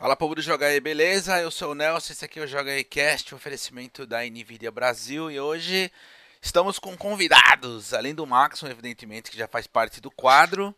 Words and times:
Fala 0.00 0.16
povo 0.16 0.34
do 0.34 0.40
Joga 0.40 0.64
aí, 0.64 0.80
beleza? 0.80 1.38
Eu 1.42 1.50
sou 1.50 1.72
o 1.72 1.74
Nelson, 1.74 2.14
esse 2.14 2.24
aqui 2.24 2.40
é 2.40 2.42
o 2.42 2.46
Joga 2.46 2.70
aí 2.70 2.82
Cast, 2.82 3.34
oferecimento 3.34 4.06
da 4.06 4.24
Nvidia 4.24 4.70
Brasil 4.70 5.30
e 5.30 5.38
hoje 5.38 5.92
estamos 6.40 6.78
com 6.78 6.96
convidados, 6.96 7.92
além 7.92 8.14
do 8.14 8.26
Maxon, 8.26 8.68
evidentemente, 8.68 9.30
que 9.30 9.36
já 9.36 9.46
faz 9.46 9.66
parte 9.66 10.00
do 10.00 10.10
quadro. 10.10 10.74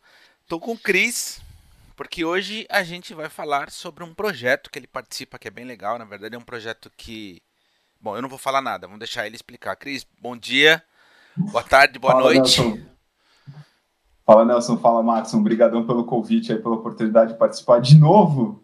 Tô 0.49 0.59
com 0.59 0.73
o 0.73 0.77
Cris, 0.77 1.41
porque 1.95 2.25
hoje 2.25 2.67
a 2.69 2.83
gente 2.83 3.15
vai 3.15 3.29
falar 3.29 3.71
sobre 3.71 4.03
um 4.03 4.13
projeto 4.13 4.69
que 4.69 4.77
ele 4.77 4.89
participa 4.89 5.39
que 5.39 5.47
é 5.47 5.53
bem 5.53 5.67
legal, 5.67 6.01
na 6.01 6.05
verdade 6.05 6.35
é 6.35 6.39
um 6.39 6.43
projeto 6.43 6.91
que 6.97 7.41
Bom, 8.01 8.17
eu 8.17 8.23
não 8.23 8.29
vou 8.29 8.39
falar 8.39 8.61
nada, 8.61 8.89
vamos 8.89 8.99
deixar 8.99 9.25
ele 9.25 9.37
explicar. 9.37 9.77
Cris, 9.77 10.05
bom 10.21 10.37
dia, 10.37 10.83
boa 11.37 11.63
tarde, 11.63 11.97
boa 11.97 12.15
Fala, 12.15 12.25
noite. 12.25 12.61
Nelson. 12.61 12.81
Fala 14.27 14.45
Nelson, 14.45 14.79
fala 14.79 15.01
Maxon, 15.01 15.39
obrigadão 15.39 15.87
pelo 15.87 16.07
convite 16.07 16.51
aí, 16.51 16.59
pela 16.59 16.75
oportunidade 16.75 17.35
de 17.35 17.39
participar 17.39 17.81
de 17.81 17.97
novo 17.97 18.63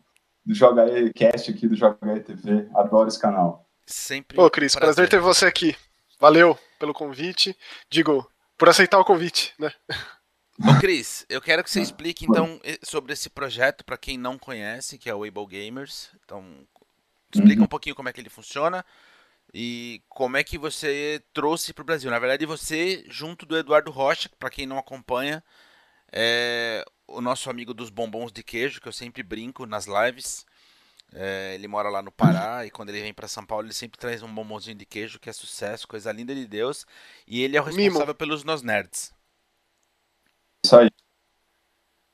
do 0.49 0.55
Joga 0.55 0.85
aí 0.85 1.13
Cast 1.13 1.51
aqui 1.51 1.69
do 1.69 1.77
Joga 1.77 2.11
aí 2.11 2.21
TV. 2.21 2.67
Adoro 2.75 3.07
esse 3.07 3.21
canal. 3.21 3.69
Sempre. 3.85 4.37
Pô, 4.37 4.51
Cris, 4.51 4.75
prazer. 4.75 4.95
prazer 4.95 5.09
ter 5.11 5.21
você 5.21 5.45
aqui. 5.45 5.77
Valeu 6.19 6.59
pelo 6.79 6.95
convite. 6.95 7.55
Digo, 7.91 8.27
por 8.57 8.69
aceitar 8.69 8.99
o 8.99 9.05
convite, 9.05 9.55
né? 9.59 9.71
Ô, 10.59 10.81
Cris, 10.81 11.27
eu 11.29 11.41
quero 11.43 11.63
que 11.63 11.71
você 11.71 11.81
explique 11.83 12.25
então 12.25 12.59
sobre 12.83 13.13
esse 13.13 13.29
projeto 13.29 13.85
para 13.85 13.99
quem 13.99 14.17
não 14.17 14.39
conhece, 14.39 14.97
que 14.97 15.11
é 15.11 15.15
o 15.15 15.23
Able 15.23 15.47
Gamers. 15.47 16.11
Então, 16.25 16.43
explica 17.33 17.61
uhum. 17.61 17.65
um 17.65 17.69
pouquinho 17.69 17.95
como 17.95 18.09
é 18.09 18.13
que 18.13 18.21
ele 18.21 18.31
funciona 18.31 18.83
e 19.53 20.03
como 20.09 20.39
é 20.39 20.43
que 20.43 20.57
você 20.57 21.23
trouxe 21.35 21.75
para 21.75 21.83
o 21.83 21.85
Brasil. 21.85 22.11
Na 22.11 22.19
verdade, 22.19 22.47
você, 22.47 23.05
junto 23.09 23.45
do 23.45 23.57
Eduardo 23.57 23.91
Rocha, 23.91 24.31
para 24.39 24.51
quem 24.51 24.67
não 24.67 24.79
acompanha, 24.79 25.45
é 26.13 26.85
o 27.07 27.21
nosso 27.21 27.49
amigo 27.49 27.73
dos 27.73 27.91
bombons 27.91 28.31
de 28.31 28.43
queijo, 28.43 28.81
que 28.81 28.89
eu 28.89 28.93
sempre 28.93 29.23
brinco 29.23 29.67
nas 29.67 29.87
lives. 29.87 30.47
É, 31.13 31.55
ele 31.55 31.67
mora 31.67 31.89
lá 31.89 32.03
no 32.03 32.13
Pará 32.13 32.65
e 32.67 32.71
quando 32.71 32.91
ele 32.91 33.01
vem 33.01 33.15
para 33.15 33.27
São 33.27 33.45
Paulo 33.45 33.67
ele 33.67 33.73
sempre 33.73 33.99
traz 33.99 34.23
um 34.23 34.33
bombonzinho 34.33 34.77
de 34.77 34.85
queijo 34.85 35.19
que 35.19 35.31
é 35.31 35.33
sucesso, 35.33 35.89
coisa 35.89 36.13
linda 36.13 36.35
de 36.35 36.47
Deus. 36.47 36.87
E 37.27 37.43
ele 37.43 37.57
é 37.57 37.61
o 37.61 37.65
responsável 37.65 38.07
Mimo. 38.07 38.15
pelos 38.15 38.45
Nos 38.45 38.63
Nerds. 38.63 39.15
Isso 40.65 40.77
aí. 40.77 40.91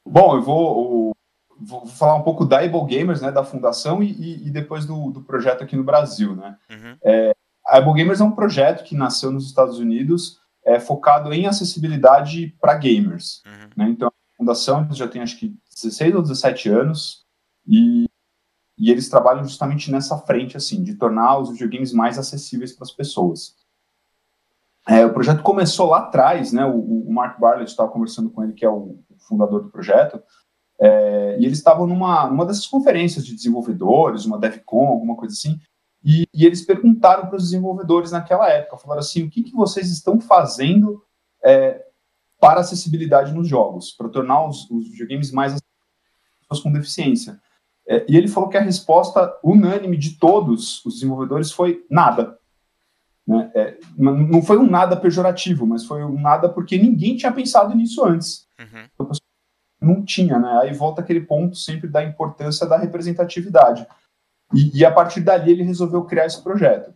Bom, 0.07 0.37
eu 0.37 0.43
vou, 0.43 1.17
vou 1.59 1.87
falar 1.87 2.15
um 2.15 2.23
pouco 2.23 2.45
da 2.45 2.59
Able 2.59 2.85
Gamers, 2.87 3.23
né, 3.23 3.33
da 3.33 3.43
fundação 3.43 4.03
e, 4.03 4.47
e 4.47 4.51
depois 4.51 4.85
do, 4.85 5.11
do, 5.11 5.23
projeto 5.23 5.65
aqui 5.65 5.75
no 5.75 5.83
Brasil, 5.83 6.37
né. 6.37 6.59
Uhum. 6.71 6.97
É, 7.03 7.35
a 7.67 7.79
Able 7.79 7.95
Gamers 7.95 8.21
é 8.21 8.25
um 8.25 8.33
projeto 8.33 8.85
que 8.85 8.95
nasceu 8.95 9.33
nos 9.33 9.47
Estados 9.47 9.79
Unidos 9.79 10.44
é, 10.65 10.81
focado 10.81 11.33
em 11.33 11.47
acessibilidade 11.47 12.57
para 12.61 12.75
gamers. 12.75 13.43
Uhum. 13.47 13.71
Né? 13.77 13.91
Então, 13.91 14.09
a 14.09 14.37
fundação 14.37 14.87
já 14.93 15.07
tem 15.07 15.23
acho 15.23 15.39
que 15.39 15.57
16 15.75 16.15
ou 16.15 16.23
17 16.23 16.69
anos 16.71 17.25
e, 17.67 18.07
e 18.79 18.91
eles 18.91 19.09
trabalham 19.09 19.45
justamente 19.45 19.91
nessa 19.91 20.19
frente, 20.19 20.57
assim, 20.57 20.83
de 20.83 20.95
tornar 20.95 21.39
os 21.39 21.51
videogames 21.51 21.93
mais 21.93 22.19
acessíveis 22.19 22.73
para 22.73 22.85
as 22.85 22.93
pessoas. 22.93 23.57
É, 24.87 25.05
o 25.05 25.13
projeto 25.13 25.43
começou 25.43 25.89
lá 25.89 26.01
atrás, 26.01 26.53
né? 26.53 26.65
O, 26.65 27.09
o 27.09 27.13
Mark 27.13 27.41
Barlett 27.41 27.71
estava 27.71 27.91
conversando 27.91 28.31
com 28.31 28.43
ele, 28.43 28.53
que 28.53 28.65
é 28.65 28.69
o, 28.69 28.99
fundador 29.27 29.63
do 29.63 29.71
projeto, 29.71 30.23
é, 30.79 31.39
e 31.39 31.47
eles 31.47 31.59
estavam 31.59 31.87
numa, 31.87 32.29
numa 32.29 32.45
dessas 32.45 32.67
conferências 32.67 33.25
de 33.25 33.35
desenvolvedores, 33.35 34.27
uma 34.27 34.39
DevCon, 34.39 34.87
alguma 34.87 35.17
coisa 35.17 35.33
assim, 35.33 35.59
e, 36.05 36.29
e 36.35 36.45
eles 36.45 36.61
perguntaram 36.61 37.27
para 37.27 37.37
os 37.37 37.45
desenvolvedores 37.45 38.11
naquela 38.11 38.49
época, 38.51 38.77
falaram 38.77 39.01
assim, 39.01 39.23
o 39.25 39.31
que, 39.31 39.43
que 39.43 39.55
vocês 39.55 39.91
estão 39.91 40.21
fazendo 40.21 41.03
é, 41.43 41.83
para 42.39 42.61
acessibilidade 42.61 43.33
nos 43.33 43.49
jogos, 43.49 43.93
para 43.93 44.09
tornar 44.11 44.47
os, 44.47 44.71
os 44.71 44.91
videogames 44.91 45.31
mais 45.31 45.55
acessíveis 45.55 46.63
com 46.63 46.73
deficiência. 46.73 47.41
É, 47.87 48.05
e 48.09 48.17
ele 48.17 48.29
falou 48.29 48.49
que 48.49 48.57
a 48.57 48.63
resposta 48.63 49.35
unânime 49.43 49.97
de 49.97 50.19
todos 50.19 50.85
os 50.85 50.95
desenvolvedores 50.95 51.51
foi 51.51 51.85
nada. 51.91 52.39
Né? 53.27 53.51
É, 53.55 53.79
não 53.97 54.43
foi 54.43 54.59
um 54.59 54.69
nada 54.69 54.97
pejorativo, 54.97 55.67
mas 55.67 55.87
foi 55.87 56.05
um 56.05 56.21
nada 56.21 56.49
porque 56.49 56.77
ninguém 56.77 57.17
tinha 57.17 57.33
pensado 57.33 57.75
nisso 57.75 58.05
antes. 58.05 58.47
Uhum. 58.59 59.09
Não 59.81 60.05
tinha, 60.05 60.39
né? 60.39 60.61
Aí 60.63 60.73
volta 60.73 61.03
aquele 61.03 61.21
ponto 61.21 61.57
sempre 61.57 61.89
da 61.89 62.03
importância 62.03 62.67
da 62.67 62.77
representatividade. 62.77 63.87
E, 64.55 64.79
e, 64.79 64.85
a 64.85 64.93
partir 64.93 65.21
dali 65.21 65.51
ele 65.51 65.63
resolveu 65.63 66.05
criar 66.05 66.27
esse 66.27 66.43
projeto. 66.43 66.95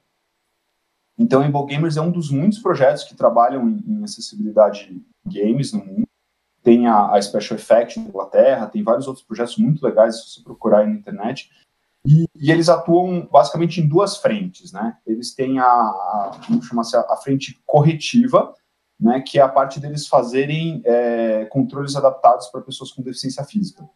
Então, 1.18 1.42
Able 1.42 1.66
Gamers 1.66 1.96
é 1.96 2.00
um 2.00 2.12
dos 2.12 2.30
muitos 2.30 2.60
projetos 2.60 3.02
que 3.02 3.16
trabalham 3.16 3.68
em, 3.68 3.84
em 3.86 4.04
acessibilidade 4.04 5.02
games 5.26 5.72
no 5.72 5.84
mundo. 5.84 6.06
Tem 6.62 6.86
a, 6.86 7.12
a, 7.12 7.20
Special 7.20 7.58
Effect 7.58 7.98
na 7.98 8.08
Inglaterra, 8.08 8.68
tem 8.68 8.82
vários 8.82 9.08
outros 9.08 9.24
projetos 9.24 9.56
muito 9.56 9.84
legais 9.84 10.16
se 10.16 10.30
você 10.30 10.42
procurar 10.42 10.80
aí 10.80 10.86
na 10.86 10.94
internet. 10.94 11.50
E, 12.06 12.26
e 12.36 12.50
eles 12.52 12.68
atuam 12.68 13.28
basicamente 13.30 13.80
em 13.80 13.88
duas 13.88 14.16
frentes, 14.16 14.72
né? 14.72 14.96
Eles 15.04 15.34
têm 15.34 15.58
a, 15.58 15.64
a 15.64 16.40
vamos 16.48 16.66
chamar 16.66 16.82
assim, 16.82 16.96
a 16.96 17.16
frente 17.16 17.60
corretiva, 17.66 18.54
né, 19.00 19.20
que 19.20 19.38
é 19.38 19.42
a 19.42 19.48
parte 19.48 19.78
deles 19.78 20.08
fazerem 20.08 20.82
é, 20.84 21.44
controles 21.46 21.94
adaptados 21.94 22.48
para 22.48 22.60
pessoas 22.60 22.90
com 22.90 23.02
deficiência 23.02 23.44
física. 23.44 23.88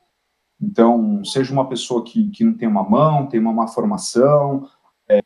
Então, 0.63 1.25
seja 1.25 1.53
uma 1.53 1.69
pessoa 1.69 2.05
que, 2.05 2.31
que 2.31 2.45
não 2.45 2.55
tem 2.55 2.69
uma 2.69 2.89
mão, 2.89 3.27
tem 3.27 3.41
uma 3.41 3.53
má 3.53 3.67
formação, 3.67 4.69
é, 5.09 5.21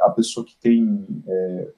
a 0.00 0.10
pessoa 0.10 0.44
que 0.44 0.56
tem. 0.58 1.06
É, 1.28 1.72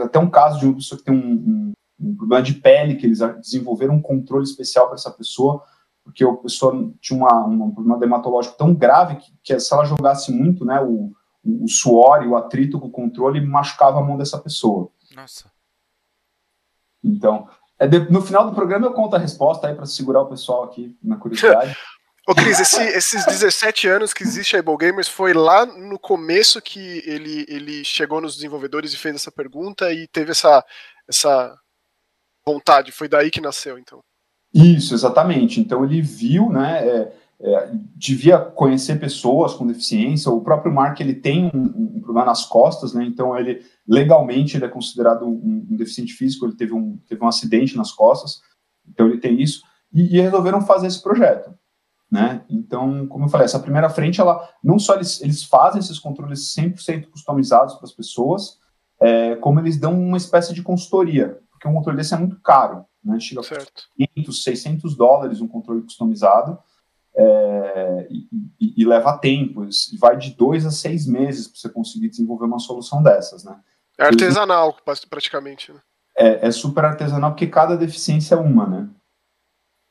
até 0.00 0.18
um 0.18 0.30
caso 0.30 0.60
de 0.60 0.66
uma 0.66 0.74
pessoa 0.76 0.98
que 0.98 1.04
tem 1.04 1.14
um, 1.14 1.32
um, 1.32 1.72
um, 1.98 2.16
problema 2.16 2.42
de 2.42 2.54
pele, 2.54 2.94
que 2.94 3.06
eles 3.06 3.18
desenvolveram 3.40 3.94
um 3.94 4.02
controle 4.02 4.44
especial 4.44 4.86
para 4.86 4.94
essa 4.94 5.10
pessoa, 5.10 5.64
porque 6.04 6.22
a 6.22 6.32
pessoa 6.34 6.92
tinha 7.00 7.18
uma, 7.18 7.46
um 7.46 7.72
problema 7.72 7.98
dermatológico 7.98 8.56
tão 8.56 8.72
grave 8.72 9.16
que, 9.16 9.32
que 9.42 9.58
se 9.58 9.74
ela 9.74 9.84
jogasse 9.84 10.30
muito 10.30 10.64
né, 10.64 10.80
o, 10.80 11.12
o 11.42 11.66
suor 11.66 12.22
e 12.22 12.28
o 12.28 12.36
atrito 12.36 12.78
com 12.78 12.86
o 12.86 12.92
controle, 12.92 13.40
machucava 13.40 13.98
a 13.98 14.02
mão 14.02 14.16
dessa 14.16 14.38
pessoa. 14.38 14.90
Nossa. 15.14 15.50
Então, 17.02 17.48
é 17.78 17.88
de, 17.88 18.10
no 18.10 18.20
final 18.20 18.46
do 18.46 18.54
programa 18.54 18.86
eu 18.86 18.92
conto 18.92 19.16
a 19.16 19.18
resposta 19.18 19.66
aí 19.66 19.74
para 19.74 19.86
segurar 19.86 20.22
o 20.22 20.28
pessoal 20.28 20.62
aqui 20.64 20.96
na 21.02 21.16
curiosidade. 21.16 21.74
Ô, 22.28 22.34
Cris, 22.34 22.58
esse, 22.58 22.82
esses 22.82 23.24
17 23.24 23.86
anos 23.86 24.12
que 24.12 24.24
existe 24.24 24.56
a 24.56 24.58
Able 24.58 24.76
Gamers 24.76 25.06
foi 25.06 25.32
lá 25.32 25.64
no 25.64 25.96
começo 25.96 26.60
que 26.60 27.00
ele, 27.06 27.46
ele 27.48 27.84
chegou 27.84 28.20
nos 28.20 28.34
desenvolvedores 28.34 28.92
e 28.92 28.96
fez 28.96 29.14
essa 29.14 29.30
pergunta 29.30 29.92
e 29.92 30.08
teve 30.08 30.32
essa, 30.32 30.64
essa 31.08 31.56
vontade. 32.44 32.90
Foi 32.90 33.08
daí 33.08 33.30
que 33.30 33.40
nasceu, 33.40 33.78
então. 33.78 34.00
Isso, 34.52 34.92
exatamente. 34.92 35.60
Então 35.60 35.84
ele 35.84 36.02
viu, 36.02 36.50
né? 36.50 36.84
É, 36.84 37.12
é, 37.38 37.70
devia 37.94 38.38
conhecer 38.38 38.98
pessoas 38.98 39.54
com 39.54 39.64
deficiência. 39.64 40.32
O 40.32 40.40
próprio 40.40 40.72
Mark 40.72 40.98
ele 40.98 41.14
tem 41.14 41.48
um, 41.54 41.96
um, 41.96 42.00
problema 42.00 42.26
nas 42.26 42.44
costas, 42.44 42.92
né? 42.92 43.04
Então 43.04 43.38
ele 43.38 43.64
legalmente 43.86 44.56
ele 44.56 44.64
é 44.64 44.68
considerado 44.68 45.24
um, 45.24 45.64
um, 45.70 45.76
deficiente 45.76 46.12
físico. 46.12 46.44
Ele 46.44 46.56
teve 46.56 46.74
um 46.74 46.98
teve 47.08 47.22
um 47.22 47.28
acidente 47.28 47.76
nas 47.76 47.92
costas, 47.92 48.40
então 48.88 49.06
ele 49.06 49.18
tem 49.18 49.40
isso 49.40 49.62
e, 49.92 50.16
e 50.16 50.20
resolveram 50.20 50.60
fazer 50.60 50.88
esse 50.88 51.00
projeto 51.00 51.54
né? 52.10 52.44
Então, 52.48 53.06
como 53.08 53.24
eu 53.24 53.28
falei, 53.28 53.44
essa 53.44 53.58
primeira 53.58 53.90
frente, 53.90 54.20
ela 54.20 54.48
não 54.62 54.78
só 54.78 54.94
eles, 54.94 55.20
eles 55.20 55.44
fazem 55.44 55.80
esses 55.80 55.98
controles 55.98 56.54
100% 56.54 57.10
customizados 57.10 57.74
para 57.74 57.84
as 57.84 57.92
pessoas, 57.92 58.58
é, 59.00 59.36
como 59.36 59.60
eles 59.60 59.76
dão 59.76 59.98
uma 59.98 60.16
espécie 60.16 60.54
de 60.54 60.62
consultoria, 60.62 61.40
porque 61.50 61.68
um 61.68 61.74
controle 61.74 61.98
desse 61.98 62.14
é 62.14 62.16
muito 62.16 62.40
caro, 62.40 62.84
né? 63.04 63.18
Chega 63.20 63.42
certo. 63.42 63.84
a 64.00 64.06
500, 64.14 64.42
600 64.42 64.96
dólares 64.96 65.40
um 65.40 65.48
controle 65.48 65.82
customizado, 65.82 66.58
é, 67.18 68.06
e, 68.10 68.28
e, 68.60 68.82
e, 68.82 68.84
leva 68.84 69.16
tempo, 69.16 69.66
vai 69.98 70.18
de 70.18 70.34
dois 70.34 70.66
a 70.66 70.70
seis 70.70 71.06
meses 71.06 71.48
para 71.48 71.58
você 71.58 71.68
conseguir 71.70 72.10
desenvolver 72.10 72.44
uma 72.44 72.58
solução 72.58 73.02
dessas, 73.02 73.42
né? 73.42 73.58
É 73.98 74.04
artesanal, 74.04 74.76
praticamente, 75.08 75.72
né? 75.72 75.80
É, 76.16 76.48
é 76.48 76.50
super 76.50 76.84
artesanal, 76.84 77.30
porque 77.30 77.46
cada 77.46 77.74
deficiência 77.74 78.34
é 78.34 78.38
uma, 78.38 78.66
né? 78.66 78.88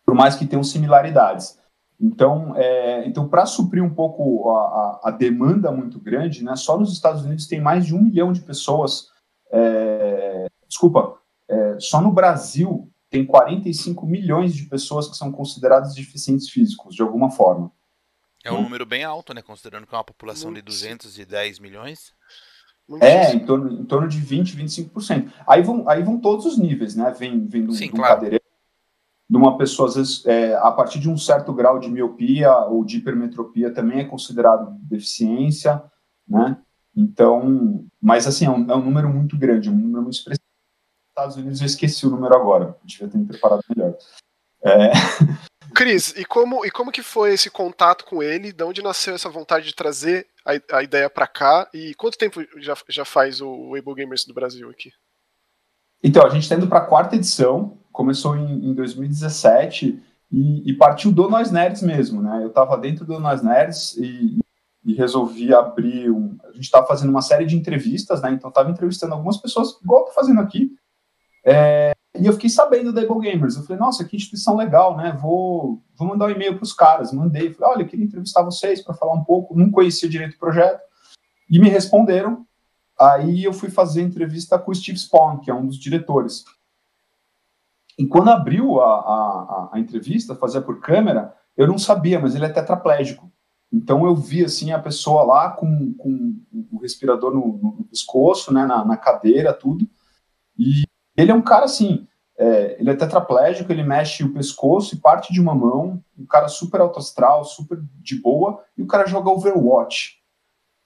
Por 0.06 0.14
mais 0.14 0.36
que 0.36 0.46
tenham 0.46 0.64
similaridades. 0.64 1.58
Então, 2.00 2.56
é, 2.58 3.08
então 3.08 3.28
para 3.28 3.46
suprir 3.46 3.84
um 3.84 3.94
pouco 3.94 4.50
a, 4.52 5.02
a, 5.06 5.12
demanda 5.12 5.72
muito 5.72 6.00
grande, 6.00 6.44
né, 6.44 6.56
só 6.56 6.78
nos 6.78 6.92
Estados 6.92 7.24
Unidos 7.24 7.48
tem 7.48 7.62
mais 7.62 7.86
de 7.86 7.96
um 7.96 8.02
milhão 8.02 8.34
de 8.34 8.42
pessoas. 8.42 9.10
É, 9.52 10.48
desculpa, 10.68 11.18
é, 11.48 11.78
só 11.80 12.02
no 12.02 12.12
Brasil 12.12 12.92
tem 13.10 13.26
45 13.26 14.06
milhões 14.06 14.54
de 14.54 14.64
pessoas 14.64 15.08
que 15.08 15.16
são 15.16 15.32
consideradas 15.32 15.96
deficientes 15.96 16.50
físicos, 16.50 16.96
de 16.96 17.02
alguma 17.02 17.32
forma. 17.32 17.72
É 18.44 18.52
um 18.52 18.62
número 18.62 18.86
bem 18.86 19.04
alto, 19.04 19.34
né? 19.34 19.42
Considerando 19.42 19.88
que 19.88 19.96
é 19.96 19.98
uma 19.98 20.04
população 20.04 20.54
de 20.54 20.62
210 20.62 21.58
milhões. 21.58 22.14
É, 23.02 23.34
em 23.34 23.44
torno, 23.44 23.82
em 23.82 23.86
torno 23.86 24.08
de 24.08 24.20
20, 24.20 24.56
25%. 24.56 25.32
Aí 25.48 25.64
vão, 25.64 25.90
aí 25.90 26.04
vão 26.04 26.20
todos 26.20 26.46
os 26.46 26.58
níveis, 26.58 26.96
né? 26.96 27.12
Vem, 27.18 27.48
vem 27.48 27.66
do, 27.66 27.74
Sim, 27.74 27.88
do 27.88 27.96
claro. 27.96 28.16
cadeireiro 28.16 28.45
de 29.30 29.38
uma 29.38 29.58
pessoa, 29.58 29.90
às 29.90 29.96
vezes, 29.96 30.26
é, 30.26 30.56
a 30.56 30.72
partir 30.72 31.00
de 31.00 31.10
um 31.10 31.18
certo 31.18 31.52
grau 31.54 31.80
de 31.80 31.90
miopia 31.90 32.56
ou 32.66 32.86
de 32.86 32.98
hipermetropia 32.98 33.74
também 33.74 34.00
é 34.00 34.06
considerado 34.06 34.78
deficiência, 34.82 35.82
né? 36.28 36.58
Então, 36.96 37.86
mas 38.02 38.28
assim, 38.28 38.46
é 38.46 38.50
um, 38.50 38.72
é 38.72 38.76
um 38.76 38.84
número 38.84 39.10
muito 39.10 39.38
grande, 39.38 39.70
um 39.70 39.76
número 39.76 40.04
muito 40.04 40.16
expressivo. 40.16 40.46
Estados 41.10 41.38
Unidos 41.38 41.62
eu 41.62 41.66
esqueci 41.66 42.06
o 42.06 42.10
número 42.10 42.36
agora, 42.36 42.78
devia 42.84 43.08
ter 43.08 43.18
me 43.18 43.26
preparado 43.26 43.62
melhor. 43.76 43.96
É, 44.64 44.92
Cris, 45.74 46.14
e 46.16 46.24
como, 46.24 46.66
e 46.66 46.72
como 46.72 46.92
que 46.92 47.02
foi 47.02 47.34
esse 47.34 47.50
contato 47.50 48.06
com 48.06 48.24
ele? 48.24 48.54
De 48.54 48.64
onde 48.64 48.82
nasceu 48.82 49.16
essa 49.16 49.30
vontade 49.30 49.66
de 49.66 49.76
trazer 49.76 50.28
a, 50.46 50.78
a 50.78 50.84
ideia 50.84 51.10
para 51.10 51.28
cá? 51.28 51.68
E 51.74 51.94
quanto 51.96 52.18
tempo 52.18 52.42
já, 52.58 52.76
já 52.88 53.04
faz 53.04 53.42
o 53.42 53.72
Weibo 53.72 53.94
Gamers 53.94 54.26
do 54.26 54.34
Brasil 54.34 54.70
aqui? 54.70 54.92
Então, 56.04 56.26
a 56.26 56.30
gente 56.30 56.44
está 56.44 56.56
indo 56.56 56.68
para 56.68 56.80
a 56.80 56.86
quarta 56.86 57.16
edição, 57.16 57.78
começou 57.96 58.36
em, 58.36 58.70
em 58.70 58.74
2017 58.74 60.04
e, 60.30 60.70
e, 60.70 60.74
partiu 60.74 61.14
do 61.14 61.30
Nós 61.30 61.50
Nerds 61.50 61.82
mesmo, 61.82 62.22
né? 62.22 62.44
Eu 62.44 62.50
estava 62.50 62.78
dentro 62.78 63.06
do 63.06 63.20
Nós 63.20 63.42
Nerds 63.42 63.96
e, 63.96 64.38
e 64.84 64.94
resolvi 64.94 65.54
abrir 65.54 66.12
um. 66.12 66.36
A 66.44 66.52
gente 66.52 66.66
estava 66.66 66.86
fazendo 66.86 67.10
uma 67.10 67.22
série 67.22 67.46
de 67.46 67.56
entrevistas, 67.56 68.22
né? 68.22 68.32
Então, 68.32 68.50
estava 68.50 68.70
entrevistando 68.70 69.14
algumas 69.14 69.38
pessoas, 69.38 69.80
igual 69.82 70.06
tô 70.06 70.12
fazendo 70.12 70.42
aqui. 70.42 70.76
É, 71.46 71.94
e 72.20 72.26
eu 72.26 72.34
fiquei 72.34 72.50
sabendo 72.50 72.92
da 72.92 73.02
Able 73.02 73.20
Gamers. 73.20 73.56
Eu 73.56 73.64
falei, 73.64 73.80
nossa, 73.80 74.04
que 74.04 74.18
instituição 74.18 74.58
legal, 74.58 74.98
né? 74.98 75.18
Vou, 75.22 75.82
vou 75.96 76.08
mandar 76.10 76.26
um 76.26 76.32
e-mail 76.32 76.56
para 76.56 76.64
os 76.64 76.74
caras. 76.74 77.14
Mandei. 77.14 77.54
Falei, 77.54 77.76
olha, 77.76 77.84
eu 77.84 77.88
queria 77.88 78.06
entrevistar 78.06 78.42
vocês 78.42 78.82
para 78.82 78.94
falar 78.94 79.14
um 79.14 79.24
pouco. 79.24 79.58
Não 79.58 79.72
conhecia 79.72 80.10
direito 80.10 80.36
o 80.36 80.40
projeto. 80.40 80.82
E 81.50 81.60
me 81.60 81.70
responderam. 81.70 82.46
Aí 83.00 83.44
eu 83.44 83.54
fui 83.54 83.70
fazer 83.70 84.02
entrevista 84.02 84.60
com 84.60 84.72
o 84.72 84.76
Steve 84.76 84.98
Spawn, 84.98 85.40
que 85.40 85.50
é 85.50 85.54
um 85.54 85.66
dos 85.66 85.78
diretores. 85.78 86.44
E 87.98 88.06
quando 88.06 88.30
abriu 88.30 88.82
a, 88.82 88.86
a, 88.86 89.70
a 89.74 89.80
entrevista, 89.80 90.36
fazia 90.36 90.62
por 90.62 90.80
câmera, 90.80 91.34
eu 91.56 91.68
não 91.68 91.78
sabia, 91.78 92.20
mas 92.20 92.36
ele 92.36 92.46
é 92.46 92.50
tetraplégico. 92.50 93.32
Então 93.72 94.06
eu 94.06 94.16
vi 94.16 94.44
assim 94.44 94.72
a 94.72 94.80
pessoa 94.80 95.24
lá 95.24 95.50
com, 95.50 95.94
com 95.96 96.36
o 96.72 96.80
respirador 96.80 97.34
no, 97.34 97.58
no 97.58 97.86
pescoço, 97.86 98.54
né, 98.54 98.66
na, 98.66 98.86
na, 98.86 98.98
cadeira, 98.98 99.54
tudo. 99.54 99.90
E 100.58 100.84
ele 101.18 101.32
é 101.32 101.36
um 101.36 101.42
cara 101.42 101.66
assim, 101.66 102.08
é, 102.38 102.78
ele 102.80 102.90
é 102.90 102.96
tetraplégico, 102.96 103.72
ele 103.72 103.84
mexe 103.84 104.24
o 104.24 104.34
pescoço 104.34 104.96
e 104.96 105.00
parte 105.00 105.34
de 105.34 105.42
uma 105.42 105.56
mão, 105.56 106.04
um 106.18 106.26
cara 106.26 106.48
super 106.48 106.82
alto 106.82 107.00
astral, 107.00 107.44
super 107.44 107.82
de 108.02 108.22
boa, 108.22 108.64
e 108.78 108.82
o 108.82 108.88
cara 108.88 109.08
joga 109.08 109.30
Overwatch. 109.30 110.22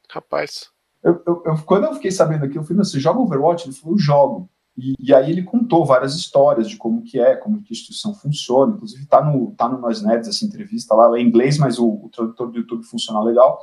Rapaz. 0.10 0.70
Eu, 1.04 1.22
eu, 1.26 1.44
eu, 1.46 1.58
quando 1.66 1.86
eu 1.86 1.94
fiquei 1.94 2.12
sabendo 2.12 2.46
aquilo, 2.46 2.62
eu 2.62 2.68
falei, 2.68 2.84
você 2.84 3.00
joga 3.00 3.20
Overwatch? 3.20 3.68
Ele 3.68 3.76
falou, 3.76 3.96
eu 3.96 4.00
jogo. 4.00 4.50
E, 4.80 4.96
e, 4.98 5.14
aí 5.14 5.30
ele 5.30 5.44
contou 5.44 5.86
várias 5.86 6.16
histórias 6.16 6.70
de 6.70 6.78
como 6.78 7.04
que 7.04 7.20
é, 7.20 7.36
como 7.36 7.62
que 7.62 7.74
a 7.74 7.76
instituição 7.76 8.14
funciona, 8.14 8.74
inclusive 8.74 9.06
tá 9.06 9.22
no, 9.22 9.52
tá 9.52 9.68
no 9.68 9.78
Nós 9.78 10.02
Nerds 10.02 10.30
essa 10.30 10.46
entrevista 10.46 10.96
lá, 10.96 11.18
é 11.18 11.22
em 11.22 11.28
inglês, 11.28 11.58
mas 11.58 11.78
o, 11.78 11.88
o 11.88 12.10
tradutor 12.10 12.50
do 12.50 12.58
YouTube 12.58 12.84
funciona 12.84 13.22
legal. 13.22 13.60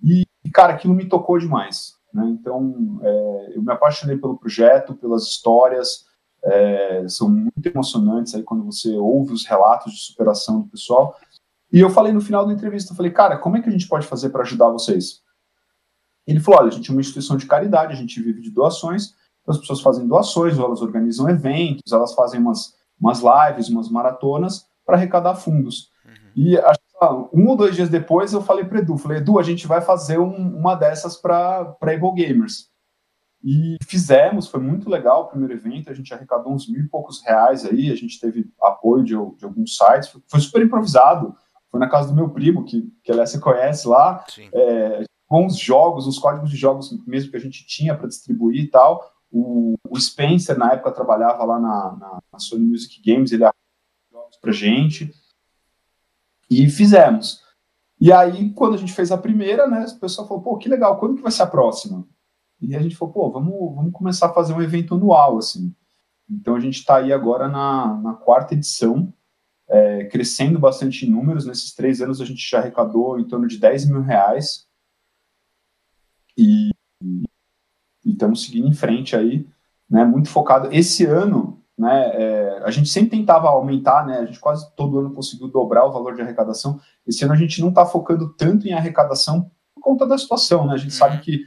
E, 0.00 0.24
cara, 0.54 0.74
aquilo 0.74 0.94
me 0.94 1.08
tocou 1.08 1.36
demais. 1.36 1.94
Né? 2.14 2.24
Então, 2.28 3.00
é, 3.02 3.52
eu 3.56 3.62
me 3.62 3.72
apaixonei 3.72 4.16
pelo 4.16 4.38
projeto, 4.38 4.94
pelas 4.94 5.24
histórias, 5.24 6.06
é, 6.44 7.08
são 7.08 7.28
muito 7.28 7.66
emocionantes 7.66 8.34
aí 8.36 8.44
quando 8.44 8.64
você 8.64 8.94
ouve 8.94 9.32
os 9.32 9.44
relatos 9.44 9.92
de 9.92 10.00
superação 10.00 10.60
do 10.60 10.68
pessoal. 10.68 11.16
E 11.72 11.80
eu 11.80 11.90
falei 11.90 12.12
no 12.12 12.20
final 12.20 12.46
da 12.46 12.52
entrevista, 12.52 12.92
eu 12.92 12.96
falei, 12.96 13.10
cara, 13.10 13.36
como 13.36 13.56
é 13.56 13.62
que 13.62 13.68
a 13.68 13.72
gente 13.72 13.88
pode 13.88 14.06
fazer 14.06 14.30
para 14.30 14.42
ajudar 14.42 14.68
vocês? 14.68 15.22
Ele 16.24 16.38
falou, 16.38 16.60
olha, 16.60 16.68
a 16.68 16.72
gente 16.72 16.88
é 16.88 16.92
uma 16.92 17.00
instituição 17.00 17.36
de 17.36 17.46
caridade, 17.46 17.92
a 17.92 17.96
gente 17.96 18.22
vive 18.22 18.40
de 18.40 18.50
doações, 18.50 19.14
então 19.46 19.54
as 19.54 19.60
pessoas 19.60 19.80
fazem 19.80 20.08
doações, 20.08 20.58
elas 20.58 20.82
organizam 20.82 21.30
eventos, 21.30 21.92
elas 21.92 22.12
fazem 22.14 22.40
umas, 22.40 22.74
umas 23.00 23.20
lives, 23.20 23.68
umas 23.68 23.88
maratonas 23.88 24.66
para 24.84 24.96
arrecadar 24.96 25.36
fundos. 25.36 25.92
Uhum. 26.04 26.12
E 26.34 26.58
acho 26.58 26.80
um 27.32 27.46
ou 27.48 27.56
dois 27.56 27.76
dias 27.76 27.88
depois 27.88 28.32
eu 28.32 28.42
falei 28.42 28.64
para 28.64 28.80
Edu, 28.80 28.96
falei, 28.98 29.18
Edu, 29.18 29.38
a 29.38 29.42
gente 29.42 29.66
vai 29.66 29.80
fazer 29.80 30.18
um, 30.18 30.56
uma 30.56 30.74
dessas 30.74 31.16
para 31.16 31.76
Able 31.80 32.12
Gamers. 32.14 32.70
E 33.44 33.76
fizemos, 33.86 34.48
foi 34.48 34.58
muito 34.58 34.90
legal 34.90 35.22
o 35.22 35.26
primeiro 35.28 35.54
evento, 35.54 35.90
a 35.90 35.94
gente 35.94 36.12
arrecadou 36.12 36.52
uns 36.52 36.68
mil 36.68 36.80
e 36.80 36.88
poucos 36.88 37.22
reais 37.22 37.64
aí, 37.64 37.92
a 37.92 37.94
gente 37.94 38.18
teve 38.18 38.50
apoio 38.60 39.04
de, 39.04 39.14
de 39.36 39.44
alguns 39.44 39.76
sites, 39.76 40.08
foi, 40.08 40.22
foi 40.26 40.40
super 40.40 40.62
improvisado, 40.62 41.36
foi 41.70 41.78
na 41.78 41.88
casa 41.88 42.08
do 42.08 42.14
meu 42.14 42.30
primo, 42.30 42.64
que, 42.64 42.90
que 43.04 43.12
aliás 43.12 43.30
você 43.30 43.38
conhece 43.38 43.86
lá, 43.86 44.24
é, 44.52 45.04
com 45.28 45.46
os 45.46 45.56
jogos, 45.56 46.06
os 46.06 46.18
códigos 46.18 46.50
de 46.50 46.56
jogos 46.56 46.90
mesmo 47.06 47.30
que 47.30 47.36
a 47.36 47.40
gente 47.40 47.64
tinha 47.66 47.94
para 47.94 48.08
distribuir 48.08 48.64
e 48.64 48.68
tal, 48.68 49.15
o, 49.38 49.74
o, 49.90 50.00
Spencer, 50.00 50.58
na 50.58 50.72
época, 50.72 50.92
trabalhava 50.92 51.44
lá 51.44 51.60
na, 51.60 51.96
na, 51.96 52.22
na 52.32 52.38
Sony 52.38 52.64
Music 52.64 53.02
Games, 53.04 53.32
ele 53.32 53.44
jogos 54.10 54.36
pra 54.40 54.50
gente, 54.50 55.12
e 56.50 56.68
fizemos. 56.70 57.42
E 58.00 58.10
aí, 58.10 58.50
quando 58.52 58.74
a 58.74 58.78
gente 58.78 58.94
fez 58.94 59.12
a 59.12 59.18
primeira, 59.18 59.66
né, 59.66 59.84
o 59.84 60.00
pessoal 60.00 60.26
falou, 60.26 60.42
pô, 60.42 60.56
que 60.56 60.70
legal, 60.70 60.98
quando 60.98 61.16
que 61.16 61.22
vai 61.22 61.30
ser 61.30 61.42
a 61.42 61.46
próxima? 61.46 62.06
E 62.60 62.74
a 62.74 62.80
gente 62.80 62.96
falou, 62.96 63.12
pô, 63.12 63.30
vamos, 63.30 63.74
vamos 63.74 63.92
começar 63.92 64.26
a 64.26 64.32
fazer 64.32 64.54
um 64.54 64.62
evento 64.62 64.94
anual, 64.94 65.36
assim. 65.36 65.74
Então, 66.28 66.54
a 66.54 66.60
gente 66.60 66.78
está 66.78 66.96
aí 66.96 67.12
agora 67.12 67.46
na, 67.46 67.94
na 68.00 68.14
quarta 68.14 68.54
edição, 68.54 69.12
é, 69.68 70.04
crescendo 70.06 70.58
bastante 70.58 71.04
em 71.04 71.10
números. 71.10 71.44
Nesses 71.44 71.74
três 71.74 72.00
anos, 72.00 72.22
a 72.22 72.24
gente 72.24 72.48
já 72.48 72.58
arrecadou 72.58 73.20
em 73.20 73.28
torno 73.28 73.46
de 73.46 73.58
10 73.58 73.90
mil 73.90 74.00
reais. 74.00 74.66
E 76.38 76.70
estamos 78.12 78.44
seguindo 78.44 78.68
em 78.68 78.72
frente 78.72 79.16
aí, 79.16 79.46
né, 79.88 80.04
muito 80.04 80.28
focado. 80.28 80.68
Esse 80.72 81.04
ano, 81.04 81.60
né, 81.78 82.10
é, 82.14 82.62
a 82.64 82.70
gente 82.70 82.88
sempre 82.88 83.18
tentava 83.18 83.48
aumentar, 83.48 84.06
né, 84.06 84.18
a 84.18 84.24
gente 84.24 84.40
quase 84.40 84.68
todo 84.74 84.98
ano 84.98 85.12
conseguiu 85.12 85.48
dobrar 85.48 85.84
o 85.84 85.92
valor 85.92 86.14
de 86.14 86.22
arrecadação. 86.22 86.80
Esse 87.06 87.24
ano 87.24 87.34
a 87.34 87.36
gente 87.36 87.60
não 87.60 87.68
está 87.68 87.84
focando 87.86 88.32
tanto 88.34 88.66
em 88.66 88.72
arrecadação 88.72 89.50
por 89.74 89.82
conta 89.82 90.06
da 90.06 90.18
situação, 90.18 90.66
né, 90.66 90.74
a 90.74 90.78
gente 90.78 90.92
uhum. 90.92 90.98
sabe 90.98 91.18
que 91.18 91.44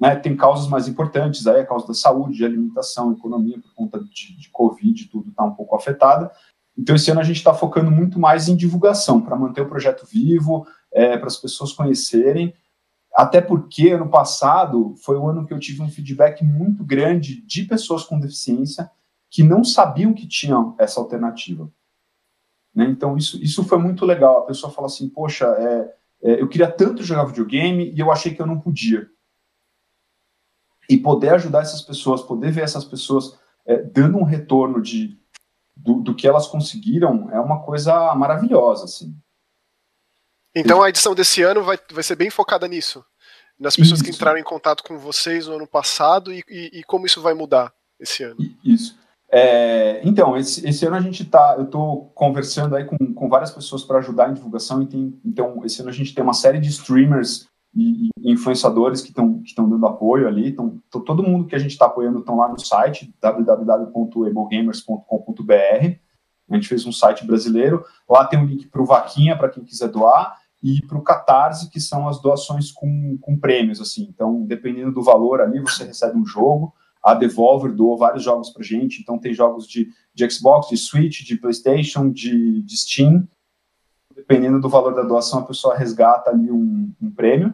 né, 0.00 0.16
tem 0.16 0.36
causas 0.36 0.68
mais 0.68 0.88
importantes, 0.88 1.46
aí 1.46 1.60
a 1.60 1.66
causa 1.66 1.86
da 1.86 1.94
saúde, 1.94 2.38
de 2.38 2.44
alimentação, 2.44 3.12
economia, 3.12 3.60
por 3.60 3.72
conta 3.74 4.00
de, 4.02 4.36
de 4.36 4.50
Covid, 4.50 5.08
tudo 5.08 5.30
está 5.30 5.44
um 5.44 5.54
pouco 5.54 5.76
afetada. 5.76 6.30
Então, 6.76 6.96
esse 6.96 7.10
ano 7.10 7.20
a 7.20 7.24
gente 7.24 7.36
está 7.36 7.54
focando 7.54 7.90
muito 7.90 8.18
mais 8.18 8.48
em 8.48 8.56
divulgação, 8.56 9.20
para 9.20 9.36
manter 9.36 9.60
o 9.60 9.68
projeto 9.68 10.06
vivo, 10.06 10.66
é, 10.90 11.16
para 11.16 11.26
as 11.26 11.36
pessoas 11.36 11.72
conhecerem 11.72 12.52
até 13.14 13.40
porque 13.40 13.90
ano 13.90 14.08
passado 14.08 14.94
foi 14.96 15.16
o 15.16 15.28
ano 15.28 15.46
que 15.46 15.52
eu 15.52 15.58
tive 15.58 15.82
um 15.82 15.90
feedback 15.90 16.42
muito 16.42 16.84
grande 16.84 17.42
de 17.42 17.64
pessoas 17.64 18.04
com 18.04 18.18
deficiência 18.18 18.90
que 19.30 19.42
não 19.42 19.64
sabiam 19.64 20.14
que 20.14 20.26
tinham 20.26 20.74
essa 20.78 21.00
alternativa. 21.00 21.70
Né? 22.74 22.86
Então, 22.86 23.16
isso, 23.16 23.42
isso 23.42 23.64
foi 23.64 23.78
muito 23.78 24.04
legal. 24.04 24.38
A 24.38 24.46
pessoa 24.46 24.72
fala 24.72 24.86
assim: 24.86 25.08
Poxa, 25.08 25.46
é, 25.46 25.94
é, 26.22 26.40
eu 26.40 26.48
queria 26.48 26.70
tanto 26.70 27.02
jogar 27.02 27.24
videogame 27.24 27.92
e 27.92 27.98
eu 27.98 28.10
achei 28.10 28.34
que 28.34 28.40
eu 28.40 28.46
não 28.46 28.60
podia. 28.60 29.08
E 30.88 30.96
poder 30.96 31.34
ajudar 31.34 31.62
essas 31.62 31.82
pessoas, 31.82 32.22
poder 32.22 32.50
ver 32.50 32.62
essas 32.62 32.84
pessoas 32.84 33.38
é, 33.64 33.82
dando 33.82 34.18
um 34.18 34.24
retorno 34.24 34.80
de, 34.80 35.18
do, 35.76 36.00
do 36.00 36.14
que 36.14 36.26
elas 36.26 36.46
conseguiram, 36.46 37.30
é 37.30 37.40
uma 37.40 37.62
coisa 37.62 38.14
maravilhosa. 38.14 38.84
Assim. 38.84 39.16
Então 40.54 40.82
a 40.82 40.88
edição 40.88 41.14
desse 41.14 41.42
ano 41.42 41.62
vai, 41.62 41.78
vai 41.90 42.02
ser 42.02 42.16
bem 42.16 42.30
focada 42.30 42.68
nisso. 42.68 43.04
Nas 43.58 43.76
pessoas 43.76 44.00
isso. 44.00 44.04
que 44.04 44.14
entraram 44.14 44.38
em 44.38 44.44
contato 44.44 44.82
com 44.82 44.98
vocês 44.98 45.46
no 45.46 45.54
ano 45.54 45.66
passado 45.66 46.32
e, 46.32 46.42
e, 46.48 46.80
e 46.80 46.82
como 46.82 47.06
isso 47.06 47.20
vai 47.20 47.32
mudar 47.32 47.72
esse 47.98 48.24
ano. 48.24 48.36
Isso. 48.64 49.00
É, 49.30 50.00
então, 50.04 50.36
esse, 50.36 50.68
esse, 50.68 50.84
ano 50.84 50.96
a 50.96 51.00
gente 51.00 51.24
tá, 51.24 51.54
eu 51.56 51.64
estou 51.64 52.10
conversando 52.14 52.76
aí 52.76 52.84
com, 52.84 52.98
com 53.14 53.28
várias 53.30 53.50
pessoas 53.50 53.82
para 53.82 53.98
ajudar 53.98 54.28
em 54.28 54.34
divulgação, 54.34 54.82
e 54.82 54.86
tem, 54.86 55.18
então 55.24 55.62
esse 55.64 55.80
ano 55.80 55.88
a 55.88 55.92
gente 55.92 56.14
tem 56.14 56.22
uma 56.22 56.34
série 56.34 56.60
de 56.60 56.68
streamers 56.68 57.48
e, 57.74 58.08
e 58.08 58.10
influenciadores 58.30 59.00
que 59.00 59.08
estão 59.08 59.42
que 59.42 59.54
dando 59.56 59.86
apoio 59.86 60.28
ali, 60.28 60.50
então, 60.50 60.78
todo 60.90 61.22
mundo 61.22 61.46
que 61.46 61.54
a 61.54 61.58
gente 61.58 61.70
está 61.70 61.86
apoiando 61.86 62.18
estão 62.18 62.36
lá 62.36 62.46
no 62.46 62.60
site 62.60 63.10
www.eblegamers.com.br 63.22 66.02
a 66.50 66.54
gente 66.54 66.68
fez 66.68 66.86
um 66.86 66.92
site 66.92 67.26
brasileiro, 67.26 67.84
lá 68.08 68.26
tem 68.26 68.38
um 68.38 68.44
link 68.44 68.66
para 68.66 68.82
o 68.82 68.86
Vaquinha, 68.86 69.36
para 69.36 69.48
quem 69.48 69.64
quiser 69.64 69.88
doar, 69.88 70.38
e 70.62 70.80
para 70.86 70.96
o 70.96 71.02
Catarse, 71.02 71.68
que 71.68 71.80
são 71.80 72.06
as 72.06 72.20
doações 72.20 72.70
com, 72.70 73.18
com 73.20 73.36
prêmios, 73.36 73.80
assim. 73.80 74.06
Então, 74.08 74.44
dependendo 74.44 74.92
do 74.92 75.02
valor 75.02 75.40
ali, 75.40 75.58
você 75.58 75.84
recebe 75.84 76.16
um 76.16 76.24
jogo. 76.24 76.72
A 77.02 77.14
Devolver 77.14 77.74
doou 77.74 77.98
vários 77.98 78.22
jogos 78.22 78.50
para 78.50 78.62
gente, 78.62 79.02
então 79.02 79.18
tem 79.18 79.34
jogos 79.34 79.66
de, 79.66 79.88
de 80.14 80.30
Xbox, 80.30 80.68
de 80.68 80.76
Switch, 80.76 81.24
de 81.24 81.36
PlayStation, 81.36 82.08
de, 82.08 82.62
de 82.62 82.76
Steam. 82.76 83.26
Dependendo 84.14 84.60
do 84.60 84.68
valor 84.68 84.94
da 84.94 85.02
doação, 85.02 85.40
a 85.40 85.46
pessoa 85.46 85.76
resgata 85.76 86.30
ali 86.30 86.48
um, 86.48 86.94
um 87.02 87.10
prêmio. 87.10 87.52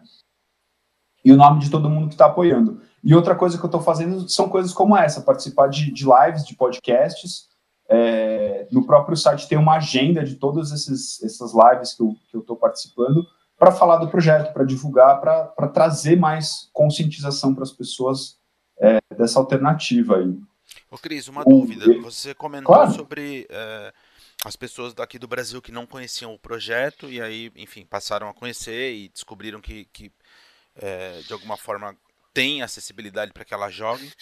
E 1.24 1.32
o 1.32 1.36
nome 1.36 1.60
de 1.60 1.70
todo 1.70 1.88
mundo 1.88 2.08
que 2.08 2.14
está 2.14 2.26
apoiando. 2.26 2.82
E 3.02 3.14
outra 3.14 3.34
coisa 3.34 3.56
que 3.56 3.64
eu 3.64 3.68
estou 3.68 3.80
fazendo 3.80 4.28
são 4.28 4.50
coisas 4.50 4.72
como 4.72 4.94
essa, 4.94 5.22
participar 5.22 5.68
de, 5.68 5.90
de 5.90 6.04
lives, 6.04 6.44
de 6.44 6.54
podcasts, 6.54 7.47
é, 7.88 8.66
no 8.71 8.85
próprio 8.87 9.16
site 9.16 9.49
tem 9.49 9.57
uma 9.57 9.76
agenda 9.76 10.23
de 10.23 10.35
todas 10.35 10.71
esses, 10.73 11.23
essas 11.23 11.52
lives 11.54 11.95
que 11.95 12.02
eu 12.02 12.40
estou 12.40 12.57
participando 12.57 13.26
para 13.59 13.73
falar 13.73 13.97
do 13.97 14.09
projeto, 14.09 14.52
para 14.52 14.64
divulgar, 14.64 15.21
para 15.21 15.68
trazer 15.68 16.16
mais 16.16 16.68
conscientização 16.73 17.54
para 17.54 17.64
as 17.64 17.73
pessoas 17.73 18.38
é, 18.78 18.99
dessa 19.16 19.38
alternativa 19.38 20.16
aí. 20.16 20.38
Ô 20.90 20.99
Cris, 20.99 21.28
uma 21.28 21.42
o, 21.42 21.45
dúvida. 21.45 22.00
Você 22.02 22.35
comentou 22.35 22.75
claro. 22.75 22.92
sobre 22.92 23.47
é, 23.50 23.92
as 24.45 24.54
pessoas 24.54 24.95
daqui 24.95 25.18
do 25.18 25.26
Brasil 25.26 25.61
que 25.61 25.73
não 25.73 25.87
conheciam 25.87 26.33
o 26.33 26.38
projeto 26.38 27.09
e 27.09 27.21
aí, 27.21 27.50
enfim, 27.57 27.85
passaram 27.85 28.28
a 28.28 28.35
conhecer 28.35 28.95
e 28.95 29.09
descobriram 29.09 29.61
que, 29.61 29.87
que 29.87 30.12
é, 30.76 31.21
de 31.26 31.33
alguma 31.33 31.57
forma 31.57 31.97
tem 32.33 32.62
acessibilidade 32.62 33.33
para 33.33 33.45
que 33.45 33.52
ela 33.52 33.71
jogue. 33.71 34.12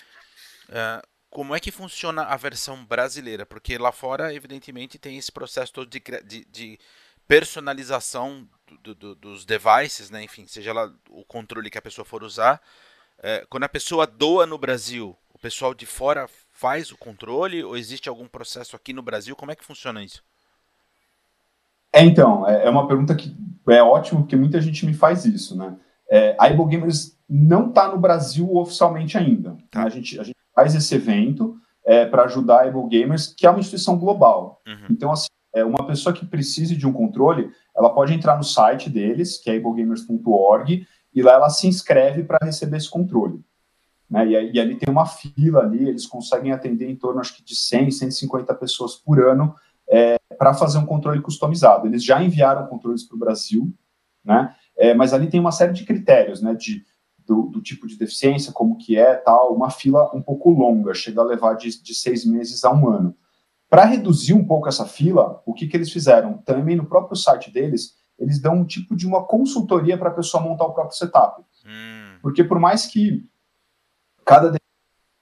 Como 1.36 1.54
é 1.54 1.60
que 1.60 1.70
funciona 1.70 2.22
a 2.22 2.36
versão 2.38 2.82
brasileira? 2.82 3.44
Porque 3.44 3.76
lá 3.76 3.92
fora, 3.92 4.32
evidentemente, 4.32 4.98
tem 4.98 5.18
esse 5.18 5.30
processo 5.30 5.70
todo 5.70 5.86
de, 5.86 6.02
de, 6.24 6.46
de 6.50 6.78
personalização 7.28 8.48
do, 8.82 8.94
do, 8.94 9.14
dos 9.14 9.44
devices, 9.44 10.08
né? 10.08 10.24
Enfim, 10.24 10.46
seja 10.46 10.72
lá 10.72 10.90
o 11.10 11.26
controle 11.26 11.68
que 11.68 11.76
a 11.76 11.82
pessoa 11.82 12.06
for 12.06 12.22
usar. 12.22 12.58
É, 13.22 13.44
quando 13.50 13.64
a 13.64 13.68
pessoa 13.68 14.06
doa 14.06 14.46
no 14.46 14.56
Brasil, 14.56 15.14
o 15.34 15.38
pessoal 15.38 15.74
de 15.74 15.84
fora 15.84 16.26
faz 16.52 16.90
o 16.90 16.96
controle 16.96 17.62
ou 17.62 17.76
existe 17.76 18.08
algum 18.08 18.26
processo 18.26 18.74
aqui 18.74 18.94
no 18.94 19.02
Brasil? 19.02 19.36
Como 19.36 19.52
é 19.52 19.54
que 19.54 19.62
funciona 19.62 20.02
isso? 20.02 20.24
É, 21.92 22.02
então, 22.02 22.48
é, 22.48 22.64
é 22.64 22.70
uma 22.70 22.88
pergunta 22.88 23.14
que 23.14 23.36
é 23.68 23.82
ótimo, 23.82 24.20
porque 24.20 24.36
muita 24.36 24.58
gente 24.58 24.86
me 24.86 24.94
faz 24.94 25.26
isso, 25.26 25.54
né? 25.54 25.76
É, 26.08 26.34
a 26.38 26.46
Able 26.46 26.64
Gamers 26.64 27.14
não 27.28 27.68
está 27.68 27.88
no 27.88 27.98
Brasil 27.98 28.56
oficialmente 28.56 29.18
ainda. 29.18 29.58
Tá. 29.70 29.84
A, 29.84 29.90
gente, 29.90 30.18
a 30.18 30.22
gente 30.22 30.35
faz 30.56 30.74
esse 30.74 30.94
evento 30.94 31.56
é, 31.84 32.06
para 32.06 32.24
ajudar 32.24 32.62
a 32.62 32.68
Able 32.68 32.88
Gamers, 32.88 33.28
que 33.28 33.46
é 33.46 33.50
uma 33.50 33.60
instituição 33.60 33.96
global. 33.98 34.60
Uhum. 34.66 34.86
Então, 34.90 35.12
assim, 35.12 35.28
é, 35.54 35.64
uma 35.64 35.86
pessoa 35.86 36.14
que 36.14 36.26
precise 36.26 36.74
de 36.74 36.86
um 36.86 36.92
controle, 36.92 37.50
ela 37.76 37.90
pode 37.90 38.12
entrar 38.12 38.36
no 38.36 38.42
site 38.42 38.90
deles, 38.90 39.36
que 39.36 39.50
é 39.50 39.56
ablegamers.org, 39.56 40.86
e 41.14 41.22
lá 41.22 41.32
ela 41.34 41.50
se 41.50 41.68
inscreve 41.68 42.24
para 42.24 42.38
receber 42.42 42.78
esse 42.78 42.90
controle. 42.90 43.44
Né? 44.08 44.26
E, 44.26 44.52
e, 44.54 44.60
ali 44.60 44.76
tem 44.76 44.92
uma 44.92 45.06
fila 45.06 45.60
ali, 45.60 45.88
eles 45.88 46.06
conseguem 46.06 46.52
atender 46.52 46.88
em 46.88 46.96
torno, 46.96 47.20
acho 47.20 47.36
que 47.36 47.44
de 47.44 47.54
100, 47.54 47.90
150 47.90 48.54
pessoas 48.54 48.96
por 48.96 49.20
ano 49.20 49.54
é, 49.88 50.16
para 50.38 50.54
fazer 50.54 50.78
um 50.78 50.86
controle 50.86 51.20
customizado. 51.20 51.86
Eles 51.86 52.04
já 52.04 52.22
enviaram 52.22 52.66
controles 52.66 53.04
para 53.04 53.16
o 53.16 53.18
Brasil, 53.18 53.72
né? 54.24 54.54
É, 54.76 54.92
mas 54.92 55.14
ali 55.14 55.28
tem 55.28 55.40
uma 55.40 55.52
série 55.52 55.72
de 55.72 55.84
critérios, 55.84 56.42
né? 56.42 56.54
De, 56.54 56.84
do, 57.26 57.42
do, 57.48 57.60
tipo 57.60 57.86
de 57.86 57.96
deficiência, 57.96 58.52
como 58.52 58.76
que 58.76 58.96
é, 58.96 59.14
tal, 59.14 59.54
uma 59.54 59.70
fila 59.70 60.10
um 60.14 60.22
pouco 60.22 60.50
longa, 60.50 60.94
chega 60.94 61.20
a 61.20 61.24
levar 61.24 61.54
de, 61.54 61.82
de 61.82 61.94
seis 61.94 62.24
meses 62.24 62.64
a 62.64 62.72
um 62.72 62.88
ano. 62.88 63.14
Para 63.68 63.84
reduzir 63.84 64.32
um 64.32 64.44
pouco 64.44 64.68
essa 64.68 64.86
fila, 64.86 65.42
o 65.44 65.52
que, 65.52 65.66
que 65.66 65.76
eles 65.76 65.90
fizeram? 65.90 66.38
Também 66.38 66.76
no 66.76 66.86
próprio 66.86 67.16
site 67.16 67.50
deles, 67.50 67.94
eles 68.18 68.40
dão 68.40 68.54
um 68.54 68.64
tipo 68.64 68.96
de 68.96 69.06
uma 69.06 69.24
consultoria 69.24 69.98
para 69.98 70.08
a 70.08 70.14
pessoa 70.14 70.42
montar 70.42 70.64
o 70.64 70.72
próprio 70.72 70.96
setup. 70.96 71.42
Hum. 71.66 72.18
Porque 72.22 72.44
por 72.44 72.58
mais 72.58 72.86
que 72.86 73.28
cada 74.24 74.56
é 74.56 74.60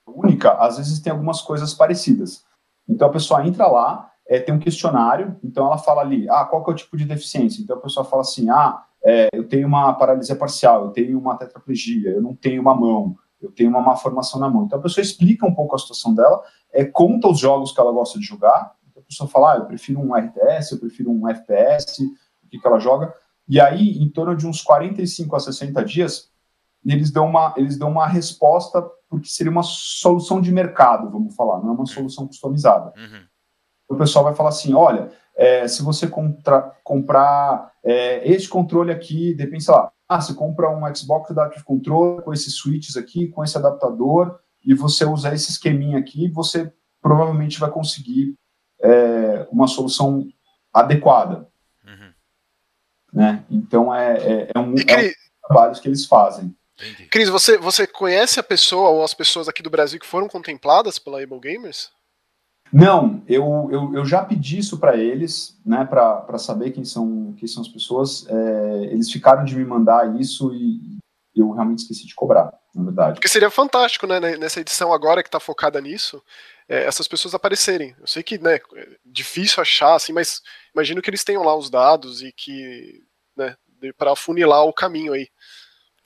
única, 0.07 0.53
às 0.53 0.77
vezes 0.77 0.99
tem 0.99 1.11
algumas 1.11 1.41
coisas 1.41 1.73
parecidas. 1.73 2.45
Então 2.87 3.07
a 3.07 3.11
pessoa 3.11 3.45
entra 3.45 3.67
lá, 3.67 4.11
é, 4.27 4.39
tem 4.39 4.53
um 4.53 4.59
questionário, 4.59 5.37
então 5.43 5.65
ela 5.65 5.77
fala 5.77 6.01
ali, 6.01 6.29
ah, 6.29 6.45
qual 6.45 6.63
que 6.63 6.71
é 6.71 6.73
o 6.73 6.77
tipo 6.77 6.95
de 6.95 7.05
deficiência? 7.05 7.61
Então 7.61 7.77
a 7.77 7.81
pessoa 7.81 8.05
fala 8.05 8.21
assim, 8.21 8.49
ah, 8.49 8.83
é, 9.05 9.29
eu 9.33 9.47
tenho 9.47 9.67
uma 9.67 9.93
paralisia 9.93 10.35
parcial, 10.35 10.85
eu 10.85 10.91
tenho 10.91 11.19
uma 11.19 11.37
tetraplegia, 11.37 12.09
eu 12.09 12.21
não 12.21 12.35
tenho 12.35 12.61
uma 12.61 12.73
mão, 12.73 13.15
eu 13.39 13.51
tenho 13.51 13.69
uma 13.69 13.81
má 13.81 13.95
formação 13.95 14.39
na 14.39 14.49
mão. 14.49 14.65
Então 14.65 14.79
a 14.79 14.81
pessoa 14.81 15.03
explica 15.03 15.45
um 15.45 15.53
pouco 15.53 15.75
a 15.75 15.77
situação 15.77 16.15
dela, 16.15 16.41
é, 16.73 16.83
conta 16.83 17.27
os 17.27 17.39
jogos 17.39 17.71
que 17.71 17.79
ela 17.79 17.91
gosta 17.91 18.17
de 18.17 18.25
jogar, 18.25 18.73
então, 18.89 19.03
a 19.03 19.05
pessoa 19.05 19.29
fala, 19.29 19.53
ah, 19.53 19.57
eu 19.57 19.65
prefiro 19.65 19.99
um 19.99 20.15
RTS, 20.15 20.71
eu 20.71 20.79
prefiro 20.79 21.11
um 21.11 21.29
FPS, 21.29 22.01
o 22.43 22.47
que, 22.49 22.57
que 22.57 22.67
ela 22.67 22.79
joga, 22.79 23.13
e 23.47 23.59
aí, 23.59 24.01
em 24.01 24.09
torno 24.09 24.35
de 24.35 24.47
uns 24.47 24.61
45 24.61 25.35
a 25.35 25.39
60 25.39 25.85
dias, 25.85 26.31
eles 26.83 27.11
dão 27.11 27.27
uma, 27.27 27.53
eles 27.57 27.77
dão 27.77 27.89
uma 27.89 28.07
resposta, 28.07 28.81
porque 29.09 29.27
seria 29.27 29.51
uma 29.51 29.63
solução 29.63 30.41
de 30.41 30.51
mercado, 30.51 31.11
vamos 31.11 31.35
falar, 31.35 31.59
não 31.59 31.69
é 31.69 31.71
uma 31.73 31.85
solução 31.85 32.27
customizada. 32.27 32.91
Uhum. 32.97 33.21
O 33.89 33.95
pessoal 33.95 34.25
vai 34.25 34.33
falar 34.33 34.49
assim, 34.49 34.73
olha, 34.73 35.11
é, 35.35 35.67
se 35.67 35.83
você 35.83 36.07
contra, 36.07 36.61
comprar 36.83 37.71
é, 37.83 38.27
este 38.29 38.47
controle 38.47 38.91
aqui, 38.91 39.33
depende, 39.33 39.63
sei 39.63 39.73
lá, 39.73 39.91
ah, 40.07 40.21
você 40.21 40.33
compra 40.33 40.69
um 40.69 40.95
Xbox 40.95 41.31
Adaptive 41.31 41.65
Controller 41.65 42.21
com 42.21 42.33
esses 42.33 42.55
switches 42.55 42.95
aqui, 42.95 43.27
com 43.27 43.43
esse 43.43 43.57
adaptador, 43.57 44.39
e 44.63 44.73
você 44.73 45.03
usa 45.03 45.33
esse 45.33 45.51
esqueminha 45.51 45.97
aqui, 45.97 46.29
você 46.29 46.71
provavelmente 47.01 47.59
vai 47.59 47.69
conseguir 47.69 48.35
é, 48.81 49.47
uma 49.51 49.67
solução 49.67 50.27
adequada. 50.73 51.47
Uhum. 51.85 52.13
Né? 53.13 53.43
Então, 53.49 53.93
é, 53.93 54.17
é, 54.17 54.51
é 54.55 54.59
um, 54.59 54.75
é 54.75 55.07
um 55.07 55.11
trabalhos 55.47 55.79
que 55.79 55.87
eles 55.87 56.05
fazem. 56.05 56.55
Entendi. 56.77 57.07
Cris, 57.07 57.29
você, 57.29 57.57
você 57.57 57.87
conhece 57.87 58.39
a 58.39 58.43
pessoa 58.43 58.89
ou 58.89 59.03
as 59.03 59.13
pessoas 59.13 59.47
aqui 59.47 59.63
do 59.63 59.69
Brasil 59.69 59.99
que 59.99 60.05
foram 60.05 60.27
contempladas 60.27 60.99
pela 60.99 61.21
Able 61.21 61.39
Gamers? 61.39 61.91
Não, 62.75 63.23
eu, 63.25 63.69
eu, 63.71 63.95
eu 63.95 64.05
já 64.05 64.21
pedi 64.21 64.59
isso 64.59 64.77
para 64.77 64.97
eles, 64.97 65.57
né, 65.65 65.85
para 65.85 66.37
saber 66.37 66.71
quem 66.71 66.83
são, 66.83 67.33
quem 67.37 67.47
são 67.47 67.61
as 67.61 67.69
pessoas. 67.69 68.27
É, 68.27 68.83
eles 68.91 69.09
ficaram 69.09 69.45
de 69.45 69.55
me 69.55 69.63
mandar 69.63 70.19
isso 70.19 70.53
e 70.53 70.97
eu 71.33 71.51
realmente 71.51 71.79
esqueci 71.79 72.05
de 72.05 72.13
cobrar, 72.13 72.51
na 72.75 72.83
verdade. 72.83 73.13
Porque 73.13 73.29
seria 73.29 73.49
fantástico, 73.49 74.05
né, 74.05 74.19
nessa 74.19 74.59
edição 74.59 74.91
agora 74.91 75.23
que 75.23 75.29
está 75.29 75.39
focada 75.39 75.79
nisso, 75.79 76.21
é, 76.67 76.83
essas 76.83 77.07
pessoas 77.07 77.33
aparecerem. 77.33 77.95
Eu 77.97 78.07
sei 78.07 78.21
que, 78.21 78.37
né, 78.37 78.55
é 78.55 78.87
difícil 79.05 79.61
achar, 79.61 79.95
assim, 79.95 80.11
mas 80.11 80.41
imagino 80.73 81.01
que 81.01 81.09
eles 81.09 81.23
tenham 81.23 81.43
lá 81.43 81.55
os 81.55 81.69
dados 81.69 82.21
e 82.21 82.33
que, 82.33 83.01
né, 83.37 83.55
para 83.97 84.11
afunilar 84.11 84.65
o 84.65 84.73
caminho 84.73 85.13
aí. 85.13 85.29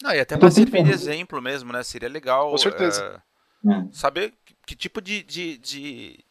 Não, 0.03 0.11
e 0.11 0.19
até 0.19 0.38
para 0.38 0.51
servir 0.51 0.83
de 0.83 0.91
exemplo 0.91 1.41
mesmo, 1.41 1.73
né? 1.73 1.81
Seria 1.81 2.07
legal. 2.07 2.51
Com 2.51 2.57
certeza. 2.59 3.21
É, 3.67 3.83
saber 3.91 4.33
que 4.67 4.75
tipo 4.75 5.01
de, 5.01 5.23
de, 5.23 5.57
de 5.57 6.28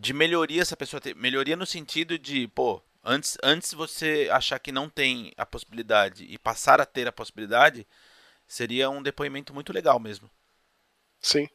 de 0.00 0.14
melhoria 0.14 0.62
essa 0.62 0.76
pessoa 0.76 0.98
tem. 1.00 1.14
Melhoria 1.14 1.54
no 1.54 1.66
sentido 1.66 2.18
de, 2.18 2.48
pô, 2.48 2.80
antes, 3.04 3.36
antes 3.42 3.74
você 3.74 4.30
achar 4.32 4.58
que 4.58 4.72
não 4.72 4.88
tem 4.88 5.30
a 5.36 5.44
possibilidade 5.44 6.24
e 6.24 6.38
passar 6.38 6.80
a 6.80 6.86
ter 6.86 7.06
a 7.06 7.12
possibilidade, 7.12 7.86
seria 8.48 8.88
um 8.88 9.02
depoimento 9.02 9.52
muito 9.52 9.74
legal 9.74 10.00
mesmo. 10.00 10.30
Sim. 11.20 11.46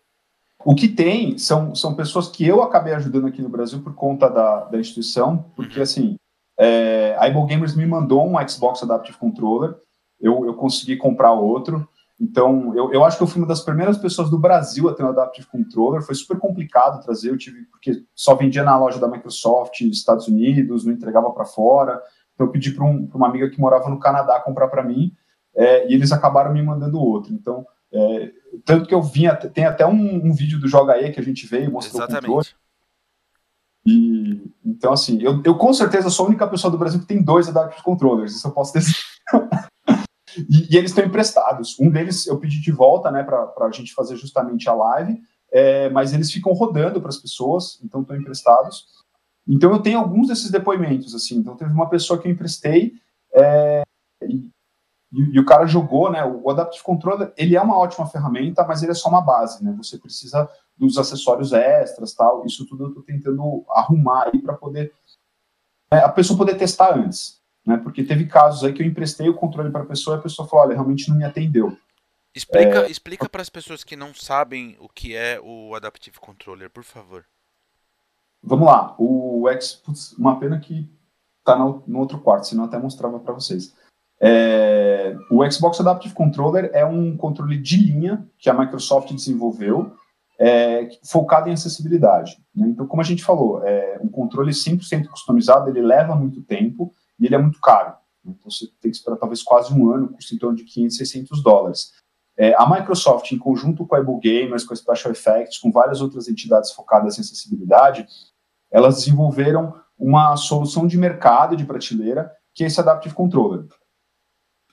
O 0.64 0.76
que 0.76 0.88
tem 0.88 1.40
são, 1.40 1.74
são 1.74 1.96
pessoas 1.96 2.28
que 2.30 2.46
eu 2.46 2.62
acabei 2.62 2.94
ajudando 2.94 3.28
aqui 3.28 3.42
no 3.42 3.50
Brasil 3.50 3.82
por 3.82 3.96
conta 3.96 4.30
da, 4.30 4.66
da 4.66 4.78
instituição, 4.78 5.52
porque 5.56 5.78
uhum. 5.78 5.84
assim, 5.84 6.16
é, 6.58 7.16
a 7.18 7.26
Able 7.26 7.48
Gamers 7.48 7.76
me 7.76 7.86
mandou 7.86 8.26
um 8.28 8.48
Xbox 8.48 8.84
Adaptive 8.84 9.18
Controller, 9.18 9.76
eu, 10.22 10.46
eu 10.46 10.54
consegui 10.54 10.98
comprar 10.98 11.34
outro, 11.34 11.90
então, 12.20 12.74
eu, 12.76 12.94
eu 12.94 13.04
acho 13.04 13.18
que 13.18 13.24
eu 13.24 13.28
fui 13.28 13.42
uma 13.42 13.48
das 13.48 13.62
primeiras 13.62 13.98
pessoas 13.98 14.30
do 14.30 14.40
Brasil 14.40 14.88
a 14.88 14.94
ter 14.94 15.04
um 15.04 15.10
Adaptive 15.10 15.48
Controller. 15.48 16.02
Foi 16.02 16.16
super 16.16 16.40
complicado 16.40 17.04
trazer, 17.04 17.30
eu 17.30 17.38
tive, 17.38 17.64
porque 17.66 18.04
só 18.16 18.36
vendia 18.36 18.64
na 18.64 18.78
loja 18.78 19.00
da 19.00 19.08
Microsoft, 19.08 19.82
Estados 19.82 20.28
Unidos, 20.28 20.86
não 20.86 20.94
entregava 20.94 21.30
para 21.32 21.44
fora. 21.44 22.02
Então, 22.34 22.48
eu 22.48 22.52
pedi 22.52 22.72
para 22.72 22.86
um, 22.86 23.10
uma 23.14 23.28
amiga 23.28 23.50
que 23.50 23.60
morava 23.60 23.90
no 23.90 24.00
Canadá 24.00 24.40
comprar 24.40 24.70
para 24.70 24.84
mim, 24.84 25.12
é, 25.54 25.90
e 25.90 25.94
eles 25.94 26.12
acabaram 26.12 26.54
me 26.54 26.62
mandando 26.62 27.00
outro. 27.00 27.34
Então, 27.34 27.66
é, 27.94 28.32
tanto 28.64 28.88
que 28.88 28.94
eu 28.94 29.02
vinha, 29.02 29.36
tem 29.36 29.66
até 29.66 29.86
um, 29.86 30.28
um, 30.28 30.34
vídeo 30.34 30.60
do 30.60 30.68
Joga 30.68 30.94
aí 30.94 31.12
que 31.12 31.20
a 31.20 31.24
gente 31.24 31.46
veio, 31.46 31.72
mostrou 31.72 32.02
Exatamente. 32.02 32.30
o 32.30 32.34
controle. 32.34 32.48
E, 33.86 34.52
então, 34.66 34.94
assim, 34.94 35.22
eu, 35.22 35.42
eu 35.46 35.56
com 35.56 35.74
certeza 35.74 36.10
sou 36.10 36.26
a 36.26 36.30
única 36.30 36.48
pessoa 36.48 36.72
do 36.72 36.78
Brasil 36.78 37.00
que 37.00 37.06
tem 37.06 37.22
dois 37.22 37.48
Adaptive 37.48 37.84
Controllers, 37.84 38.36
isso 38.36 38.48
eu 38.48 38.52
posso 38.52 38.74
dizer. 38.74 38.96
E, 40.38 40.74
e 40.74 40.78
eles 40.78 40.92
estão 40.92 41.06
emprestados. 41.06 41.80
Um 41.80 41.90
deles 41.90 42.28
eu 42.28 42.40
pedi 42.40 42.62
de 42.62 42.72
volta, 42.72 43.12
né, 43.12 43.24
para 43.24 43.54
a 43.60 43.72
gente 43.72 43.94
fazer 43.94 44.16
justamente 44.16 44.70
a 44.70 44.74
live, 44.74 45.22
é, 45.52 45.90
mas 45.90 46.14
eles 46.14 46.32
ficam 46.32 46.54
rodando 46.54 47.00
para 47.00 47.10
as 47.10 47.18
pessoas, 47.18 47.80
então 47.84 48.02
estão 48.02 48.16
emprestados. 48.16 48.88
Então 49.48 49.72
eu 49.72 49.80
tenho 49.80 50.00
alguns 50.00 50.28
desses 50.28 50.50
depoimentos, 50.50 51.14
assim. 51.14 51.38
Então 51.38 51.56
teve 51.56 51.72
uma 51.72 51.90
pessoa 51.90 52.20
que 52.20 52.28
eu 52.28 52.32
emprestei 52.32 52.94
é, 53.34 53.84
e, 54.24 54.52
e, 55.12 55.40
o 55.40 55.46
cara 55.46 55.66
jogou, 55.66 56.12
né? 56.12 56.26
O 56.26 56.50
Adaptive 56.50 56.84
Controller, 56.84 57.32
ele 57.38 57.56
é 57.56 57.62
uma 57.62 57.78
ótima 57.78 58.08
ferramenta, 58.08 58.66
mas 58.66 58.82
ele 58.82 58.92
é 58.92 58.96
só 58.96 59.08
uma 59.08 59.22
base, 59.22 59.64
né? 59.64 59.74
Você 59.78 59.98
precisa 59.98 60.50
dos 60.76 60.98
acessórios 60.98 61.54
extras, 61.54 62.14
tal. 62.14 62.46
Isso 62.46 62.66
tudo 62.66 62.86
eu 62.86 62.88
estou 62.90 63.04
tentando 63.04 63.64
arrumar 63.70 64.30
aí 64.34 64.42
para 64.42 64.56
poder 64.56 64.92
é, 65.92 66.00
a 66.00 66.10
pessoa 66.10 66.38
poder 66.38 66.56
testar 66.56 66.98
antes 66.98 67.45
né? 67.66 67.78
Porque 67.78 68.04
teve 68.04 68.26
casos 68.26 68.64
aí 68.64 68.74
que 68.74 68.82
eu 68.82 68.88
emprestei 68.88 69.28
o 69.28 69.34
controle 69.34 69.72
para 69.72 69.82
a 69.82 69.88
pessoa 69.88 70.18
e 70.18 70.20
a 70.20 70.22
pessoa 70.22 70.48
falou, 70.48 70.66
olha, 70.66 70.76
realmente 70.76 71.10
não 71.10 71.18
me 71.18 71.24
atendeu. 71.24 71.76
Explica, 72.36 72.86
é... 72.86 72.92
explica 72.92 73.30
para 73.30 73.42
as 73.42 73.50
pessoas 73.50 73.84
que 73.84 73.96
não 73.96 74.14
sabem 74.14 74.76
o 74.80 74.90
que 74.90 75.16
é 75.16 75.40
o 75.42 75.74
Adaptive 75.74 76.20
Controller, 76.20 76.70
por 76.70 76.84
favor. 76.84 77.26
Vamos 78.44 78.68
lá, 78.68 78.94
o 79.00 79.50
X, 79.50 79.74
putz, 79.74 80.14
uma 80.14 80.40
pena 80.40 80.60
que 80.60 80.88
tá 81.44 81.56
no, 81.56 81.84
no, 81.88 82.00
outro 82.00 82.20
quarto, 82.20 82.48
senão 82.48 82.66
até 82.66 82.78
mostrava 82.78 83.20
para 83.20 83.34
vocês. 83.34 83.74
É, 84.20 85.16
o 85.32 85.50
Xbox 85.50 85.80
Adaptive 85.80 86.14
Controller 86.14 86.70
é 86.74 86.86
um 86.86 87.18
controle 87.18 87.58
de 87.58 87.78
linha 87.78 88.28
que 88.38 88.50
a 88.50 88.54
Microsoft 88.54 89.12
desenvolveu, 89.12 89.96
é, 90.38 90.90
focado 91.04 91.50
em 91.50 91.54
acessibilidade. 91.54 92.38
Né? 92.54 92.68
Então, 92.68 92.86
como 92.86 93.02
a 93.02 93.06
gente 93.06 93.24
falou, 93.24 93.64
é 93.64 94.00
um 94.02 94.10
controle 94.10 94.52
100% 94.52 95.08
customizado, 95.08 95.70
ele 95.70 95.82
leva 95.82 96.16
muito 96.16 96.42
tempo, 96.44 96.94
e 97.20 97.26
ele 97.26 97.36
é 97.36 97.38
muito 97.38 97.60
caro. 97.60 97.96
Então 98.26 98.50
você 98.50 98.68
tem 98.82 98.92
que 98.92 98.98
esperar 98.98 99.18
talvez 99.18 99.44
quase 99.44 99.74
um 99.74 99.92
ano, 99.92 100.10
custa 100.10 100.34
em 100.34 100.38
torno 100.38 100.58
de 100.58 100.64
500, 100.64 100.98
600 100.98 101.44
dólares. 101.44 101.94
É, 102.38 102.54
a 102.56 102.70
Microsoft, 102.70 103.32
em 103.32 103.38
conjunto 103.38 103.86
com 103.86 103.96
a 103.96 104.00
Able 104.00 104.20
Gamers, 104.20 104.64
com 104.64 104.74
a 104.74 104.76
Special 104.76 105.12
Effects, 105.12 105.58
com 105.58 105.72
várias 105.72 106.02
outras 106.02 106.28
entidades 106.28 106.72
focadas 106.72 107.18
em 107.18 107.22
acessibilidade, 107.22 108.06
elas 108.70 108.96
desenvolveram 108.96 109.74
uma 109.98 110.36
solução 110.36 110.86
de 110.86 110.98
mercado 110.98 111.56
de 111.56 111.66
prateleira 111.66 112.32
que 112.54 112.64
é 112.64 112.68
esse 112.68 112.80
Adaptive 112.80 113.14
Controller. 113.14 113.66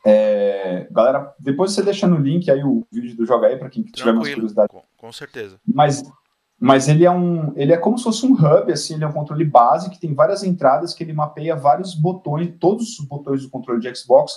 É, 0.05 0.89
galera, 0.91 1.35
depois 1.39 1.73
você 1.73 1.83
deixa 1.83 2.07
no 2.07 2.17
link 2.17 2.51
aí 2.51 2.63
o 2.65 2.87
vídeo 2.91 3.17
do 3.17 3.27
Joga 3.27 3.49
aí 3.49 3.57
para 3.57 3.71
quem 3.71 3.83
tiver 3.83 4.13
mais 4.13 4.33
curiosidade. 4.33 4.69
Com, 4.69 4.83
com 4.97 5.13
certeza. 5.13 5.61
Mas 5.67 6.03
mas 6.63 6.87
ele 6.87 7.05
é 7.05 7.11
um, 7.11 7.53
ele 7.57 7.73
é 7.73 7.77
como 7.77 7.99
se 7.99 8.05
fosse 8.05 8.25
um 8.25 8.35
hub, 8.35 8.73
assim, 8.73 8.95
ele 8.95 9.03
é 9.03 9.07
um 9.09 9.13
controle 9.13 9.45
base 9.45 9.91
que 9.91 9.99
tem 9.99 10.15
várias 10.15 10.45
entradas 10.45 10.95
que 10.95 11.03
ele 11.03 11.13
mapeia 11.13 11.57
vários 11.57 11.93
botões, 11.93 12.55
todos 12.61 13.01
os 13.01 13.05
botões 13.05 13.43
do 13.43 13.51
controle 13.51 13.81
de 13.81 13.93
Xbox 13.93 14.35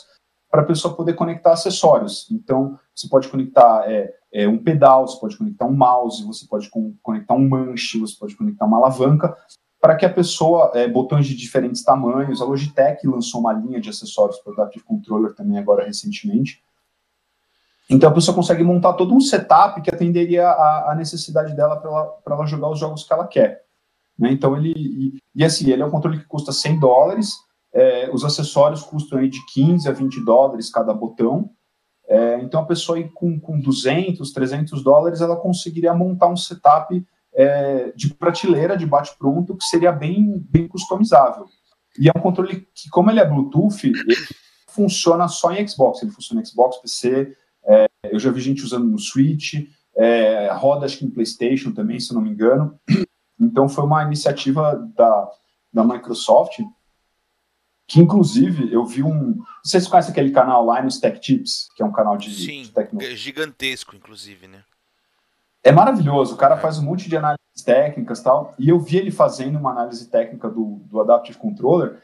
para 0.49 0.63
a 0.63 0.65
pessoa 0.65 0.95
poder 0.95 1.13
conectar 1.13 1.53
acessórios. 1.53 2.25
Então, 2.31 2.79
você 2.95 3.07
pode 3.07 3.27
conectar 3.27 3.83
é, 3.85 4.11
é, 4.33 4.47
um 4.47 4.57
pedal, 4.57 5.07
você 5.07 5.19
pode 5.19 5.37
conectar 5.37 5.67
um 5.67 5.75
mouse, 5.75 6.25
você 6.25 6.47
pode 6.47 6.67
conectar 7.03 7.35
um 7.35 7.47
manche, 7.47 7.99
você 7.99 8.15
pode 8.19 8.35
conectar 8.35 8.65
uma 8.65 8.77
alavanca, 8.77 9.37
para 9.79 9.95
que 9.95 10.03
a 10.03 10.11
pessoa, 10.11 10.71
é, 10.73 10.87
botões 10.87 11.27
de 11.27 11.35
diferentes 11.35 11.83
tamanhos, 11.83 12.41
a 12.41 12.45
Logitech 12.45 13.05
lançou 13.05 13.39
uma 13.39 13.53
linha 13.53 13.79
de 13.79 13.91
acessórios 13.91 14.39
para 14.39 14.49
o 14.49 14.53
Adaptive 14.55 14.83
Controller 14.83 15.35
também 15.35 15.59
agora 15.59 15.85
recentemente. 15.85 16.64
Então 17.89 18.09
a 18.09 18.13
pessoa 18.13 18.35
consegue 18.35 18.63
montar 18.63 18.93
todo 18.93 19.13
um 19.13 19.21
setup 19.21 19.81
que 19.81 19.93
atenderia 19.93 20.47
a, 20.49 20.95
necessidade 20.97 21.55
dela 21.55 21.75
para 21.77 21.89
ela, 21.91 22.17
ela 22.25 22.45
jogar 22.45 22.69
os 22.69 22.79
jogos 22.79 23.03
que 23.03 23.13
ela 23.13 23.27
quer. 23.27 23.63
Né? 24.17 24.31
Então 24.31 24.57
ele, 24.57 24.73
e, 24.75 25.19
e, 25.35 25.45
assim, 25.45 25.69
ele 25.69 25.81
é 25.81 25.85
um 25.85 25.91
controle 25.91 26.19
que 26.19 26.25
custa 26.25 26.51
100 26.51 26.79
dólares, 26.79 27.33
é, 27.73 28.09
os 28.11 28.23
acessórios 28.23 28.81
custam 28.81 29.19
aí 29.19 29.29
de 29.29 29.39
15 29.53 29.87
a 29.87 29.91
20 29.91 30.23
dólares 30.25 30.71
cada 30.71 30.93
botão, 30.93 31.51
é, 32.07 32.39
então 32.41 32.61
a 32.61 32.65
pessoa 32.65 32.97
aí 32.97 33.09
com, 33.09 33.39
com 33.39 33.59
200, 33.59 34.31
300 34.31 34.83
dólares, 34.83 35.21
ela 35.21 35.35
conseguiria 35.35 35.93
montar 35.93 36.27
um 36.27 36.37
setup 36.37 37.05
é, 37.33 37.91
de 37.95 38.13
prateleira, 38.13 38.77
de 38.77 38.85
bate-pronto, 38.85 39.57
que 39.57 39.65
seria 39.65 39.91
bem, 39.91 40.39
bem 40.49 40.67
customizável. 40.67 41.45
E 41.99 42.07
é 42.07 42.11
um 42.15 42.21
controle 42.21 42.67
que, 42.73 42.89
como 42.89 43.09
ele 43.09 43.19
é 43.19 43.25
Bluetooth, 43.25 43.87
ele 43.87 44.15
funciona 44.67 45.27
só 45.27 45.51
em 45.51 45.67
Xbox, 45.67 46.01
ele 46.01 46.11
funciona 46.11 46.41
em 46.41 46.45
Xbox, 46.45 46.77
PC, 46.77 47.35
é, 47.67 47.87
eu 48.03 48.19
já 48.19 48.31
vi 48.31 48.41
gente 48.41 48.63
usando 48.63 48.85
no 48.85 48.99
Switch, 48.99 49.53
é, 49.95 50.49
roda 50.53 50.85
acho 50.85 50.97
que 50.97 51.05
em 51.05 51.09
PlayStation 51.09 51.71
também, 51.71 51.99
se 51.99 52.13
não 52.13 52.21
me 52.21 52.29
engano. 52.29 52.79
Então 53.39 53.67
foi 53.67 53.83
uma 53.83 54.03
iniciativa 54.03 54.75
da, 54.95 55.31
da 55.73 55.83
Microsoft 55.83 56.59
que 57.87 57.99
inclusive 57.99 58.71
eu 58.73 58.85
vi 58.85 59.03
um. 59.03 59.37
Vocês 59.63 59.87
conhecem 59.87 60.11
aquele 60.11 60.31
canal 60.31 60.65
Linus 60.75 60.99
Tech 60.99 61.19
Tips, 61.19 61.69
que 61.75 61.83
é 61.83 61.85
um 61.85 61.91
canal 61.91 62.17
de, 62.17 62.33
Sim, 62.33 62.63
de 62.63 62.71
tecnologia? 62.71 63.13
É 63.13 63.15
gigantesco, 63.15 63.95
inclusive, 63.95 64.47
né? 64.47 64.63
É 65.63 65.71
maravilhoso. 65.71 66.33
O 66.33 66.37
cara 66.37 66.55
é. 66.55 66.59
faz 66.59 66.79
um 66.79 66.83
monte 66.83 67.07
de 67.07 67.17
análises 67.17 67.63
técnicas 67.63 68.21
tal. 68.21 68.55
E 68.57 68.69
eu 68.69 68.79
vi 68.79 68.97
ele 68.97 69.11
fazendo 69.11 69.57
uma 69.57 69.71
análise 69.71 70.09
técnica 70.09 70.49
do, 70.49 70.81
do 70.85 70.99
Adaptive 70.99 71.37
Controller. 71.37 72.01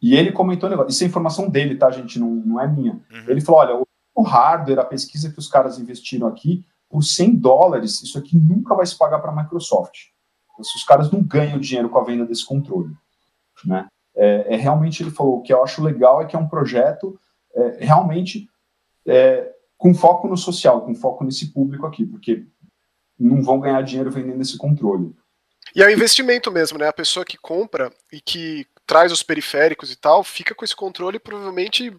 E 0.00 0.14
ele 0.14 0.32
comentou 0.32 0.68
um 0.68 0.70
negócio. 0.70 0.90
Isso 0.90 1.04
é 1.04 1.06
informação 1.06 1.50
dele, 1.50 1.76
tá, 1.76 1.90
gente? 1.90 2.18
Não, 2.18 2.30
não 2.30 2.60
é 2.60 2.66
minha. 2.66 2.92
Uhum. 2.92 3.24
Ele 3.26 3.40
falou: 3.40 3.60
olha, 3.60 3.86
o 4.18 4.22
hardware, 4.22 4.80
a 4.80 4.84
pesquisa 4.84 5.30
que 5.30 5.38
os 5.38 5.48
caras 5.48 5.78
investiram 5.78 6.26
aqui, 6.26 6.64
por 6.88 7.02
100 7.02 7.36
dólares, 7.36 8.02
isso 8.02 8.18
aqui 8.18 8.36
nunca 8.36 8.74
vai 8.74 8.84
se 8.84 8.96
pagar 8.96 9.20
para 9.20 9.30
a 9.30 9.36
Microsoft. 9.36 10.06
Os 10.58 10.82
caras 10.84 11.10
não 11.10 11.22
ganham 11.22 11.60
dinheiro 11.60 11.88
com 11.88 11.98
a 11.98 12.04
venda 12.04 12.26
desse 12.26 12.44
controle. 12.44 12.92
Né? 13.64 13.86
É, 14.16 14.54
é, 14.54 14.56
realmente 14.56 15.02
ele 15.02 15.10
falou 15.10 15.38
o 15.38 15.42
que 15.42 15.52
eu 15.52 15.62
acho 15.62 15.82
legal 15.82 16.20
é 16.20 16.26
que 16.26 16.34
é 16.34 16.38
um 16.38 16.48
projeto 16.48 17.18
é, 17.54 17.84
realmente 17.84 18.48
é, 19.06 19.52
com 19.76 19.94
foco 19.94 20.26
no 20.26 20.36
social, 20.36 20.84
com 20.84 20.94
foco 20.94 21.22
nesse 21.22 21.52
público 21.52 21.86
aqui, 21.86 22.04
porque 22.04 22.44
não 23.18 23.40
vão 23.42 23.60
ganhar 23.60 23.82
dinheiro 23.82 24.10
vendendo 24.10 24.42
esse 24.42 24.56
controle. 24.58 25.14
E 25.76 25.82
é 25.82 25.86
um 25.86 25.90
investimento 25.90 26.50
mesmo, 26.50 26.78
né? 26.78 26.88
A 26.88 26.92
pessoa 26.92 27.24
que 27.24 27.36
compra 27.36 27.92
e 28.12 28.20
que 28.20 28.66
traz 28.84 29.12
os 29.12 29.22
periféricos 29.22 29.92
e 29.92 29.96
tal, 29.96 30.24
fica 30.24 30.54
com 30.54 30.64
esse 30.64 30.74
controle 30.74 31.18
provavelmente 31.18 31.94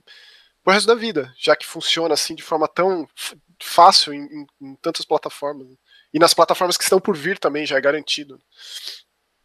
pro 0.70 0.74
resto 0.74 0.88
da 0.88 0.96
vida, 0.96 1.34
já 1.36 1.56
que 1.56 1.66
funciona 1.66 2.14
assim 2.14 2.36
de 2.36 2.44
forma 2.44 2.68
tão 2.68 3.08
fácil 3.62 4.14
em, 4.14 4.22
em, 4.22 4.48
em 4.62 4.76
tantas 4.76 5.04
plataformas. 5.04 5.68
E 6.14 6.20
nas 6.20 6.34
plataformas 6.34 6.78
que 6.78 6.84
estão 6.84 7.00
por 7.00 7.18
vir 7.18 7.40
também, 7.40 7.66
já 7.66 7.76
é 7.76 7.82
garantido. 7.82 8.40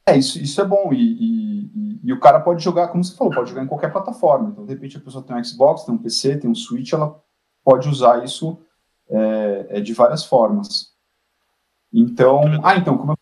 É, 0.06 0.16
isso, 0.18 0.38
isso 0.38 0.60
é 0.60 0.64
bom. 0.64 0.92
E, 0.92 0.98
e, 0.98 2.00
e, 2.04 2.12
o 2.12 2.20
cara 2.20 2.40
pode 2.40 2.62
jogar, 2.62 2.88
como 2.88 3.02
você 3.02 3.16
falou, 3.16 3.32
pode 3.32 3.48
jogar 3.48 3.64
em 3.64 3.66
qualquer 3.66 3.90
plataforma. 3.90 4.50
Então, 4.50 4.66
de 4.66 4.74
repente, 4.74 4.98
a 4.98 5.00
pessoa 5.00 5.24
tem 5.24 5.34
um 5.34 5.42
Xbox, 5.42 5.84
tem 5.84 5.94
um 5.94 5.98
PC, 5.98 6.36
tem 6.36 6.50
um 6.50 6.54
Switch, 6.54 6.92
ela 6.92 7.18
pode 7.64 7.88
usar 7.88 8.22
isso 8.22 8.60
é, 9.08 9.66
é 9.70 9.80
de 9.80 9.94
várias 9.94 10.24
formas. 10.24 10.92
Então, 11.90 12.42
ah, 12.62 12.76
então, 12.76 12.98
como 12.98 13.12
eu, 13.12 13.18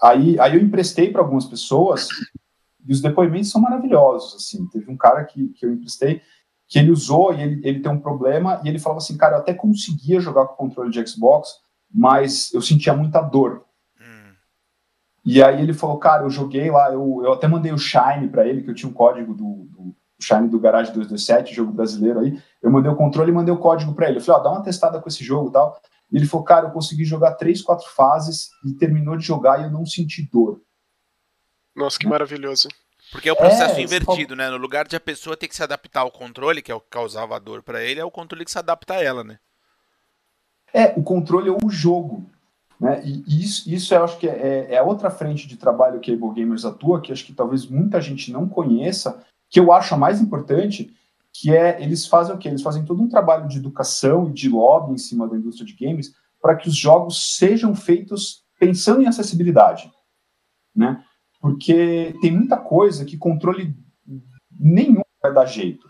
aí, 0.00 0.38
aí 0.38 0.54
eu 0.54 0.62
emprestei 0.62 1.10
para 1.10 1.20
algumas 1.20 1.46
pessoas 1.46 2.06
e 2.86 2.92
os 2.92 3.00
depoimentos 3.00 3.50
são 3.50 3.60
maravilhosos. 3.60 4.36
Assim, 4.36 4.68
teve 4.68 4.88
um 4.90 4.96
cara 4.96 5.24
que, 5.24 5.48
que 5.48 5.66
eu 5.66 5.72
emprestei 5.72 6.22
que 6.70 6.78
ele 6.78 6.90
usou 6.90 7.34
e 7.34 7.42
ele, 7.42 7.60
ele 7.62 7.80
tem 7.80 7.92
um 7.92 8.00
problema 8.00 8.62
e 8.64 8.68
ele 8.68 8.78
falava 8.78 8.98
assim, 8.98 9.18
cara, 9.18 9.36
eu 9.36 9.40
até 9.40 9.52
conseguia 9.52 10.20
jogar 10.20 10.46
com 10.46 10.54
controle 10.54 10.90
de 10.90 11.06
Xbox, 11.06 11.56
mas 11.92 12.50
eu 12.54 12.62
sentia 12.62 12.94
muita 12.94 13.20
dor 13.20 13.66
e 15.24 15.42
aí 15.42 15.62
ele 15.62 15.74
falou, 15.74 15.98
cara, 15.98 16.24
eu 16.24 16.30
joguei 16.30 16.70
lá, 16.70 16.92
eu, 16.92 17.20
eu 17.22 17.32
até 17.32 17.46
mandei 17.46 17.72
o 17.72 17.78
Shine 17.78 18.28
para 18.28 18.46
ele, 18.46 18.62
que 18.62 18.70
eu 18.70 18.74
tinha 18.74 18.88
um 18.88 18.94
código 18.94 19.34
do, 19.34 19.66
do 19.66 19.94
Shine 20.20 20.48
do 20.48 20.58
Garage 20.58 20.92
227, 20.92 21.54
jogo 21.54 21.72
brasileiro 21.72 22.20
aí. 22.20 22.42
Eu 22.62 22.70
mandei 22.70 22.90
o 22.90 22.96
controle 22.96 23.30
e 23.30 23.34
mandei 23.34 23.52
o 23.52 23.58
código 23.58 23.94
para 23.94 24.08
ele. 24.08 24.18
Eu 24.18 24.22
falei, 24.22 24.40
ó, 24.40 24.44
dá 24.44 24.50
uma 24.50 24.62
testada 24.62 25.00
com 25.00 25.08
esse 25.08 25.22
jogo 25.22 25.50
e 25.50 25.52
tal. 25.52 25.80
E 26.10 26.16
ele 26.16 26.26
falou, 26.26 26.44
cara, 26.44 26.66
eu 26.66 26.70
consegui 26.70 27.04
jogar 27.04 27.34
três, 27.34 27.62
quatro 27.62 27.86
fases 27.90 28.50
e 28.64 28.72
terminou 28.72 29.16
de 29.16 29.24
jogar 29.24 29.60
e 29.60 29.64
eu 29.64 29.70
não 29.70 29.84
senti 29.84 30.28
dor. 30.30 30.60
Nossa, 31.76 31.98
que 31.98 32.08
maravilhoso. 32.08 32.68
Porque 33.10 33.28
é 33.28 33.32
o 33.32 33.36
processo 33.36 33.74
é, 33.78 33.82
invertido, 33.82 34.36
né? 34.36 34.48
No 34.48 34.56
lugar 34.56 34.86
de 34.86 34.94
a 34.94 35.00
pessoa 35.00 35.36
ter 35.36 35.48
que 35.48 35.56
se 35.56 35.62
adaptar 35.62 36.00
ao 36.00 36.10
controle, 36.10 36.62
que 36.62 36.70
é 36.70 36.74
o 36.74 36.80
que 36.80 36.90
causava 36.90 37.36
a 37.36 37.38
dor 37.38 37.62
para 37.62 37.82
ele, 37.82 38.00
é 38.00 38.04
o 38.04 38.10
controle 38.10 38.44
que 38.44 38.50
se 38.50 38.58
adapta 38.58 38.94
a 38.94 39.02
ela, 39.02 39.24
né? 39.24 39.38
É, 40.72 40.94
o 40.96 41.02
controle 41.02 41.48
é 41.48 41.52
o 41.52 41.68
jogo. 41.68 42.24
Né? 42.78 43.02
E 43.04 43.44
isso, 43.44 43.68
isso 43.68 43.94
eu 43.94 44.04
acho 44.04 44.16
que 44.16 44.28
é, 44.28 44.68
é, 44.70 44.74
é 44.76 44.82
outra 44.82 45.10
frente 45.10 45.46
de 45.46 45.56
trabalho 45.56 46.00
que 46.00 46.10
a 46.10 46.14
Able 46.14 46.32
Gamers 46.32 46.64
atua, 46.64 47.00
que 47.00 47.12
acho 47.12 47.26
que 47.26 47.34
talvez 47.34 47.66
muita 47.66 48.00
gente 48.00 48.32
não 48.32 48.48
conheça, 48.48 49.22
que 49.50 49.58
eu 49.58 49.72
acho 49.72 49.94
a 49.94 49.98
mais 49.98 50.20
importante, 50.20 50.96
que 51.32 51.54
é 51.54 51.82
eles 51.82 52.06
fazem 52.06 52.34
o 52.34 52.38
quê? 52.38 52.48
Eles 52.48 52.62
fazem 52.62 52.84
todo 52.84 53.02
um 53.02 53.08
trabalho 53.08 53.48
de 53.48 53.58
educação 53.58 54.28
e 54.28 54.32
de 54.32 54.48
lobby 54.48 54.94
em 54.94 54.98
cima 54.98 55.28
da 55.28 55.36
indústria 55.36 55.66
de 55.66 55.74
games 55.74 56.14
para 56.40 56.56
que 56.56 56.68
os 56.68 56.76
jogos 56.76 57.36
sejam 57.36 57.74
feitos 57.74 58.44
pensando 58.58 59.02
em 59.02 59.06
acessibilidade, 59.06 59.90
né? 60.74 61.04
Porque 61.40 62.14
tem 62.20 62.30
muita 62.30 62.56
coisa 62.56 63.04
que 63.04 63.16
controle 63.16 63.74
nenhum 64.50 65.02
vai 65.22 65.32
dar 65.32 65.46
jeito. 65.46 65.88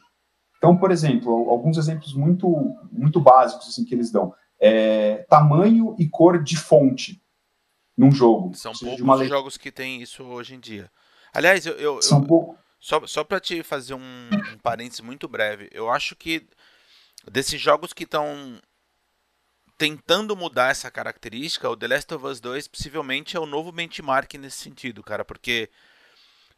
Então, 0.56 0.76
por 0.76 0.90
exemplo, 0.90 1.50
alguns 1.50 1.76
exemplos 1.76 2.14
muito 2.14 2.48
muito 2.92 3.20
básicos 3.20 3.68
assim 3.68 3.84
que 3.84 3.94
eles 3.94 4.10
dão 4.10 4.32
é, 4.60 5.24
tamanho 5.28 5.96
e 5.98 6.08
cor 6.08 6.42
de 6.42 6.56
fonte 6.56 7.20
num 7.96 8.12
jogo. 8.12 8.54
São 8.54 8.72
poucos 8.72 9.00
uma... 9.00 9.24
jogos 9.24 9.56
que 9.56 9.72
tem 9.72 10.00
isso 10.00 10.22
hoje 10.22 10.54
em 10.54 10.60
dia. 10.60 10.90
Aliás, 11.32 11.66
eu, 11.66 11.74
eu, 11.74 12.02
São 12.02 12.20
eu 12.28 12.56
só, 12.80 13.06
só 13.06 13.22
para 13.22 13.40
te 13.40 13.62
fazer 13.62 13.94
um, 13.94 14.00
um 14.00 14.58
parênteses 14.58 15.00
muito 15.00 15.28
breve, 15.28 15.68
eu 15.70 15.90
acho 15.90 16.16
que 16.16 16.46
desses 17.30 17.60
jogos 17.60 17.92
que 17.92 18.04
estão 18.04 18.58
tentando 19.80 20.36
mudar 20.36 20.70
essa 20.70 20.90
característica, 20.90 21.66
o 21.66 21.74
The 21.74 21.88
Last 21.88 22.12
of 22.12 22.26
Us 22.26 22.38
2 22.38 22.68
possivelmente 22.68 23.34
é 23.34 23.40
o 23.40 23.46
novo 23.46 23.72
benchmark 23.72 24.34
nesse 24.34 24.58
sentido, 24.58 25.02
cara, 25.02 25.24
porque 25.24 25.70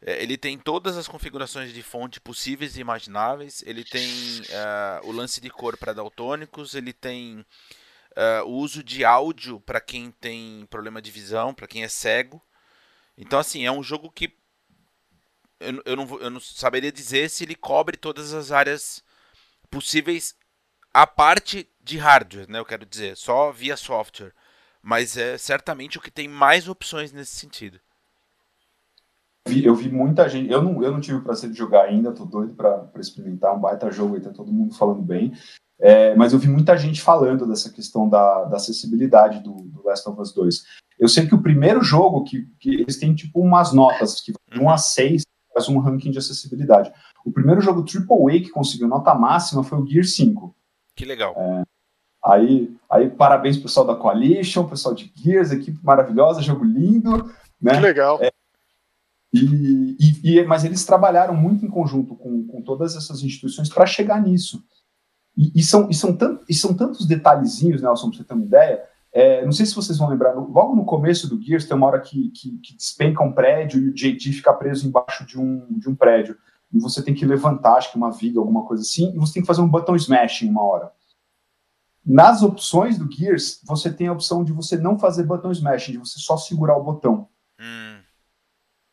é, 0.01 0.21
ele 0.21 0.37
tem 0.37 0.59
todas 0.59 0.97
as 0.97 1.07
configurações 1.07 1.73
de 1.73 1.81
fonte 1.81 2.19
possíveis 2.19 2.75
e 2.75 2.81
imagináveis, 2.81 3.63
ele 3.65 3.85
tem 3.85 4.09
uh, 4.41 5.07
o 5.07 5.11
lance 5.13 5.39
de 5.39 5.49
cor 5.49 5.77
para 5.77 5.93
daltônicos, 5.93 6.75
ele 6.75 6.91
tem 6.91 7.39
uh, 7.39 8.43
o 8.45 8.57
uso 8.57 8.83
de 8.83 9.05
áudio 9.05 9.57
para 9.61 9.79
quem 9.79 10.11
tem 10.11 10.65
problema 10.69 11.01
de 11.01 11.09
visão, 11.09 11.53
para 11.53 11.65
quem 11.65 11.85
é 11.85 11.87
cego. 11.87 12.41
Então, 13.17 13.39
assim, 13.39 13.65
é 13.65 13.71
um 13.71 13.81
jogo 13.81 14.11
que 14.11 14.35
eu, 15.61 15.81
eu, 15.85 15.95
não, 15.95 16.19
eu 16.19 16.29
não 16.29 16.41
saberia 16.41 16.91
dizer 16.91 17.29
se 17.29 17.45
ele 17.45 17.55
cobre 17.55 17.95
todas 17.95 18.33
as 18.33 18.51
áreas 18.51 19.01
possíveis 19.71 20.35
a 20.93 21.07
parte 21.07 21.69
de 21.83 21.97
hardware, 21.97 22.49
né? 22.49 22.59
Eu 22.59 22.65
quero 22.65 22.85
dizer, 22.85 23.17
só 23.17 23.51
via 23.51 23.75
software. 23.75 24.33
Mas 24.81 25.15
é 25.15 25.37
certamente 25.37 25.97
o 25.97 26.01
que 26.01 26.11
tem 26.11 26.27
mais 26.27 26.67
opções 26.67 27.13
nesse 27.13 27.35
sentido. 27.35 27.79
Eu 29.47 29.75
vi 29.75 29.89
muita 29.89 30.27
gente. 30.27 30.51
Eu 30.51 30.61
não, 30.61 30.81
eu 30.83 30.91
não 30.91 30.99
tive 30.99 31.17
o 31.17 31.23
prazer 31.23 31.49
de 31.49 31.57
jogar 31.57 31.83
ainda, 31.83 32.11
tô 32.11 32.25
doido 32.25 32.53
para 32.53 32.89
experimentar 32.97 33.55
um 33.55 33.59
baita 33.59 33.91
jogo 33.91 34.15
aí, 34.15 34.21
tá 34.21 34.31
todo 34.31 34.51
mundo 34.51 34.73
falando 34.73 35.01
bem. 35.01 35.33
É, 35.79 36.15
mas 36.15 36.31
eu 36.31 36.39
vi 36.39 36.47
muita 36.47 36.77
gente 36.77 37.01
falando 37.01 37.45
dessa 37.45 37.69
questão 37.69 38.07
da, 38.07 38.45
da 38.45 38.57
acessibilidade 38.57 39.41
do, 39.41 39.53
do, 39.53 39.83
Last 39.83 40.07
of 40.07 40.19
Us 40.21 40.33
2. 40.33 40.63
Eu 40.99 41.09
sei 41.09 41.27
que 41.27 41.35
o 41.35 41.41
primeiro 41.41 41.83
jogo, 41.83 42.23
que, 42.23 42.47
que 42.59 42.75
eles 42.75 42.97
têm 42.97 43.13
tipo 43.13 43.41
umas 43.41 43.73
notas, 43.73 44.21
que 44.21 44.31
de 44.31 44.59
1 44.59 44.69
a 44.69 44.77
6 44.77 45.23
faz 45.53 45.67
um 45.67 45.79
ranking 45.79 46.11
de 46.11 46.17
acessibilidade. 46.17 46.91
O 47.25 47.31
primeiro 47.31 47.61
jogo 47.61 47.83
AAA 47.83 48.39
que 48.39 48.49
conseguiu 48.49 48.87
nota 48.87 49.13
máxima 49.13 49.63
foi 49.63 49.77
o 49.77 49.85
Gear 49.85 50.05
5. 50.05 50.55
Que 50.95 51.05
legal. 51.05 51.33
É, 51.37 51.63
aí, 52.23 52.75
aí, 52.89 53.09
parabéns 53.09 53.57
pessoal 53.57 53.85
da 53.85 53.95
Coalition, 53.95 54.67
pessoal 54.67 54.95
de 54.95 55.11
Gears, 55.15 55.51
equipe 55.51 55.79
maravilhosa, 55.83 56.41
jogo 56.41 56.63
lindo. 56.63 57.31
Né? 57.61 57.73
Que 57.75 57.79
legal. 57.79 58.19
É, 58.21 58.31
e, 59.33 59.97
e, 59.99 60.37
e, 60.37 60.45
mas 60.45 60.63
eles 60.63 60.85
trabalharam 60.85 61.33
muito 61.33 61.65
em 61.65 61.69
conjunto 61.69 62.15
com, 62.15 62.45
com 62.45 62.61
todas 62.61 62.95
essas 62.95 63.23
instituições 63.23 63.67
para 63.67 63.85
chegar 63.85 64.21
nisso. 64.21 64.63
E, 65.35 65.51
e, 65.55 65.63
são, 65.63 65.89
e, 65.89 65.95
são 65.95 66.15
tant, 66.15 66.39
e 66.47 66.53
são 66.53 66.73
tantos 66.73 67.07
detalhezinhos, 67.07 67.81
Nelson, 67.81 68.09
para 68.09 68.17
você 68.17 68.23
ter 68.23 68.33
uma 68.35 68.45
ideia. 68.45 68.83
É, 69.11 69.43
não 69.43 69.51
sei 69.51 69.65
se 69.65 69.75
vocês 69.75 69.97
vão 69.97 70.09
lembrar, 70.09 70.33
logo 70.33 70.75
no 70.75 70.85
começo 70.85 71.27
do 71.27 71.41
Gears 71.41 71.65
tem 71.65 71.75
uma 71.75 71.87
hora 71.87 71.99
que, 71.99 72.29
que, 72.29 72.57
que 72.59 72.75
despenca 72.75 73.23
um 73.23 73.31
prédio 73.31 73.79
e 73.79 73.89
o 73.89 73.93
JT 73.93 74.31
fica 74.33 74.53
preso 74.53 74.87
embaixo 74.87 75.25
de 75.25 75.39
um, 75.39 75.65
de 75.79 75.89
um 75.89 75.95
prédio. 75.95 76.37
E 76.71 76.79
você 76.79 77.01
tem 77.03 77.13
que 77.13 77.25
levantar, 77.25 77.75
acho 77.75 77.91
que 77.91 77.97
uma 77.97 78.11
viga, 78.11 78.39
alguma 78.39 78.63
coisa 78.65 78.81
assim, 78.81 79.13
e 79.15 79.19
você 79.19 79.33
tem 79.33 79.43
que 79.43 79.47
fazer 79.47 79.61
um 79.61 79.69
button 79.69 79.95
smash 79.95 80.43
em 80.43 80.49
uma 80.49 80.63
hora. 80.63 80.91
Nas 82.05 82.43
opções 82.43 82.97
do 82.97 83.09
Gears, 83.09 83.61
você 83.63 83.91
tem 83.91 84.07
a 84.07 84.13
opção 84.13 84.43
de 84.43 84.51
você 84.51 84.77
não 84.77 84.99
fazer 84.99 85.23
button 85.23 85.51
smash, 85.51 85.85
de 85.85 85.97
você 85.97 86.19
só 86.19 86.35
segurar 86.35 86.77
o 86.77 86.83
botão. 86.83 87.29
Hum. 87.59 87.99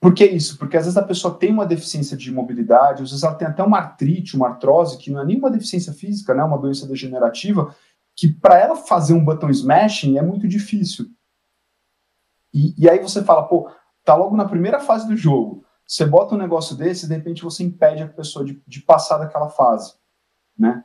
Por 0.00 0.14
que 0.14 0.24
isso? 0.24 0.56
Porque 0.56 0.76
às 0.76 0.84
vezes 0.84 0.96
a 0.96 1.02
pessoa 1.02 1.36
tem 1.36 1.52
uma 1.52 1.66
deficiência 1.66 2.16
de 2.16 2.32
mobilidade, 2.32 3.02
às 3.02 3.10
vezes 3.10 3.22
ela 3.22 3.34
tem 3.34 3.46
até 3.46 3.62
uma 3.62 3.78
artrite, 3.78 4.34
uma 4.34 4.48
artrose, 4.48 4.96
que 4.96 5.10
não 5.10 5.20
é 5.20 5.24
nenhuma 5.26 5.50
deficiência 5.50 5.92
física, 5.92 6.34
né, 6.34 6.42
uma 6.42 6.56
doença 6.56 6.86
degenerativa, 6.86 7.74
que 8.16 8.28
para 8.28 8.58
ela 8.58 8.76
fazer 8.76 9.12
um 9.12 9.24
button 9.24 9.50
smashing 9.50 10.16
é 10.16 10.22
muito 10.22 10.48
difícil. 10.48 11.06
E, 12.52 12.74
e, 12.82 12.88
aí 12.88 12.98
você 12.98 13.22
fala, 13.22 13.46
pô, 13.46 13.70
tá 14.04 14.14
logo 14.14 14.36
na 14.36 14.48
primeira 14.48 14.80
fase 14.80 15.06
do 15.06 15.16
jogo, 15.16 15.64
você 15.86 16.06
bota 16.06 16.34
um 16.34 16.38
negócio 16.38 16.74
desse, 16.76 17.06
de 17.06 17.14
repente 17.14 17.42
você 17.42 17.62
impede 17.62 18.02
a 18.02 18.08
pessoa 18.08 18.44
de, 18.44 18.62
de 18.66 18.80
passar 18.80 19.18
daquela 19.18 19.48
fase, 19.48 19.94
né? 20.58 20.82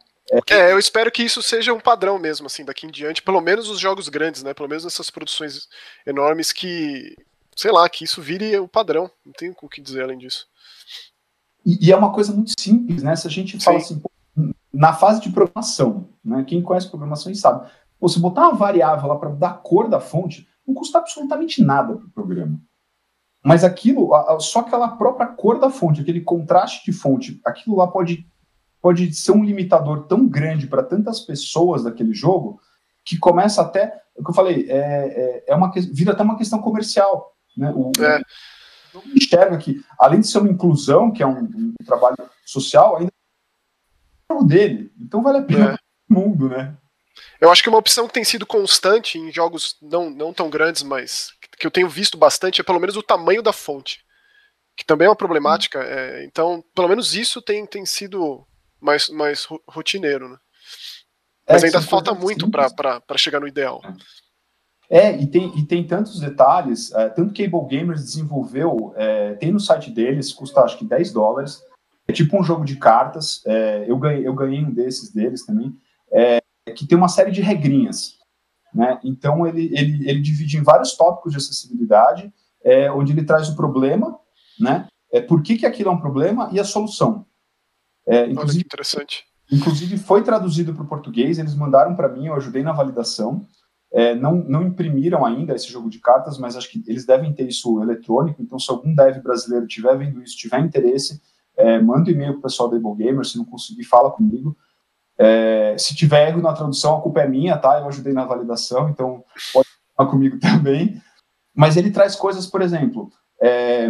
É, 0.49 0.71
eu 0.71 0.79
espero 0.79 1.11
que 1.11 1.23
isso 1.23 1.41
seja 1.41 1.73
um 1.73 1.79
padrão 1.79 2.17
mesmo, 2.17 2.47
assim, 2.47 2.65
daqui 2.65 2.87
em 2.87 2.91
diante, 2.91 3.21
pelo 3.21 3.39
menos 3.41 3.69
os 3.69 3.79
jogos 3.79 4.09
grandes, 4.09 4.41
né? 4.41 4.53
Pelo 4.53 4.67
menos 4.69 4.85
essas 4.85 5.11
produções 5.11 5.67
enormes 6.05 6.51
que, 6.51 7.15
sei 7.55 7.71
lá, 7.71 7.87
que 7.87 8.03
isso 8.03 8.21
vire 8.21 8.57
o 8.57 8.67
padrão. 8.67 9.09
Não 9.25 9.33
tenho 9.33 9.55
o 9.61 9.69
que 9.69 9.81
dizer 9.81 10.03
além 10.03 10.17
disso. 10.17 10.47
E, 11.65 11.87
e 11.87 11.91
é 11.91 11.95
uma 11.95 12.11
coisa 12.11 12.33
muito 12.33 12.53
simples, 12.59 13.03
né? 13.03 13.15
Se 13.15 13.27
a 13.27 13.29
gente 13.29 13.59
fala 13.63 13.79
Sim. 13.79 14.01
assim, 14.35 14.53
na 14.73 14.93
fase 14.93 15.21
de 15.21 15.31
programação, 15.31 16.09
né? 16.23 16.43
Quem 16.43 16.61
conhece 16.61 16.89
programação 16.89 17.33
sabe. 17.35 17.69
você 17.99 18.19
botar 18.19 18.49
uma 18.49 18.55
variável 18.55 19.07
lá 19.07 19.15
para 19.17 19.29
dar 19.29 19.49
a 19.49 19.53
cor 19.53 19.87
da 19.87 19.99
fonte, 19.99 20.47
não 20.67 20.73
custa 20.73 20.97
absolutamente 20.97 21.63
nada 21.63 21.95
para 21.95 22.05
o 22.05 22.09
programa. 22.09 22.59
Mas 23.43 23.63
aquilo, 23.63 24.09
só 24.39 24.61
aquela 24.61 24.87
própria 24.97 25.27
cor 25.27 25.59
da 25.59 25.69
fonte, 25.69 26.01
aquele 26.01 26.21
contraste 26.21 26.83
de 26.83 26.97
fonte, 26.97 27.39
aquilo 27.45 27.75
lá 27.75 27.85
pode, 27.87 28.27
pode 28.85 29.11
ser 29.15 29.31
um 29.31 29.43
limitador 29.43 30.05
tão 30.05 30.27
grande 30.27 30.67
para 30.67 30.83
tantas 30.83 31.19
pessoas 31.19 31.85
daquele 31.85 32.13
jogo 32.13 32.61
que 33.03 33.17
começa 33.17 33.59
até, 33.59 33.99
o 34.15 34.23
que 34.23 34.29
eu 34.29 34.35
falei, 34.35 34.67
é, 34.69 34.77
é, 34.77 35.43
é 35.47 35.55
uma, 35.55 35.71
vira 35.91 36.11
até 36.11 36.21
uma 36.21 36.37
questão 36.37 36.61
comercial. 36.61 37.35
Né? 37.57 37.73
O, 37.75 37.91
é. 37.99 38.21
Eu 38.93 39.01
enxergo 39.15 39.57
que, 39.57 39.83
além 39.97 40.19
de 40.19 40.27
ser 40.27 40.37
uma 40.37 40.51
inclusão, 40.51 41.11
que 41.11 41.23
é 41.23 41.25
um, 41.25 41.45
um 41.45 41.73
trabalho 41.83 42.15
social, 42.45 42.97
ainda 42.97 43.11
o 44.31 44.43
dele. 44.43 44.93
Então 45.01 45.23
vale 45.23 45.39
a 45.39 45.43
pena 45.43 45.71
é. 45.71 45.77
o 46.07 46.13
mundo, 46.13 46.47
né? 46.47 46.77
Eu 47.41 47.51
acho 47.51 47.63
que 47.63 47.69
uma 47.69 47.79
opção 47.79 48.05
que 48.07 48.13
tem 48.13 48.23
sido 48.23 48.45
constante 48.45 49.17
em 49.17 49.31
jogos 49.31 49.77
não, 49.81 50.11
não 50.11 50.31
tão 50.31 50.47
grandes, 50.47 50.83
mas 50.83 51.31
que 51.57 51.65
eu 51.65 51.71
tenho 51.71 51.89
visto 51.89 52.19
bastante, 52.19 52.61
é 52.61 52.63
pelo 52.63 52.79
menos 52.79 52.95
o 52.95 53.01
tamanho 53.01 53.41
da 53.41 53.51
fonte. 53.51 54.05
Que 54.77 54.85
também 54.85 55.07
é 55.07 55.09
uma 55.09 55.15
problemática. 55.15 55.79
É, 55.81 56.23
então, 56.23 56.63
pelo 56.75 56.87
menos 56.87 57.15
isso 57.15 57.41
tem, 57.41 57.65
tem 57.65 57.83
sido 57.83 58.45
mais, 58.85 59.09
mais 59.09 59.47
rotineiro, 59.67 60.29
né? 60.29 60.37
É, 61.47 61.53
mas 61.53 61.63
é, 61.63 61.65
ainda 61.67 61.81
falta 61.81 62.13
muito 62.13 62.49
para 62.49 63.17
chegar 63.17 63.39
no 63.39 63.47
ideal. 63.47 63.81
É, 64.89 65.15
e 65.19 65.27
tem, 65.27 65.57
e 65.57 65.65
tem 65.65 65.85
tantos 65.85 66.19
detalhes, 66.19 66.91
é, 66.93 67.09
tanto 67.09 67.33
que 67.33 67.49
Cable 67.49 67.67
Gamers 67.67 68.03
desenvolveu, 68.03 68.93
é, 68.95 69.33
tem 69.33 69.51
no 69.51 69.59
site 69.59 69.89
deles, 69.89 70.31
custa 70.31 70.61
acho 70.61 70.77
que 70.77 70.85
10 70.85 71.11
dólares, 71.11 71.61
é 72.07 72.13
tipo 72.13 72.39
um 72.39 72.43
jogo 72.43 72.63
de 72.63 72.77
cartas. 72.77 73.41
É, 73.47 73.85
eu, 73.87 73.97
ganhei, 73.97 74.27
eu 74.27 74.33
ganhei 74.33 74.63
um 74.63 74.71
desses 74.71 75.11
deles 75.11 75.43
também, 75.43 75.75
é, 76.11 76.39
que 76.75 76.87
tem 76.87 76.97
uma 76.97 77.07
série 77.07 77.31
de 77.31 77.41
regrinhas. 77.41 78.17
Né? 78.73 78.99
Então, 79.03 79.47
ele, 79.47 79.71
ele, 79.73 80.07
ele 80.07 80.21
divide 80.21 80.57
em 80.57 80.63
vários 80.63 80.95
tópicos 80.95 81.31
de 81.31 81.37
acessibilidade, 81.37 82.31
onde 82.95 83.11
ele 83.11 83.23
traz 83.23 83.47
o 83.47 83.55
problema, 83.55 84.19
né? 84.59 84.87
É, 85.11 85.21
por 85.21 85.43
que, 85.43 85.55
que 85.55 85.67
aquilo 85.67 85.89
é 85.89 85.93
um 85.93 85.99
problema 85.99 86.49
e 86.51 86.59
a 86.59 86.63
solução. 86.63 87.25
É, 88.07 88.25
inclusive, 88.27 88.41
Olha 88.41 88.59
que 88.59 88.65
interessante. 88.65 89.23
Inclusive, 89.51 89.97
foi 89.97 90.23
traduzido 90.23 90.73
para 90.73 90.83
o 90.83 90.87
português, 90.87 91.37
eles 91.37 91.55
mandaram 91.55 91.95
para 91.95 92.09
mim, 92.09 92.27
eu 92.27 92.35
ajudei 92.35 92.63
na 92.63 92.73
validação. 92.73 93.45
É, 93.93 94.13
não, 94.13 94.35
não 94.35 94.63
imprimiram 94.63 95.25
ainda 95.25 95.55
esse 95.55 95.71
jogo 95.71 95.89
de 95.89 95.99
cartas, 95.99 96.37
mas 96.37 96.57
acho 96.57 96.69
que 96.69 96.83
eles 96.87 97.05
devem 97.05 97.33
ter 97.33 97.47
isso 97.47 97.81
eletrônico. 97.81 98.41
Então, 98.41 98.59
se 98.59 98.69
algum 98.69 98.93
dev 98.93 99.21
brasileiro 99.21 99.67
tiver 99.67 99.97
vendo 99.97 100.21
isso, 100.21 100.35
tiver 100.35 100.59
interesse, 100.59 101.21
é, 101.55 101.79
manda 101.79 102.09
um 102.09 102.13
e-mail 102.13 102.33
para 102.33 102.39
o 102.39 102.41
pessoal 102.41 102.69
da 102.69 102.75
Able 102.75 102.95
Gamer, 102.95 103.25
se 103.25 103.37
não 103.37 103.45
conseguir, 103.45 103.83
fala 103.83 104.11
comigo. 104.11 104.55
É, 105.17 105.75
se 105.77 105.95
tiver 105.95 106.27
erro 106.27 106.41
na 106.41 106.51
tradução, 106.51 106.97
a 106.97 107.01
culpa 107.01 107.21
é 107.21 107.27
minha, 107.27 107.57
tá? 107.57 107.79
Eu 107.79 107.87
ajudei 107.87 108.11
na 108.11 108.25
validação, 108.25 108.89
então 108.89 109.23
pode 109.53 109.69
falar 109.95 110.09
comigo 110.09 110.39
também. 110.39 111.01
Mas 111.55 111.77
ele 111.77 111.91
traz 111.91 112.15
coisas, 112.15 112.45
por 112.45 112.61
exemplo, 112.61 113.09
é, 113.41 113.87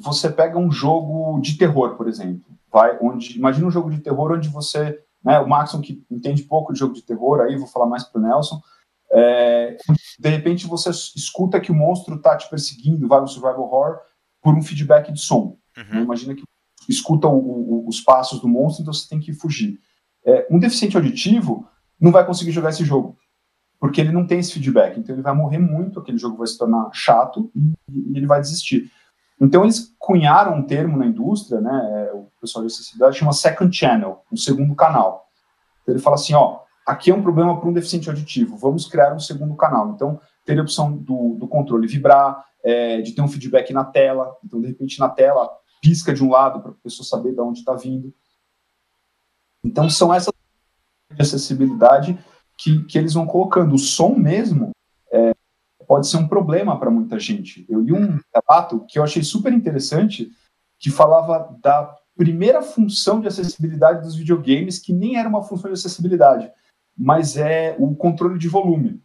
você 0.00 0.30
pega 0.30 0.58
um 0.58 0.70
jogo 0.70 1.40
de 1.40 1.56
terror, 1.56 1.96
por 1.96 2.08
exemplo, 2.08 2.44
vai, 2.70 2.98
onde 3.00 3.36
imagina 3.38 3.66
um 3.66 3.70
jogo 3.70 3.90
de 3.90 4.00
terror 4.00 4.32
onde 4.32 4.48
você, 4.48 5.00
né, 5.24 5.38
o 5.38 5.48
Maxon 5.48 5.80
que 5.80 6.04
entende 6.10 6.42
pouco 6.42 6.72
de 6.72 6.78
jogo 6.78 6.92
de 6.92 7.02
terror, 7.02 7.40
aí 7.40 7.56
vou 7.56 7.66
falar 7.66 7.86
mais 7.86 8.04
para 8.04 8.20
o 8.20 8.22
Nelson, 8.22 8.60
é, 9.10 9.76
de 10.18 10.28
repente 10.28 10.66
você 10.66 10.90
escuta 10.90 11.60
que 11.60 11.70
o 11.70 11.74
monstro 11.74 12.16
está 12.16 12.36
te 12.36 12.50
perseguindo, 12.50 13.08
vai 13.08 13.20
no 13.20 13.28
survival 13.28 13.62
horror 13.62 13.98
por 14.42 14.54
um 14.54 14.62
feedback 14.62 15.12
de 15.12 15.20
som. 15.20 15.56
Uhum. 15.76 16.02
Imagina 16.02 16.34
que 16.34 16.42
escuta 16.88 17.28
o, 17.28 17.38
o, 17.38 17.88
os 17.88 18.00
passos 18.00 18.40
do 18.40 18.48
monstro, 18.48 18.82
então 18.82 18.92
você 18.92 19.08
tem 19.08 19.20
que 19.20 19.32
fugir. 19.32 19.78
É, 20.24 20.46
um 20.50 20.58
deficiente 20.58 20.96
auditivo 20.96 21.68
não 21.98 22.10
vai 22.10 22.26
conseguir 22.26 22.50
jogar 22.50 22.70
esse 22.70 22.84
jogo, 22.84 23.16
porque 23.78 24.00
ele 24.00 24.12
não 24.12 24.26
tem 24.26 24.40
esse 24.40 24.52
feedback, 24.52 24.98
então 24.98 25.14
ele 25.14 25.22
vai 25.22 25.34
morrer 25.34 25.58
muito, 25.58 26.00
aquele 26.00 26.18
jogo 26.18 26.36
vai 26.36 26.46
se 26.46 26.58
tornar 26.58 26.90
chato 26.92 27.50
e, 27.54 27.72
e 27.88 28.16
ele 28.16 28.26
vai 28.26 28.40
desistir. 28.40 28.90
Então 29.40 29.62
eles 29.62 29.94
cunharam 29.98 30.56
um 30.56 30.62
termo 30.62 30.96
na 30.96 31.06
indústria, 31.06 31.60
né, 31.60 32.08
é, 32.08 32.14
o 32.14 32.28
pessoal 32.40 32.64
de 32.64 32.72
acessibilidade 32.72 33.18
chama 33.18 33.32
second 33.32 33.74
channel, 33.76 34.22
um 34.32 34.36
segundo 34.36 34.74
canal. 34.74 35.26
Então 35.82 35.94
ele 35.94 36.02
fala 36.02 36.16
assim, 36.16 36.34
ó, 36.34 36.60
aqui 36.86 37.10
é 37.10 37.14
um 37.14 37.22
problema 37.22 37.58
para 37.58 37.68
um 37.68 37.72
deficiente 37.72 38.08
auditivo, 38.08 38.56
vamos 38.56 38.86
criar 38.86 39.12
um 39.12 39.18
segundo 39.18 39.54
canal. 39.56 39.90
Então 39.90 40.20
teria 40.44 40.62
a 40.62 40.64
opção 40.64 40.92
do, 40.92 41.34
do 41.34 41.48
controle 41.48 41.86
vibrar, 41.86 42.44
é, 42.62 43.00
de 43.00 43.12
ter 43.12 43.22
um 43.22 43.28
feedback 43.28 43.72
na 43.72 43.84
tela, 43.84 44.36
então 44.44 44.60
de 44.60 44.68
repente 44.68 44.98
na 45.00 45.08
tela 45.08 45.50
pisca 45.82 46.14
de 46.14 46.24
um 46.24 46.30
lado 46.30 46.60
para 46.60 46.70
a 46.70 46.74
pessoa 46.82 47.06
saber 47.06 47.34
de 47.34 47.40
onde 47.40 47.58
está 47.58 47.74
vindo. 47.74 48.14
Então, 49.62 49.88
são 49.90 50.12
essas 50.12 50.32
de 51.14 51.22
acessibilidade 51.22 52.18
que, 52.56 52.84
que 52.84 52.98
eles 52.98 53.14
vão 53.14 53.26
colocando. 53.26 53.74
O 53.74 53.78
som 53.78 54.14
mesmo 54.14 54.70
pode 55.86 56.06
ser 56.06 56.16
um 56.16 56.28
problema 56.28 56.78
para 56.78 56.90
muita 56.90 57.18
gente. 57.18 57.66
Eu 57.68 57.80
li 57.80 57.92
um 57.92 58.18
relato 58.34 58.84
que 58.88 58.98
eu 58.98 59.02
achei 59.02 59.22
super 59.22 59.52
interessante, 59.52 60.30
que 60.78 60.90
falava 60.90 61.56
da 61.62 61.94
primeira 62.16 62.62
função 62.62 63.20
de 63.20 63.28
acessibilidade 63.28 64.02
dos 64.02 64.14
videogames, 64.14 64.78
que 64.78 64.92
nem 64.92 65.16
era 65.16 65.28
uma 65.28 65.42
função 65.42 65.70
de 65.70 65.74
acessibilidade, 65.74 66.50
mas 66.96 67.36
é 67.36 67.76
o 67.78 67.94
controle 67.94 68.38
de 68.38 68.48
volume. 68.48 69.02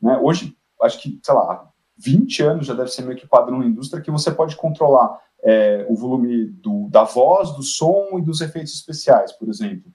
Né? 0.00 0.18
Hoje, 0.22 0.56
acho 0.82 1.00
que, 1.00 1.18
sei 1.22 1.34
lá, 1.34 1.68
20 1.96 2.42
anos 2.42 2.66
já 2.66 2.74
deve 2.74 2.90
ser 2.90 3.02
meio 3.02 3.18
que 3.18 3.26
padrão 3.26 3.58
na 3.58 3.66
indústria, 3.66 4.02
que 4.02 4.10
você 4.10 4.30
pode 4.30 4.56
controlar 4.56 5.18
é, 5.42 5.86
o 5.88 5.94
volume 5.94 6.46
do, 6.46 6.88
da 6.88 7.04
voz, 7.04 7.52
do 7.52 7.62
som 7.62 8.18
e 8.18 8.22
dos 8.22 8.40
efeitos 8.40 8.74
especiais, 8.74 9.32
por 9.32 9.48
exemplo. 9.48 9.92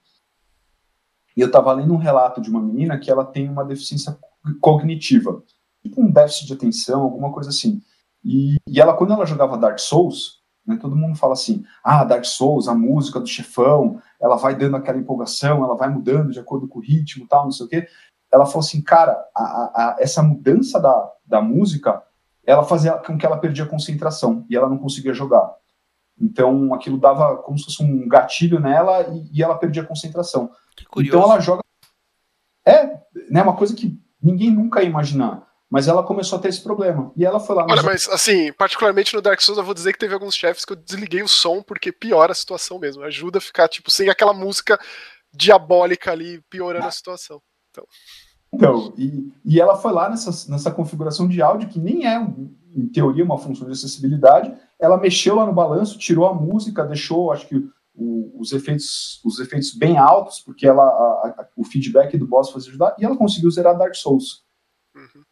E 1.35 1.41
eu 1.41 1.47
estava 1.47 1.73
lendo 1.73 1.93
um 1.93 1.97
relato 1.97 2.41
de 2.41 2.49
uma 2.49 2.61
menina 2.61 2.99
que 2.99 3.09
ela 3.09 3.25
tem 3.25 3.49
uma 3.49 3.65
deficiência 3.65 4.17
cognitiva, 4.61 5.41
tipo 5.83 6.01
um 6.01 6.11
déficit 6.11 6.47
de 6.47 6.53
atenção, 6.53 7.01
alguma 7.01 7.31
coisa 7.31 7.49
assim. 7.49 7.81
E, 8.23 8.55
e 8.67 8.79
ela, 8.79 8.93
quando 8.93 9.13
ela 9.13 9.25
jogava 9.25 9.57
Dark 9.57 9.79
Souls, 9.79 10.41
né, 10.65 10.77
todo 10.81 10.95
mundo 10.95 11.17
fala 11.17 11.33
assim, 11.33 11.63
ah, 11.83 12.03
Dark 12.03 12.23
Souls, 12.23 12.67
a 12.67 12.73
música 12.73 13.19
do 13.19 13.27
chefão, 13.27 14.01
ela 14.19 14.37
vai 14.37 14.55
dando 14.55 14.77
aquela 14.77 14.97
empolgação, 14.97 15.63
ela 15.63 15.75
vai 15.75 15.89
mudando 15.89 16.31
de 16.31 16.39
acordo 16.39 16.67
com 16.67 16.79
o 16.79 16.81
ritmo 16.81 17.27
tal, 17.27 17.43
não 17.43 17.51
sei 17.51 17.65
o 17.65 17.69
quê. 17.69 17.87
Ela 18.31 18.45
falou 18.45 18.61
assim, 18.61 18.81
cara, 18.81 19.11
a, 19.35 19.43
a, 19.43 19.95
essa 19.99 20.23
mudança 20.23 20.79
da, 20.79 21.11
da 21.25 21.41
música 21.41 22.01
ela 22.45 22.63
fazia 22.63 22.93
com 22.93 23.17
que 23.17 23.25
ela 23.25 23.37
perdia 23.37 23.65
concentração 23.65 24.45
e 24.49 24.55
ela 24.55 24.69
não 24.69 24.77
conseguia 24.77 25.13
jogar. 25.13 25.53
Então 26.19 26.73
aquilo 26.73 26.97
dava 26.97 27.37
como 27.37 27.57
se 27.57 27.65
fosse 27.65 27.83
um 27.83 28.07
gatilho 28.07 28.59
nela 28.59 29.01
e, 29.09 29.29
e 29.33 29.43
ela 29.43 29.57
perdia 29.57 29.85
concentração. 29.85 30.51
Então 30.97 31.21
ela 31.21 31.39
joga. 31.39 31.61
É, 32.65 32.99
né, 33.29 33.41
uma 33.41 33.55
coisa 33.55 33.75
que 33.75 33.99
ninguém 34.21 34.51
nunca 34.51 34.81
ia 34.81 34.89
imaginar. 34.89 35.47
Mas 35.73 35.87
ela 35.87 36.03
começou 36.03 36.37
a 36.37 36.41
ter 36.41 36.49
esse 36.49 36.61
problema. 36.61 37.11
E 37.17 37.25
ela 37.25 37.39
foi 37.39 37.55
lá. 37.55 37.65
Olha, 37.67 37.81
mas 37.81 38.07
assim, 38.07 38.53
particularmente 38.53 39.15
no 39.15 39.23
Dark 39.23 39.41
Souls, 39.41 39.57
eu 39.57 39.63
vou 39.63 39.73
dizer 39.73 39.91
que 39.91 39.97
teve 39.97 40.13
alguns 40.13 40.35
chefes 40.35 40.63
que 40.63 40.73
eu 40.73 40.77
desliguei 40.77 41.23
o 41.23 41.27
som 41.27 41.63
porque 41.63 41.91
piora 41.91 42.31
a 42.31 42.35
situação 42.35 42.77
mesmo. 42.77 43.01
Ajuda 43.01 43.39
a 43.39 43.41
ficar, 43.41 43.67
tipo, 43.67 43.89
sem 43.89 44.07
aquela 44.07 44.35
música 44.35 44.79
diabólica 45.33 46.11
ali 46.11 46.39
piorando 46.47 46.85
ah. 46.85 46.89
a 46.89 46.91
situação. 46.91 47.41
Então. 47.71 47.85
Então, 48.53 48.93
e, 48.95 49.33
e 49.43 49.59
ela 49.59 49.75
foi 49.75 49.91
lá 49.91 50.07
nessa, 50.11 50.29
nessa 50.51 50.69
configuração 50.69 51.27
de 51.27 51.41
áudio, 51.41 51.67
que 51.67 51.79
nem 51.79 52.05
é, 52.05 52.21
em 52.75 52.87
teoria, 52.89 53.25
uma 53.25 53.39
função 53.39 53.65
de 53.65 53.73
acessibilidade. 53.73 54.55
Ela 54.79 54.99
mexeu 54.99 55.33
lá 55.33 55.43
no 55.43 55.53
balanço, 55.53 55.97
tirou 55.97 56.27
a 56.27 56.35
música, 56.35 56.85
deixou, 56.85 57.31
acho 57.31 57.47
que 57.47 57.55
o, 57.95 58.39
os, 58.39 58.51
efeitos, 58.51 59.19
os 59.25 59.39
efeitos 59.39 59.73
bem 59.73 59.97
altos, 59.97 60.39
porque 60.39 60.67
ela, 60.67 60.83
a, 60.83 61.35
a, 61.41 61.47
o 61.57 61.63
feedback 61.63 62.15
do 62.15 62.27
boss 62.27 62.51
fazia 62.51 62.69
ajudar, 62.69 62.95
e 62.99 63.03
ela 63.03 63.17
conseguiu 63.17 63.49
zerar 63.49 63.75
Dark 63.75 63.95
Souls. 63.95 64.43
Uhum. 64.95 65.23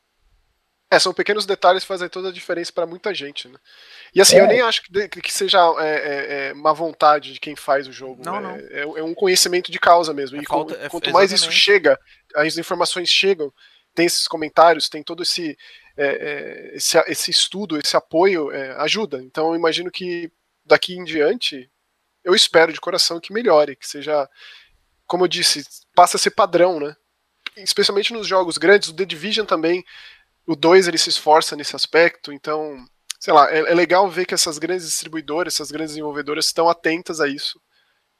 É, 0.91 0.99
são 0.99 1.13
pequenos 1.13 1.45
detalhes 1.45 1.83
que 1.83 1.87
fazem 1.87 2.09
toda 2.09 2.27
a 2.27 2.33
diferença 2.33 2.69
para 2.73 2.85
muita 2.85 3.15
gente, 3.15 3.47
né? 3.47 3.57
E 4.13 4.19
assim, 4.19 4.35
é. 4.35 4.41
eu 4.41 4.47
nem 4.47 4.59
acho 4.59 4.83
que, 4.83 5.07
que 5.07 5.31
seja 5.31 5.57
é, 5.79 5.87
é, 5.87 6.49
é, 6.49 6.53
má 6.53 6.73
vontade 6.73 7.31
de 7.31 7.39
quem 7.39 7.55
faz 7.55 7.87
o 7.87 7.93
jogo. 7.93 8.21
Não, 8.25 8.41
não. 8.41 8.57
É, 8.57 8.81
é 8.81 9.03
um 9.03 9.13
conhecimento 9.13 9.71
de 9.71 9.79
causa 9.79 10.13
mesmo. 10.13 10.41
e 10.41 10.45
falta, 10.45 10.89
quanto 10.89 11.09
mais 11.11 11.31
isso 11.31 11.49
chega, 11.49 11.97
as 12.35 12.57
informações 12.57 13.07
chegam, 13.07 13.53
tem 13.95 14.05
esses 14.05 14.27
comentários, 14.27 14.89
tem 14.89 15.01
todo 15.01 15.23
esse, 15.23 15.57
esse, 16.73 16.97
esse, 17.07 17.31
estudo, 17.31 17.79
esse 17.79 17.95
apoio, 17.95 18.49
ajuda. 18.79 19.21
Então 19.23 19.51
eu 19.51 19.55
imagino 19.55 19.89
que 19.89 20.29
daqui 20.65 20.93
em 20.93 21.05
diante, 21.05 21.71
eu 22.21 22.35
espero 22.35 22.73
de 22.73 22.81
coração 22.81 23.17
que 23.17 23.31
melhore, 23.31 23.77
que 23.77 23.87
seja, 23.87 24.29
como 25.07 25.23
eu 25.23 25.29
disse, 25.29 25.63
passa 25.95 26.17
a 26.17 26.19
ser 26.19 26.31
padrão, 26.31 26.81
né? 26.81 26.93
Especialmente 27.55 28.11
nos 28.11 28.27
jogos 28.27 28.57
grandes, 28.57 28.89
o 28.89 28.93
The 28.93 29.05
Division 29.05 29.45
também 29.45 29.85
o 30.45 30.55
2 30.55 30.87
ele 30.87 30.97
se 30.97 31.09
esforça 31.09 31.55
nesse 31.55 31.75
aspecto, 31.75 32.31
então, 32.31 32.85
sei 33.19 33.33
lá, 33.33 33.51
é, 33.51 33.59
é, 33.59 33.73
legal 33.73 34.09
ver 34.09 34.25
que 34.25 34.33
essas 34.33 34.57
grandes 34.57 34.85
distribuidoras, 34.85 35.53
essas 35.53 35.71
grandes 35.71 35.91
desenvolvedoras 35.91 36.45
estão 36.45 36.69
atentas 36.69 37.19
a 37.19 37.27
isso 37.27 37.61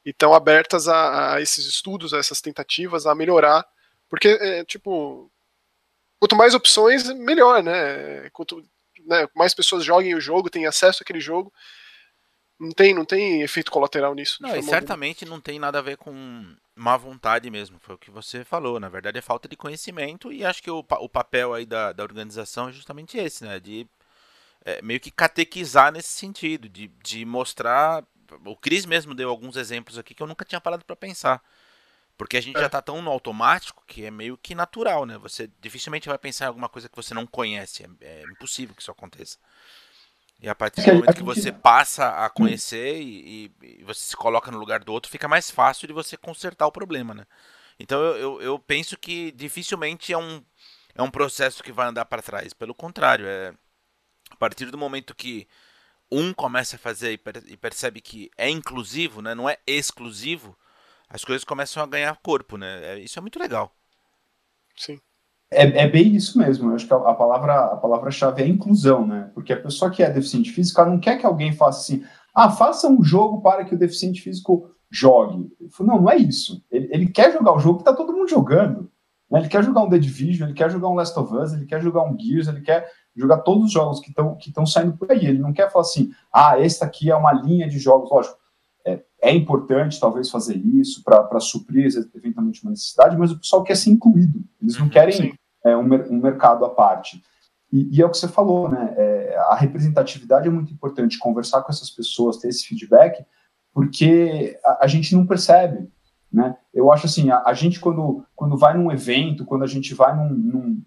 e 0.04 0.10
estão 0.10 0.34
abertas 0.34 0.88
a, 0.88 1.34
a, 1.34 1.40
esses 1.40 1.66
estudos, 1.66 2.12
a 2.14 2.18
essas 2.18 2.40
tentativas, 2.40 3.06
a 3.06 3.14
melhorar, 3.14 3.66
porque, 4.08 4.28
é, 4.28 4.64
tipo, 4.64 5.30
quanto 6.18 6.36
mais 6.36 6.54
opções, 6.54 7.08
melhor, 7.14 7.62
né? 7.62 8.28
Quanto 8.30 8.62
né, 9.06 9.26
mais 9.34 9.54
pessoas 9.54 9.84
joguem 9.84 10.14
o 10.14 10.20
jogo, 10.20 10.50
têm 10.50 10.66
acesso 10.66 11.02
àquele 11.02 11.20
jogo, 11.20 11.52
não 12.58 12.70
tem, 12.70 12.94
não 12.94 13.04
tem 13.04 13.42
efeito 13.42 13.72
colateral 13.72 14.14
nisso. 14.14 14.38
Não, 14.40 14.54
e 14.56 14.62
certamente 14.62 15.24
alguma. 15.24 15.36
não 15.36 15.42
tem 15.42 15.58
nada 15.58 15.78
a 15.78 15.82
ver 15.82 15.96
com 15.96 16.56
má 16.74 16.96
vontade 16.96 17.50
mesmo, 17.50 17.78
foi 17.78 17.94
o 17.94 17.98
que 17.98 18.10
você 18.10 18.44
falou. 18.44 18.80
Na 18.80 18.88
verdade 18.88 19.18
é 19.18 19.22
falta 19.22 19.48
de 19.48 19.56
conhecimento 19.56 20.32
e 20.32 20.44
acho 20.44 20.62
que 20.62 20.70
o, 20.70 20.78
o 20.78 21.08
papel 21.08 21.54
aí 21.54 21.66
da, 21.66 21.92
da 21.92 22.02
organização 22.02 22.68
é 22.68 22.72
justamente 22.72 23.18
esse, 23.18 23.44
né? 23.44 23.60
De 23.60 23.86
é, 24.64 24.80
meio 24.82 25.00
que 25.00 25.10
catequizar 25.10 25.92
nesse 25.92 26.08
sentido, 26.08 26.68
de, 26.68 26.88
de 27.02 27.24
mostrar. 27.24 28.04
O 28.46 28.56
Cris 28.56 28.86
mesmo 28.86 29.14
deu 29.14 29.28
alguns 29.28 29.56
exemplos 29.56 29.98
aqui 29.98 30.14
que 30.14 30.22
eu 30.22 30.26
nunca 30.26 30.44
tinha 30.44 30.60
parado 30.60 30.84
para 30.84 30.96
pensar. 30.96 31.42
Porque 32.16 32.36
a 32.36 32.40
gente 32.40 32.56
é. 32.56 32.60
já 32.60 32.68
tá 32.68 32.80
tão 32.80 33.02
no 33.02 33.10
automático 33.10 33.82
que 33.86 34.04
é 34.04 34.10
meio 34.10 34.38
que 34.38 34.54
natural, 34.54 35.04
né? 35.04 35.18
Você 35.18 35.50
dificilmente 35.60 36.08
vai 36.08 36.18
pensar 36.18 36.44
em 36.44 36.48
alguma 36.48 36.68
coisa 36.68 36.88
que 36.88 36.96
você 36.96 37.12
não 37.12 37.26
conhece. 37.26 37.84
É, 38.00 38.20
é 38.20 38.22
impossível 38.24 38.74
que 38.74 38.82
isso 38.82 38.90
aconteça. 38.90 39.38
E 40.42 40.48
a 40.48 40.56
partir 40.56 40.82
do 40.82 40.94
momento 40.94 41.14
que 41.14 41.22
você 41.22 41.52
passa 41.52 42.08
a 42.24 42.28
conhecer 42.28 43.00
e, 43.00 43.52
e, 43.62 43.84
você 43.84 44.06
se 44.06 44.16
coloca 44.16 44.50
no 44.50 44.58
lugar 44.58 44.82
do 44.82 44.92
outro, 44.92 45.08
fica 45.08 45.28
mais 45.28 45.48
fácil 45.48 45.86
de 45.86 45.94
você 45.94 46.16
consertar 46.16 46.66
o 46.66 46.72
problema, 46.72 47.14
né? 47.14 47.24
Então 47.78 48.02
eu, 48.02 48.16
eu, 48.16 48.42
eu 48.42 48.58
penso 48.58 48.98
que 48.98 49.30
dificilmente 49.30 50.12
é 50.12 50.18
um, 50.18 50.44
é 50.96 51.00
um 51.00 51.12
processo 51.12 51.62
que 51.62 51.70
vai 51.70 51.86
andar 51.86 52.06
para 52.06 52.20
trás. 52.20 52.52
Pelo 52.52 52.74
contrário, 52.74 53.24
é 53.24 53.54
a 54.32 54.36
partir 54.36 54.66
do 54.66 54.76
momento 54.76 55.14
que 55.14 55.46
um 56.10 56.34
começa 56.34 56.74
a 56.74 56.78
fazer 56.78 57.12
e 57.46 57.56
percebe 57.56 58.00
que 58.00 58.28
é 58.36 58.50
inclusivo, 58.50 59.22
né? 59.22 59.36
não 59.36 59.48
é 59.48 59.58
exclusivo, 59.64 60.58
as 61.08 61.24
coisas 61.24 61.44
começam 61.44 61.80
a 61.80 61.86
ganhar 61.86 62.16
corpo, 62.16 62.56
né? 62.56 62.94
É, 62.94 62.98
isso 62.98 63.16
é 63.16 63.22
muito 63.22 63.38
legal. 63.38 63.72
Sim. 64.76 65.00
É, 65.52 65.84
é, 65.84 65.88
bem 65.88 66.14
isso 66.14 66.38
mesmo. 66.38 66.70
Eu 66.70 66.74
acho 66.74 66.86
que 66.86 66.94
a, 66.94 66.96
a 66.96 67.14
palavra 67.14 67.54
a 67.66 67.76
palavra-chave 67.76 68.42
é 68.42 68.46
inclusão, 68.46 69.06
né? 69.06 69.30
Porque 69.34 69.52
a 69.52 69.60
pessoa 69.60 69.90
que 69.90 70.02
é 70.02 70.10
deficiente 70.10 70.50
físico 70.50 70.80
ela 70.80 70.90
não 70.90 70.98
quer 70.98 71.18
que 71.18 71.26
alguém 71.26 71.52
faça 71.52 71.80
assim, 71.80 72.04
ah, 72.34 72.50
faça 72.50 72.88
um 72.88 73.02
jogo 73.04 73.40
para 73.40 73.64
que 73.64 73.74
o 73.74 73.78
deficiente 73.78 74.20
físico 74.20 74.70
jogue. 74.90 75.50
Não, 75.80 76.00
não 76.00 76.10
é 76.10 76.16
isso. 76.16 76.64
Ele, 76.70 76.88
ele 76.90 77.06
quer 77.06 77.32
jogar 77.32 77.54
o 77.54 77.58
jogo 77.58 77.78
que 77.78 77.82
está 77.82 77.94
todo 77.94 78.12
mundo 78.12 78.28
jogando. 78.28 78.90
Né? 79.30 79.40
Ele 79.40 79.48
quer 79.48 79.62
jogar 79.62 79.82
um 79.82 79.90
The 79.90 79.98
Division, 79.98 80.48
ele 80.48 80.56
quer 80.56 80.70
jogar 80.70 80.88
um 80.88 80.94
Last 80.94 81.18
of 81.18 81.34
Us, 81.34 81.52
ele 81.52 81.66
quer 81.66 81.80
jogar 81.82 82.02
um 82.04 82.18
Gears, 82.18 82.48
ele 82.48 82.60
quer 82.60 82.90
jogar 83.14 83.38
todos 83.38 83.64
os 83.64 83.72
jogos 83.72 84.00
que 84.00 84.08
estão 84.08 84.36
que 84.36 84.52
saindo 84.66 84.96
por 84.96 85.10
aí. 85.10 85.26
Ele 85.26 85.38
não 85.38 85.52
quer 85.52 85.70
falar 85.70 85.82
assim, 85.82 86.10
ah, 86.32 86.58
esse 86.58 86.82
aqui 86.82 87.10
é 87.10 87.14
uma 87.16 87.32
linha 87.32 87.68
de 87.68 87.78
jogos. 87.78 88.10
Lógico, 88.10 88.36
é, 88.86 89.02
é 89.20 89.34
importante 89.34 90.00
talvez 90.00 90.30
fazer 90.30 90.56
isso 90.56 91.02
para 91.04 91.40
suprir 91.40 91.88
eventualmente 92.14 92.62
uma 92.62 92.70
necessidade, 92.70 93.16
mas 93.16 93.30
o 93.30 93.38
pessoal 93.38 93.62
quer 93.62 93.76
ser 93.76 93.90
incluído. 93.90 94.42
Eles 94.60 94.76
não 94.76 94.84
uhum, 94.84 94.90
querem 94.90 95.14
Sim 95.14 95.32
é, 95.64 95.76
um, 95.76 95.82
um, 95.82 96.20
mercado 96.20 96.64
à 96.64 96.70
parte. 96.70 97.22
E, 97.72 97.96
e, 97.96 98.02
é 98.02 98.06
o 98.06 98.10
que 98.10 98.18
você 98.18 98.28
falou, 98.28 98.68
né? 98.68 98.94
É, 98.96 99.36
a 99.48 99.54
representatividade 99.54 100.46
é 100.46 100.50
muito 100.50 100.72
importante, 100.72 101.18
conversar 101.18 101.62
com 101.62 101.72
essas 101.72 101.90
pessoas, 101.90 102.36
ter 102.36 102.48
esse 102.48 102.66
feedback, 102.66 103.24
porque 103.72 104.58
a, 104.64 104.84
a 104.84 104.86
gente 104.86 105.14
não 105.14 105.26
percebe. 105.26 105.90
Né? 106.32 106.56
Eu 106.72 106.90
acho 106.90 107.06
assim, 107.06 107.30
a, 107.30 107.42
a, 107.44 107.52
gente 107.52 107.78
quando, 107.78 108.24
quando 108.34 108.56
vai 108.56 108.76
num 108.76 108.90
evento, 108.90 109.44
quando 109.44 109.64
a 109.64 109.66
gente 109.66 109.94
vai 109.94 110.16
num, 110.16 110.30
num, 110.30 110.82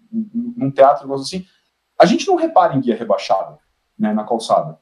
num 0.56 0.70
teatro, 0.70 1.12
assim, 1.14 1.44
a 1.98 2.04
gente 2.04 2.26
não 2.26 2.34
repara 2.34 2.74
em 2.74 2.80
guia 2.80 2.96
rebaixado 2.96 3.58
né, 3.98 4.12
na 4.12 4.24
calçada. 4.24 4.78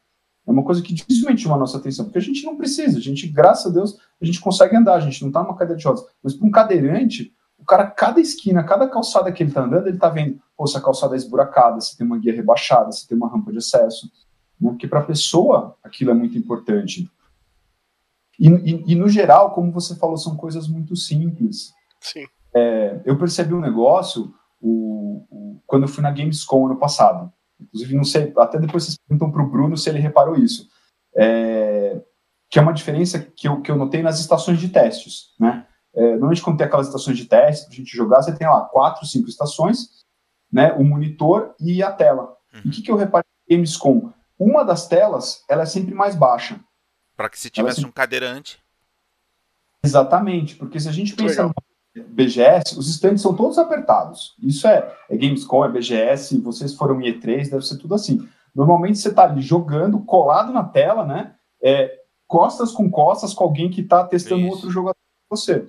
É 0.47 0.51
uma 0.51 0.63
coisa 0.63 0.83
que 0.83 0.93
dificilmente 0.93 1.43
chama 1.43 1.55
a 1.57 1.59
nossa 1.59 1.79
atenção, 1.79 2.05
porque 2.05 2.19
a 2.19 2.23
gente 2.23 2.45
não 2.45 2.57
precisa, 2.57 2.99
a 2.99 3.01
gente, 3.01 3.27
graças 3.29 3.71
a 3.71 3.75
Deus, 3.75 3.99
a 4.21 4.25
gente 4.25 4.41
consegue 4.41 4.77
andar, 4.77 4.95
a 4.95 5.01
gente 5.01 5.21
não 5.23 5.29
está 5.29 5.43
numa 5.43 5.57
cadeira 5.57 5.79
de 5.79 5.87
rodas. 5.87 6.05
Mas 6.23 6.35
para 6.35 6.47
um 6.47 6.51
cadeirante, 6.51 7.33
o 7.65 7.67
cara, 7.67 7.87
cada 7.87 8.21
esquina, 8.21 8.63
cada 8.63 8.87
calçada 8.87 9.33
que 9.33 9.43
ele 9.43 9.51
está 9.51 9.63
andando, 9.63 9.87
ele 9.87 9.97
está 9.97 10.11
vendo, 10.11 10.39
pô, 10.55 10.67
se 10.67 10.77
a 10.77 10.83
calçada 10.83 11.15
é 11.15 11.17
esburacada, 11.17 11.81
se 11.81 11.97
tem 11.97 12.07
uma 12.07 12.19
guia 12.19 12.35
rebaixada, 12.35 12.93
se 12.93 13.09
tem 13.09 13.17
uma 13.17 13.29
rampa 13.29 13.51
de 13.51 13.57
acesso. 13.57 14.11
Né? 14.61 14.71
Porque 14.71 14.87
para 14.87 15.01
a 15.01 15.05
pessoa 15.05 15.75
aquilo 15.83 16.11
é 16.11 16.15
muito 16.15 16.37
importante. 16.37 17.11
E, 18.39 18.49
e, 18.49 18.93
e, 18.93 18.95
no 18.95 19.09
geral, 19.09 19.53
como 19.53 19.73
você 19.73 19.97
falou, 19.97 20.19
são 20.19 20.37
coisas 20.37 20.69
muito 20.69 20.95
simples. 20.95 21.73
Sim. 22.01 22.27
É, 22.55 23.01
eu 23.07 23.17
percebi 23.17 23.55
um 23.55 23.61
negócio 23.61 24.35
o, 24.61 25.25
o, 25.31 25.63
quando 25.67 25.85
eu 25.85 25.89
fui 25.89 26.03
na 26.03 26.11
Gamescom 26.11 26.67
ano 26.67 26.77
passado. 26.77 27.33
Inclusive, 27.59 27.95
não 27.95 28.05
sei, 28.05 28.31
até 28.37 28.59
depois 28.59 28.85
vocês 28.85 28.99
perguntam 28.99 29.31
para 29.31 29.43
o 29.43 29.49
Bruno 29.49 29.77
se 29.79 29.89
ele 29.89 30.01
reparou 30.01 30.37
isso. 30.37 30.69
É, 31.17 31.99
que 32.51 32.59
é 32.59 32.63
uma 32.63 32.75
diferença 32.75 33.19
que 33.21 33.49
eu, 33.49 33.63
que 33.63 33.71
eu 33.71 33.77
notei 33.77 34.03
nas 34.03 34.21
estações 34.21 34.61
de 34.61 34.69
testes, 34.69 35.33
né? 35.41 35.67
É, 35.95 36.11
normalmente, 36.13 36.43
quando 36.43 36.59
tem 36.59 36.67
aquelas 36.67 36.89
estações 36.89 37.17
de 37.17 37.27
teste 37.27 37.67
para 37.67 37.75
a 37.75 37.77
gente 37.77 37.97
jogar, 37.97 38.23
você 38.23 38.35
tem 38.35 38.49
lá 38.49 38.63
quatro, 38.63 39.07
cinco 39.07 39.29
estações, 39.29 40.05
né, 40.53 40.73
o 40.73 40.85
monitor 40.85 41.55
e 41.61 41.83
a 41.83 41.93
tela. 41.93 42.37
Uhum. 42.53 42.61
E 42.65 42.69
o 42.69 42.71
que, 42.71 42.83
que 42.83 42.91
eu 42.91 42.97
reparei 42.97 43.27
em 43.49 43.57
Gamescom? 43.57 44.13
Uma 44.39 44.65
das 44.65 44.89
telas, 44.89 45.45
ela 45.49 45.63
é 45.63 45.67
sempre 45.67 45.95
mais 45.95 46.17
baixa. 46.17 46.59
Para 47.17 47.29
que 47.29 47.39
se 47.39 47.49
tivesse 47.49 47.77
sempre... 47.77 47.91
um 47.91 47.93
cadeirante. 47.93 48.59
Exatamente, 49.83 50.57
porque 50.57 50.81
se 50.81 50.89
a 50.89 50.93
gente 50.93 51.15
pensa 51.15 51.45
no 51.45 51.55
BGS, 52.09 52.77
os 52.77 52.89
estandes 52.89 53.23
são 53.23 53.37
todos 53.37 53.59
apertados. 53.59 54.35
Isso 54.43 54.67
é, 54.67 54.93
é 55.09 55.17
Gamescom, 55.17 55.65
é 55.65 55.69
BGS, 55.69 56.41
vocês 56.41 56.75
foram 56.75 57.01
em 57.01 57.13
E3, 57.13 57.51
deve 57.51 57.65
ser 57.65 57.79
tudo 57.79 57.95
assim. 57.95 58.27
Normalmente 58.55 58.99
você 58.99 59.11
está 59.11 59.25
ali 59.25 59.43
jogando, 59.43 60.01
colado 60.01 60.53
na 60.53 60.65
tela, 60.65 61.05
né? 61.05 61.35
É, 61.63 62.01
costas 62.27 62.73
com 62.73 62.91
costas 62.91 63.35
com 63.35 63.45
alguém 63.45 63.71
que 63.71 63.81
está 63.81 64.05
testando 64.05 64.43
Isso. 64.43 64.51
outro 64.51 64.71
jogador 64.71 64.97
você. 65.31 65.67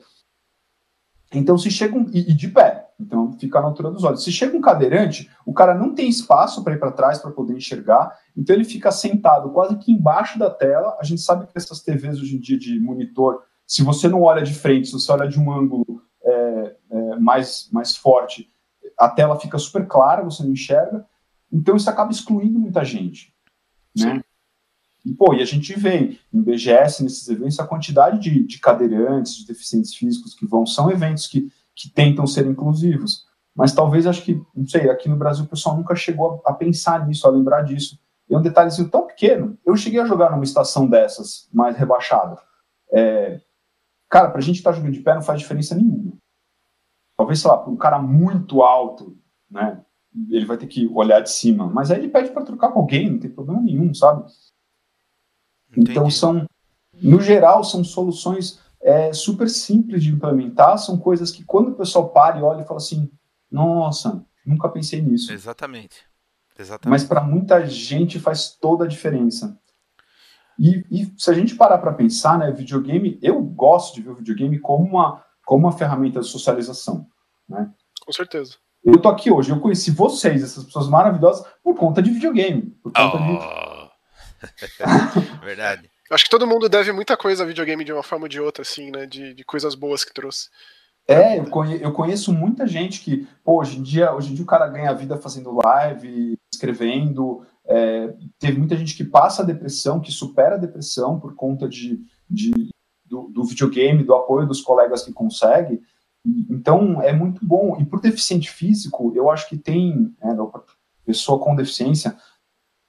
Então, 1.37 1.57
se 1.57 1.69
chega 1.69 1.97
um. 1.97 2.09
E, 2.11 2.31
e, 2.31 2.33
de 2.33 2.47
pé, 2.47 2.87
então 2.99 3.33
fica 3.33 3.59
na 3.59 3.67
altura 3.67 3.91
dos 3.91 4.03
olhos. 4.03 4.23
Se 4.23 4.31
chega 4.31 4.55
um 4.55 4.61
cadeirante, 4.61 5.29
o 5.45 5.53
cara 5.53 5.73
não 5.73 5.93
tem 5.93 6.07
espaço 6.07 6.63
para 6.63 6.73
ir 6.73 6.79
para 6.79 6.91
trás 6.91 7.19
para 7.19 7.31
poder 7.31 7.55
enxergar, 7.55 8.17
então 8.35 8.55
ele 8.55 8.63
fica 8.63 8.91
sentado 8.91 9.49
quase 9.51 9.77
que 9.77 9.91
embaixo 9.91 10.39
da 10.39 10.49
tela. 10.49 10.97
A 10.99 11.03
gente 11.03 11.21
sabe 11.21 11.45
que 11.45 11.53
essas 11.55 11.81
TVs 11.81 12.19
hoje 12.19 12.37
em 12.37 12.39
dia 12.39 12.57
de 12.57 12.79
monitor, 12.79 13.43
se 13.67 13.83
você 13.83 14.07
não 14.07 14.21
olha 14.21 14.43
de 14.43 14.53
frente, 14.53 14.87
se 14.87 14.93
você 14.93 15.11
olha 15.11 15.27
de 15.27 15.39
um 15.39 15.51
ângulo 15.51 16.01
é, 16.23 16.75
é, 16.89 17.19
mais, 17.19 17.69
mais 17.71 17.95
forte, 17.95 18.49
a 18.97 19.09
tela 19.09 19.39
fica 19.39 19.57
super 19.57 19.85
clara, 19.87 20.23
você 20.23 20.43
não 20.43 20.51
enxerga. 20.51 21.05
Então 21.51 21.75
isso 21.75 21.89
acaba 21.89 22.11
excluindo 22.11 22.59
muita 22.59 22.83
gente. 22.83 23.33
Né? 23.97 24.23
E, 25.05 25.13
pô, 25.13 25.33
e 25.35 25.41
a 25.41 25.45
gente 25.45 25.77
vê 25.77 26.17
em 26.33 26.41
BGS, 26.41 27.03
nesses 27.03 27.29
eventos, 27.29 27.59
a 27.59 27.67
quantidade 27.67 28.19
de, 28.19 28.43
de 28.43 28.59
cadeirantes, 28.59 29.35
de 29.35 29.45
deficientes 29.45 29.93
físicos 29.93 30.33
que 30.33 30.47
vão, 30.47 30.65
são 30.65 30.89
eventos 30.89 31.27
que, 31.27 31.47
que 31.75 31.89
tentam 31.89 32.25
ser 32.25 32.47
inclusivos. 32.47 33.23
Mas 33.55 33.71
talvez, 33.71 34.07
acho 34.07 34.23
que, 34.23 34.41
não 34.55 34.65
sei, 34.65 34.89
aqui 34.89 35.07
no 35.07 35.15
Brasil 35.15 35.45
o 35.45 35.47
pessoal 35.47 35.77
nunca 35.77 35.95
chegou 35.95 36.41
a, 36.43 36.49
a 36.49 36.53
pensar 36.53 37.07
nisso, 37.07 37.27
a 37.27 37.31
lembrar 37.31 37.61
disso. 37.61 37.99
E 38.27 38.33
é 38.33 38.37
um 38.37 38.41
detalhezinho 38.41 38.89
tão 38.89 39.05
pequeno. 39.05 39.57
Eu 39.63 39.77
cheguei 39.77 39.99
a 39.99 40.05
jogar 40.05 40.31
numa 40.31 40.43
estação 40.43 40.87
dessas, 40.87 41.47
mais 41.53 41.77
rebaixada. 41.77 42.41
É, 42.91 43.39
cara, 44.09 44.31
pra 44.31 44.41
gente 44.41 44.57
estar 44.57 44.71
tá 44.71 44.77
jogando 44.77 44.93
de 44.93 45.01
pé 45.01 45.13
não 45.13 45.21
faz 45.21 45.39
diferença 45.39 45.75
nenhuma. 45.75 46.13
Talvez, 47.15 47.39
sei 47.39 47.49
lá, 47.49 47.57
para 47.57 47.71
um 47.71 47.77
cara 47.77 47.99
muito 47.99 48.63
alto, 48.63 49.15
né? 49.49 49.81
Ele 50.29 50.45
vai 50.45 50.57
ter 50.57 50.67
que 50.67 50.87
olhar 50.87 51.21
de 51.21 51.29
cima. 51.29 51.67
Mas 51.67 51.91
aí 51.91 51.99
ele 51.99 52.09
pede 52.09 52.31
para 52.31 52.43
trocar 52.43 52.71
com 52.71 52.79
alguém, 52.79 53.11
não 53.11 53.19
tem 53.19 53.29
problema 53.29 53.61
nenhum, 53.61 53.93
sabe? 53.93 54.25
Entendi. 55.77 55.91
Então, 55.91 56.09
são, 56.09 56.45
no 56.93 57.21
geral, 57.21 57.63
são 57.63 57.83
soluções 57.83 58.59
é, 58.81 59.11
super 59.13 59.49
simples 59.49 60.03
de 60.03 60.11
implementar, 60.11 60.77
são 60.77 60.97
coisas 60.97 61.31
que 61.31 61.43
quando 61.43 61.69
o 61.69 61.75
pessoal 61.75 62.09
para 62.09 62.39
e 62.39 62.43
olha 62.43 62.61
e 62.61 62.65
fala 62.65 62.77
assim, 62.77 63.09
nossa, 63.51 64.23
nunca 64.45 64.69
pensei 64.69 65.01
nisso. 65.01 65.33
Exatamente. 65.33 66.05
Exatamente. 66.57 66.89
Mas 66.89 67.03
para 67.03 67.21
muita 67.21 67.65
gente 67.65 68.19
faz 68.19 68.49
toda 68.49 68.85
a 68.85 68.87
diferença. 68.87 69.59
E, 70.57 70.85
e 70.89 71.13
se 71.17 71.29
a 71.29 71.33
gente 71.33 71.55
parar 71.55 71.79
para 71.79 71.93
pensar, 71.93 72.39
né, 72.39 72.51
videogame, 72.51 73.19
eu 73.21 73.41
gosto 73.41 73.95
de 73.95 74.01
ver 74.01 74.11
o 74.11 74.15
videogame 74.15 74.59
como 74.59 74.85
uma, 74.85 75.23
como 75.45 75.65
uma 75.65 75.77
ferramenta 75.77 76.21
de 76.21 76.27
socialização, 76.27 77.07
né? 77.47 77.69
Com 78.05 78.11
certeza. 78.13 78.55
Eu 78.83 79.01
tô 79.01 79.09
aqui 79.09 79.31
hoje, 79.31 79.49
eu 79.49 79.59
conheci 79.59 79.91
vocês, 79.91 80.43
essas 80.43 80.63
pessoas 80.63 80.87
maravilhosas, 80.87 81.45
por 81.63 81.75
conta 81.75 82.01
de 82.01 82.11
videogame. 82.11 82.61
Por 82.83 82.93
conta 82.93 83.17
oh. 83.17 83.19
de... 83.19 83.74
Verdade. 85.43 85.89
Acho 86.11 86.23
que 86.23 86.29
todo 86.29 86.47
mundo 86.47 86.69
deve 86.69 86.91
muita 86.91 87.17
coisa 87.17 87.43
a 87.43 87.47
videogame 87.47 87.83
de 87.83 87.91
uma 87.91 88.03
forma 88.03 88.25
ou 88.25 88.29
de 88.29 88.39
outra, 88.39 88.61
assim, 88.61 88.91
né? 88.91 89.05
De, 89.05 89.33
de 89.33 89.43
coisas 89.43 89.73
boas 89.75 90.03
que 90.03 90.13
trouxe. 90.13 90.49
É, 91.07 91.37
eu, 91.37 91.45
conhe, 91.45 91.81
eu 91.81 91.91
conheço 91.91 92.33
muita 92.33 92.65
gente 92.65 93.01
que, 93.01 93.27
pô, 93.43 93.59
hoje 93.59 93.77
em 93.77 93.83
dia, 93.83 94.13
hoje 94.13 94.31
em 94.31 94.35
dia 94.35 94.43
o 94.43 94.47
cara 94.47 94.67
ganha 94.67 94.93
vida 94.93 95.17
fazendo 95.17 95.59
live, 95.63 96.37
escrevendo. 96.51 97.45
É, 97.67 98.13
teve 98.39 98.57
muita 98.57 98.75
gente 98.75 98.95
que 98.95 99.03
passa 99.03 99.41
a 99.41 99.45
depressão, 99.45 99.99
que 99.99 100.11
supera 100.11 100.55
a 100.55 100.59
depressão 100.59 101.19
por 101.19 101.35
conta 101.35 101.67
de, 101.67 102.03
de 102.29 102.69
do, 103.05 103.27
do, 103.29 103.43
videogame, 103.43 104.03
do 104.03 104.15
apoio 104.15 104.47
dos 104.47 104.61
colegas 104.61 105.03
que 105.03 105.13
consegue. 105.13 105.79
Então, 106.49 107.01
é 107.01 107.13
muito 107.13 107.45
bom. 107.45 107.77
E 107.79 107.85
por 107.85 108.01
deficiente 108.01 108.49
físico, 108.49 109.13
eu 109.15 109.29
acho 109.29 109.47
que 109.47 109.57
tem, 109.57 110.15
né, 110.23 110.35
pessoa 111.05 111.39
com 111.39 111.55
deficiência, 111.55 112.17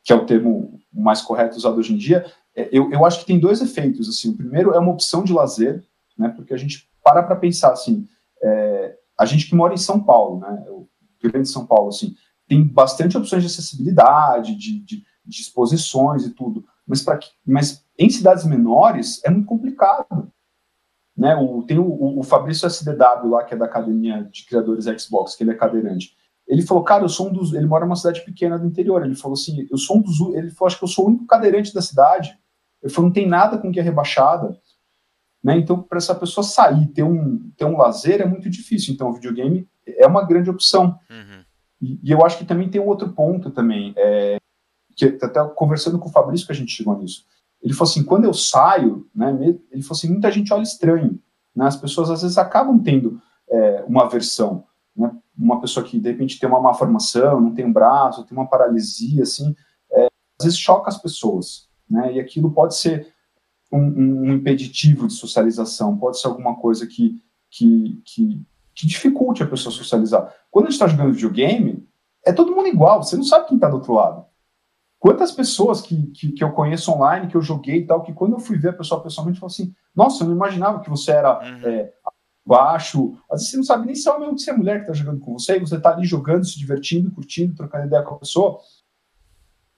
que 0.02 0.12
é 0.12 0.16
o 0.16 0.24
termo 0.24 0.80
mais 1.02 1.22
correto 1.22 1.56
usado 1.56 1.78
hoje 1.78 1.92
em 1.92 1.96
dia, 1.96 2.24
é, 2.54 2.68
eu, 2.72 2.90
eu 2.90 3.04
acho 3.04 3.20
que 3.20 3.26
tem 3.26 3.38
dois 3.38 3.60
efeitos. 3.60 4.08
Assim, 4.08 4.30
o 4.30 4.36
primeiro 4.36 4.72
é 4.72 4.78
uma 4.78 4.92
opção 4.92 5.22
de 5.22 5.32
lazer, 5.32 5.84
né, 6.16 6.28
porque 6.30 6.54
a 6.54 6.56
gente 6.56 6.88
para 7.04 7.22
para 7.22 7.36
pensar 7.36 7.72
assim, 7.72 8.08
é, 8.42 8.96
a 9.18 9.24
gente 9.24 9.46
que 9.48 9.54
mora 9.54 9.74
em 9.74 9.78
São 9.78 10.02
Paulo, 10.02 10.40
né, 10.40 10.64
o 10.68 10.88
Grande 11.22 11.48
São 11.48 11.66
Paulo, 11.66 11.88
assim, 11.88 12.14
tem 12.48 12.64
bastante 12.64 13.16
opções 13.16 13.42
de 13.42 13.48
acessibilidade, 13.48 14.56
de, 14.56 14.80
de, 14.80 15.04
de 15.24 15.40
exposições 15.40 16.24
e 16.24 16.30
tudo, 16.30 16.64
mas, 16.86 17.02
pra, 17.02 17.18
mas 17.44 17.84
em 17.98 18.08
cidades 18.08 18.44
menores 18.44 19.22
é 19.24 19.30
muito 19.30 19.46
complicado. 19.46 20.32
Né, 21.16 21.34
o, 21.34 21.62
tem 21.62 21.78
o, 21.78 22.18
o 22.18 22.22
Fabrício 22.22 22.66
SDW 22.66 23.30
lá, 23.30 23.42
que 23.42 23.54
é 23.54 23.56
da 23.56 23.64
Academia 23.64 24.28
de 24.30 24.44
Criadores 24.44 24.84
Xbox, 25.00 25.34
que 25.34 25.42
ele 25.42 25.52
é 25.52 25.54
cadeirante. 25.54 26.14
Ele 26.46 26.62
falou, 26.62 26.84
cara, 26.84 27.04
eu 27.04 27.08
sou 27.08 27.28
um 27.28 27.32
dos. 27.32 27.52
Ele 27.52 27.66
mora 27.66 27.84
numa 27.84 27.96
cidade 27.96 28.24
pequena 28.24 28.58
do 28.58 28.66
interior. 28.66 29.04
Ele 29.04 29.16
falou 29.16 29.34
assim, 29.34 29.66
eu 29.70 29.76
sou 29.76 29.98
um 29.98 30.02
dos. 30.02 30.20
Ele 30.34 30.50
falou, 30.50 30.66
acho 30.68 30.78
que 30.78 30.84
eu 30.84 30.88
sou 30.88 31.04
o 31.06 31.08
único 31.08 31.26
cadeirante 31.26 31.74
da 31.74 31.82
cidade. 31.82 32.38
Ele 32.82 32.92
falou, 32.92 33.08
não 33.08 33.14
tem 33.14 33.26
nada 33.26 33.58
com 33.58 33.72
que 33.72 33.80
é 33.80 33.82
rebaixada. 33.82 34.56
Né? 35.42 35.58
Então, 35.58 35.80
para 35.80 35.98
essa 35.98 36.14
pessoa 36.14 36.44
sair, 36.44 36.86
ter 36.88 37.02
um, 37.02 37.50
ter 37.56 37.64
um 37.64 37.76
lazer, 37.76 38.20
é 38.20 38.26
muito 38.26 38.48
difícil. 38.50 38.94
Então, 38.94 39.10
o 39.10 39.12
videogame 39.12 39.68
é 39.86 40.06
uma 40.06 40.24
grande 40.24 40.50
opção. 40.50 40.98
Uhum. 41.10 41.44
E, 41.80 42.00
e, 42.02 42.10
eu 42.10 42.24
acho 42.24 42.38
que 42.38 42.44
também 42.44 42.68
tem 42.68 42.80
um 42.80 42.86
outro 42.86 43.12
ponto 43.12 43.50
também, 43.50 43.92
é, 43.96 44.38
que 44.96 45.04
até 45.04 45.44
conversando 45.54 45.98
com 45.98 46.08
o 46.08 46.12
Fabrício 46.12 46.46
que 46.46 46.52
a 46.52 46.56
gente 46.56 46.72
chegou 46.72 46.98
nisso. 46.98 47.24
Ele 47.62 47.74
falou 47.74 47.90
assim, 47.90 48.04
quando 48.04 48.24
eu 48.24 48.34
saio, 48.34 49.08
né, 49.14 49.30
ele 49.70 49.82
falou 49.82 49.96
assim, 49.96 50.08
muita 50.08 50.30
gente 50.30 50.52
olha 50.52 50.62
estranho. 50.62 51.20
Né? 51.54 51.66
As 51.66 51.76
pessoas 51.76 52.10
às 52.10 52.22
vezes 52.22 52.38
acabam 52.38 52.78
tendo 52.80 53.20
é, 53.48 53.84
uma 53.86 54.04
aversão. 54.04 54.64
Né? 54.96 55.10
Uma 55.38 55.60
pessoa 55.60 55.84
que 55.84 55.98
de 55.98 56.10
repente 56.10 56.38
tem 56.38 56.48
uma 56.48 56.60
má 56.60 56.72
formação, 56.74 57.40
não 57.40 57.54
tem 57.54 57.64
um 57.64 57.72
braço, 57.72 58.24
tem 58.24 58.36
uma 58.36 58.48
paralisia, 58.48 59.22
assim, 59.22 59.54
é, 59.90 60.06
às 60.38 60.44
vezes 60.44 60.58
choca 60.58 60.88
as 60.88 61.00
pessoas. 61.00 61.68
Né? 61.88 62.14
E 62.14 62.20
aquilo 62.20 62.50
pode 62.50 62.76
ser 62.76 63.12
um, 63.72 63.80
um, 63.80 64.32
impeditivo 64.32 65.06
de 65.06 65.12
socialização, 65.12 65.96
pode 65.96 66.18
ser 66.20 66.28
alguma 66.28 66.56
coisa 66.56 66.86
que, 66.86 67.22
que, 67.50 68.00
que, 68.04 68.42
que 68.74 68.86
dificulte 68.86 69.42
a 69.42 69.46
pessoa 69.46 69.72
socializar. 69.72 70.32
Quando 70.50 70.66
a 70.66 70.70
gente 70.70 70.80
está 70.80 70.86
jogando 70.86 71.12
videogame, 71.12 71.86
é 72.24 72.32
todo 72.32 72.54
mundo 72.54 72.68
igual, 72.68 73.02
você 73.02 73.16
não 73.16 73.24
sabe 73.24 73.46
quem 73.46 73.56
está 73.56 73.68
do 73.68 73.76
outro 73.76 73.94
lado. 73.94 74.24
Quantas 74.98 75.30
pessoas 75.30 75.80
que, 75.80 76.06
que, 76.08 76.32
que, 76.32 76.42
eu 76.42 76.52
conheço 76.52 76.90
online, 76.90 77.28
que 77.28 77.36
eu 77.36 77.42
joguei 77.42 77.80
e 77.80 77.86
tal, 77.86 78.02
que 78.02 78.12
quando 78.12 78.32
eu 78.32 78.40
fui 78.40 78.58
ver 78.58 78.70
a 78.70 78.72
pessoa 78.72 79.02
pessoalmente, 79.02 79.38
falou 79.38 79.52
assim: 79.52 79.74
Nossa, 79.94 80.24
eu 80.24 80.28
não 80.28 80.34
imaginava 80.34 80.80
que 80.80 80.90
você 80.90 81.12
era 81.12 81.38
uhum. 81.38 81.68
é, 81.68 81.92
baixo. 82.46 83.18
Às 83.30 83.40
vezes 83.40 83.50
você 83.50 83.56
não 83.56 83.64
sabe 83.64 83.86
nem 83.86 83.94
se 83.94 84.08
é 84.08 84.12
homem 84.12 84.28
ou 84.28 84.38
se 84.38 84.48
é 84.48 84.56
mulher 84.56 84.76
que 84.76 84.82
está 84.82 84.92
jogando 84.92 85.20
com 85.20 85.32
você, 85.32 85.56
e 85.56 85.60
você 85.60 85.76
está 85.76 85.90
ali 85.90 86.06
jogando, 86.06 86.44
se 86.44 86.58
divertindo, 86.58 87.10
curtindo, 87.10 87.56
trocando 87.56 87.86
ideia 87.86 88.02
com 88.02 88.14
a 88.14 88.18
pessoa. 88.18 88.60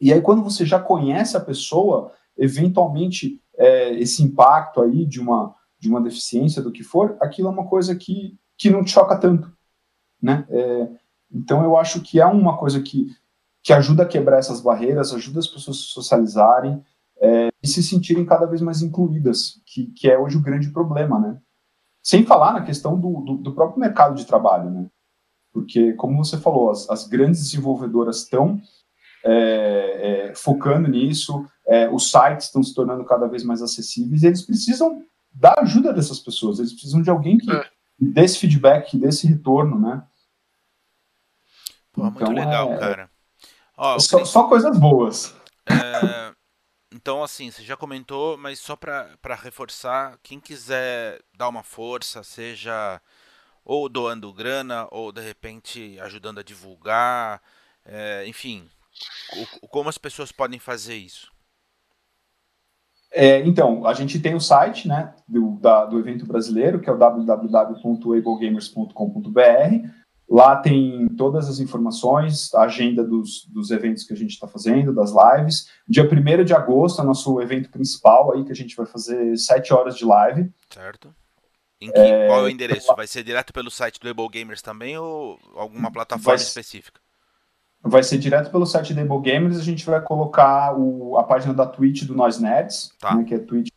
E 0.01 0.13
aí, 0.13 0.21
quando 0.21 0.45
você 0.45 0.67
já 0.67 0.79
conhece 0.79 1.37
a 1.37 1.41
pessoa, 1.41 2.13
eventualmente 2.37 3.43
é, 3.57 3.95
esse 3.95 4.23
impacto 4.23 4.81
aí 4.81 5.05
de 5.05 5.21
uma, 5.21 5.55
de 5.79 5.89
uma 5.89 6.01
deficiência, 6.01 6.63
do 6.63 6.71
que 6.71 6.85
for, 6.85 7.17
aquilo 7.21 7.49
é 7.49 7.51
uma 7.51 7.67
coisa 7.67 7.97
que, 7.97 8.39
que 8.57 8.71
não 8.71 8.85
te 8.85 8.93
choca 8.93 9.17
tanto, 9.17 9.51
né? 10.23 10.47
É, 10.51 10.89
então 11.33 11.65
eu 11.65 11.77
acho 11.77 12.01
que 12.01 12.21
é 12.21 12.27
uma 12.27 12.57
coisa 12.57 12.81
que, 12.81 13.09
que 13.63 13.73
ajuda 13.73 14.05
a 14.05 14.07
quebrar 14.07 14.39
essas 14.39 14.61
barreiras, 14.61 15.13
ajuda 15.13 15.41
as 15.41 15.49
pessoas 15.49 15.77
a 15.77 15.81
se 15.81 15.87
socializarem 15.89 16.83
é, 17.21 17.49
e 17.61 17.67
se 17.67 17.83
sentirem 17.83 18.25
cada 18.25 18.47
vez 18.47 18.61
mais 18.61 18.83
incluídas, 18.83 19.61
que, 19.67 19.87
que 19.87 20.09
é 20.09 20.17
hoje 20.17 20.37
o 20.37 20.43
grande 20.43 20.71
problema, 20.71 21.19
né? 21.19 21.41
Sem 22.03 22.25
falar 22.25 22.53
na 22.53 22.63
questão 22.63 22.99
do, 22.99 23.21
do, 23.21 23.37
do 23.37 23.55
próprio 23.55 23.81
mercado 23.81 24.15
de 24.15 24.27
trabalho, 24.27 24.71
né? 24.71 24.87
Porque, 25.53 25.93
como 25.95 26.25
você 26.25 26.39
falou, 26.39 26.71
as, 26.71 26.89
as 26.89 27.07
grandes 27.07 27.43
desenvolvedoras 27.43 28.19
estão 28.19 28.61
é, 29.25 30.29
é, 30.31 30.35
focando 30.35 30.89
nisso, 30.89 31.45
é, 31.67 31.89
os 31.89 32.11
sites 32.11 32.47
estão 32.47 32.63
se 32.63 32.75
tornando 32.75 33.05
cada 33.05 33.27
vez 33.27 33.43
mais 33.43 33.61
acessíveis, 33.61 34.23
e 34.23 34.27
eles 34.27 34.43
precisam 34.43 35.03
da 35.33 35.55
ajuda 35.59 35.93
dessas 35.93 36.19
pessoas, 36.19 36.59
eles 36.59 36.73
precisam 36.73 37.03
de 37.03 37.11
alguém 37.11 37.39
que 37.39 37.51
é. 37.51 37.65
dê 37.99 38.23
esse 38.23 38.39
feedback, 38.39 38.91
que 38.91 38.99
dê 38.99 39.09
esse 39.09 39.27
retorno, 39.27 39.79
né? 39.79 40.03
Pô, 41.93 42.03
muito 42.03 42.23
então, 42.23 42.33
legal, 42.33 42.73
é, 42.73 42.79
cara. 42.79 43.11
Ó, 43.77 43.99
só, 43.99 44.25
só, 44.25 44.49
coisas 44.49 44.79
boas. 44.79 45.35
É, 45.69 46.28
então, 46.95 47.23
assim, 47.23 47.51
você 47.51 47.63
já 47.63 47.77
comentou, 47.77 48.39
mas 48.39 48.59
só 48.59 48.75
para 48.75 49.35
reforçar, 49.43 50.19
quem 50.23 50.41
quiser 50.41 51.21
dar 51.37 51.49
uma 51.49 51.63
força, 51.63 52.23
seja 52.23 53.01
ou 53.65 53.89
doando 53.89 54.33
grana, 54.33 54.89
ou 54.91 55.13
de 55.13 55.21
repente 55.21 55.99
ajudando 56.01 56.39
a 56.39 56.43
divulgar, 56.43 57.43
é, 57.85 58.27
enfim, 58.27 58.67
como 59.71 59.91
as 59.91 59.99
pessoas 59.99 60.33
podem 60.33 60.59
fazer 60.59 60.97
isso? 60.97 61.31
É, 63.11 63.47
então, 63.47 63.87
a 63.87 63.95
gente 63.95 64.21
tem 64.21 64.35
o 64.35 64.41
site 64.41 64.89
né, 64.89 65.15
do, 65.27 65.59
da, 65.61 65.87
do 65.87 65.99
evento 65.99 66.27
brasileiro, 66.27 66.79
que 66.81 66.89
é 66.89 66.93
o 66.93 66.99
www.ablegamers.com.br. 66.99 69.89
Lá 70.31 70.57
tem 70.57 71.09
todas 71.17 71.49
as 71.49 71.59
informações, 71.59 72.53
a 72.55 72.63
agenda 72.63 73.03
dos, 73.03 73.47
dos 73.47 73.71
eventos 73.71 74.05
que 74.05 74.13
a 74.13 74.17
gente 74.17 74.33
está 74.33 74.47
fazendo, 74.47 74.93
das 74.93 75.11
lives. 75.11 75.71
Dia 75.89 76.05
1 76.05 76.45
de 76.45 76.53
agosto 76.53 77.01
é 77.01 77.05
nosso 77.05 77.41
evento 77.41 77.71
principal 77.71 78.35
aí, 78.35 78.45
que 78.45 78.53
a 78.53 78.57
gente 78.57 78.77
vai 78.77 78.85
fazer 78.85 79.37
7 79.37 79.73
horas 79.73 79.97
de 79.97 80.05
live. 80.05 80.51
Certo. 80.69 81.15
Que, 81.81 81.91
é, 81.95 82.27
qual 82.27 82.41
é 82.41 82.43
o 82.43 82.49
endereço? 82.49 82.95
Vai 82.95 83.07
ser 83.07 83.23
direto 83.23 83.53
pelo 83.53 83.71
site 83.71 84.01
do 84.01 84.09
Able 84.09 84.29
Gamers 84.29 84.61
também 84.61 84.99
ou 84.99 85.39
alguma 85.55 85.91
plataforma 85.91 86.37
vai, 86.37 86.45
específica? 86.45 87.01
vai 87.83 88.03
ser 88.03 88.19
direto 88.19 88.51
pelo 88.51 88.67
site 88.67 88.93
da 88.93 89.03
Able 89.03 89.21
Gamers, 89.21 89.59
a 89.59 89.63
gente 89.63 89.85
vai 89.87 90.01
colocar 90.01 90.77
o, 90.77 91.17
a 91.17 91.23
página 91.23 91.55
da 91.55 91.67
Twitch 91.67 92.05
do 92.05 92.15
Nós 92.15 92.39
Nerds, 92.39 92.93
tá. 92.99 93.15
né, 93.15 93.25
que 93.25 93.35
é 93.35 93.39
twitch.tv 93.39 93.73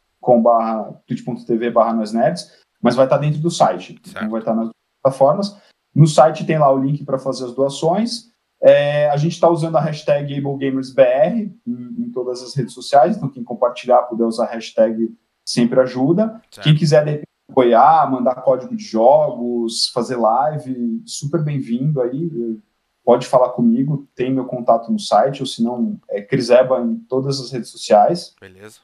twitch 1.05 1.73
barra 1.73 1.93
Nós 1.93 2.11
Nerds, 2.11 2.51
mas 2.81 2.95
vai 2.95 3.05
estar 3.05 3.17
dentro 3.17 3.39
do 3.39 3.51
site, 3.51 3.99
então 4.03 4.29
vai 4.29 4.41
estar 4.41 4.55
nas 4.55 4.69
plataformas. 5.01 5.55
No 5.93 6.07
site 6.07 6.45
tem 6.45 6.57
lá 6.57 6.71
o 6.71 6.81
link 6.81 7.03
para 7.03 7.19
fazer 7.19 7.45
as 7.45 7.53
doações. 7.53 8.31
É, 8.61 9.09
a 9.09 9.17
gente 9.17 9.33
está 9.33 9.49
usando 9.49 9.75
a 9.75 9.81
hashtag 9.81 10.37
AbleGamersBR 10.37 11.51
em, 11.65 11.95
em, 11.97 12.11
todas 12.11 12.43
as 12.43 12.53
redes 12.53 12.73
sociais, 12.73 13.17
então 13.17 13.29
quem 13.29 13.43
compartilhar 13.43 14.03
puder 14.03 14.23
usar 14.23 14.45
a 14.45 14.51
hashtag 14.51 15.11
sempre 15.43 15.79
ajuda. 15.79 16.41
Certo. 16.51 16.63
Quem 16.63 16.75
quiser 16.75 17.03
de 17.03 17.23
apoiar, 17.49 18.09
mandar 18.09 18.35
código 18.35 18.75
de 18.75 18.83
jogos, 18.83 19.89
fazer 19.89 20.15
live, 20.15 21.01
super 21.05 21.43
bem-vindo 21.43 22.01
aí 22.01 22.61
pode 23.03 23.27
falar 23.27 23.49
comigo, 23.49 24.07
tem 24.15 24.31
meu 24.31 24.45
contato 24.45 24.91
no 24.91 24.99
site, 24.99 25.41
ou 25.41 25.45
se 25.45 25.63
não, 25.63 25.99
é 26.09 26.21
Criseba 26.21 26.79
em 26.81 26.97
todas 26.97 27.39
as 27.39 27.51
redes 27.51 27.69
sociais. 27.69 28.35
Beleza. 28.39 28.79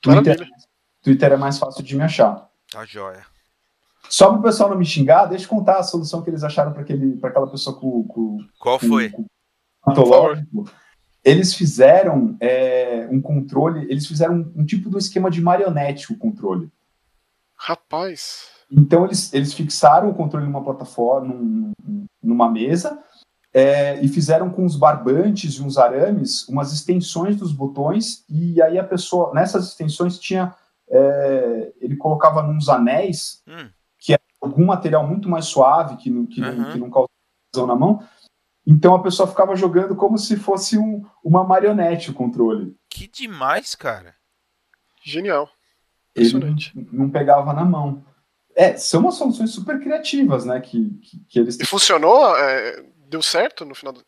Twitter, 0.00 0.48
Twitter 1.02 1.32
é 1.32 1.36
mais 1.36 1.58
fácil 1.58 1.82
de 1.82 1.96
me 1.96 2.02
achar. 2.02 2.50
Tá 2.70 2.84
joia. 2.84 3.26
Só 4.08 4.30
para 4.30 4.38
o 4.38 4.42
pessoal 4.42 4.70
não 4.70 4.78
me 4.78 4.84
xingar, 4.84 5.26
deixa 5.26 5.44
eu 5.44 5.48
contar 5.48 5.78
a 5.78 5.82
solução 5.82 6.22
que 6.22 6.30
eles 6.30 6.44
acharam 6.44 6.72
para 6.72 6.82
aquela 7.28 7.50
pessoa 7.50 7.78
com. 7.78 8.04
com 8.04 8.38
Qual 8.58 8.78
foi? 8.78 9.10
Com, 9.10 9.24
com 9.82 9.92
eles 11.26 11.54
fizeram 11.54 12.36
é, 12.38 13.08
um 13.10 13.20
controle, 13.20 13.84
eles 13.90 14.06
fizeram 14.06 14.36
um, 14.36 14.60
um 14.60 14.64
tipo 14.64 14.88
de 14.88 14.96
esquema 14.96 15.28
de 15.28 15.40
marionete 15.40 16.12
o 16.12 16.16
controle. 16.16 16.70
Rapaz. 17.56 18.50
Então 18.70 19.04
eles, 19.04 19.34
eles 19.34 19.52
fixaram 19.52 20.08
o 20.08 20.14
controle 20.14 20.46
numa 20.46 20.62
plataforma, 20.62 21.34
num, 21.34 21.72
numa 22.22 22.48
mesa, 22.48 23.02
é, 23.52 24.00
e 24.04 24.08
fizeram 24.08 24.50
com 24.50 24.64
os 24.64 24.76
barbantes 24.76 25.54
e 25.54 25.62
uns 25.62 25.78
arames 25.78 26.46
umas 26.48 26.72
extensões 26.72 27.34
dos 27.36 27.52
botões, 27.52 28.24
e 28.28 28.62
aí 28.62 28.78
a 28.78 28.84
pessoa, 28.84 29.34
nessas 29.34 29.68
extensões 29.68 30.20
tinha, 30.20 30.54
é, 30.88 31.72
ele 31.80 31.96
colocava 31.96 32.40
nos 32.40 32.68
anéis, 32.68 33.42
hum. 33.48 33.68
Algum 34.46 34.66
material 34.66 35.06
muito 35.06 35.28
mais 35.28 35.46
suave, 35.46 35.96
que 35.96 36.10
não, 36.10 36.26
que, 36.26 36.40
uhum. 36.40 36.54
não, 36.54 36.72
que 36.72 36.78
não 36.78 36.90
causa 36.90 37.08
na 37.66 37.74
mão, 37.74 38.02
então 38.66 38.94
a 38.94 39.02
pessoa 39.02 39.28
ficava 39.28 39.54
jogando 39.54 39.94
como 39.94 40.18
se 40.18 40.36
fosse 40.36 40.76
um, 40.76 41.04
uma 41.22 41.44
marionete 41.44 42.10
o 42.10 42.14
controle. 42.14 42.76
Que 42.90 43.06
demais, 43.06 43.74
cara. 43.74 44.14
Genial. 45.04 45.48
Ele 46.14 46.32
não 46.90 47.08
pegava 47.08 47.52
na 47.52 47.64
mão. 47.64 48.04
É, 48.56 48.76
são 48.76 49.02
umas 49.02 49.14
soluções 49.14 49.50
super 49.50 49.78
criativas, 49.78 50.44
né? 50.44 50.58
Que, 50.60 50.90
que, 51.02 51.18
que 51.28 51.38
eles. 51.38 51.60
E 51.60 51.66
funcionou? 51.66 52.36
É, 52.36 52.82
deu 53.06 53.22
certo 53.22 53.64
no 53.64 53.74
final 53.74 53.92
do. 53.92 54.00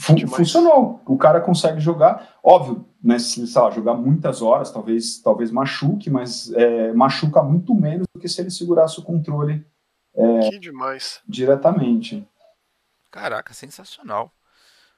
Fun 0.00 0.16
funcionou. 0.26 1.00
O 1.06 1.16
cara 1.16 1.40
consegue 1.40 1.80
jogar, 1.80 2.36
óbvio, 2.42 2.84
né? 3.04 3.18
Se 3.18 3.46
sei 3.46 3.60
lá, 3.60 3.70
jogar 3.70 3.94
muitas 3.94 4.40
horas, 4.40 4.72
talvez, 4.72 5.20
talvez 5.20 5.50
machuque, 5.50 6.08
mas 6.08 6.50
é, 6.52 6.92
machuca 6.94 7.42
muito 7.42 7.74
menos 7.74 8.06
do 8.14 8.18
que 8.18 8.28
se 8.28 8.40
ele 8.40 8.50
segurasse 8.50 8.98
o 8.98 9.02
controle. 9.02 9.64
É, 10.14 10.50
que 10.50 10.58
demais. 10.58 11.20
Diretamente. 11.28 12.26
Caraca, 13.10 13.52
sensacional. 13.52 14.32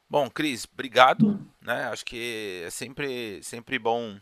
Bom, 0.08 0.30
Cris, 0.30 0.68
obrigado. 0.72 1.30
Hum. 1.30 1.46
Né? 1.60 1.84
Acho 1.88 2.04
que 2.04 2.62
é 2.64 2.70
sempre, 2.70 3.42
sempre 3.42 3.76
bom 3.76 4.16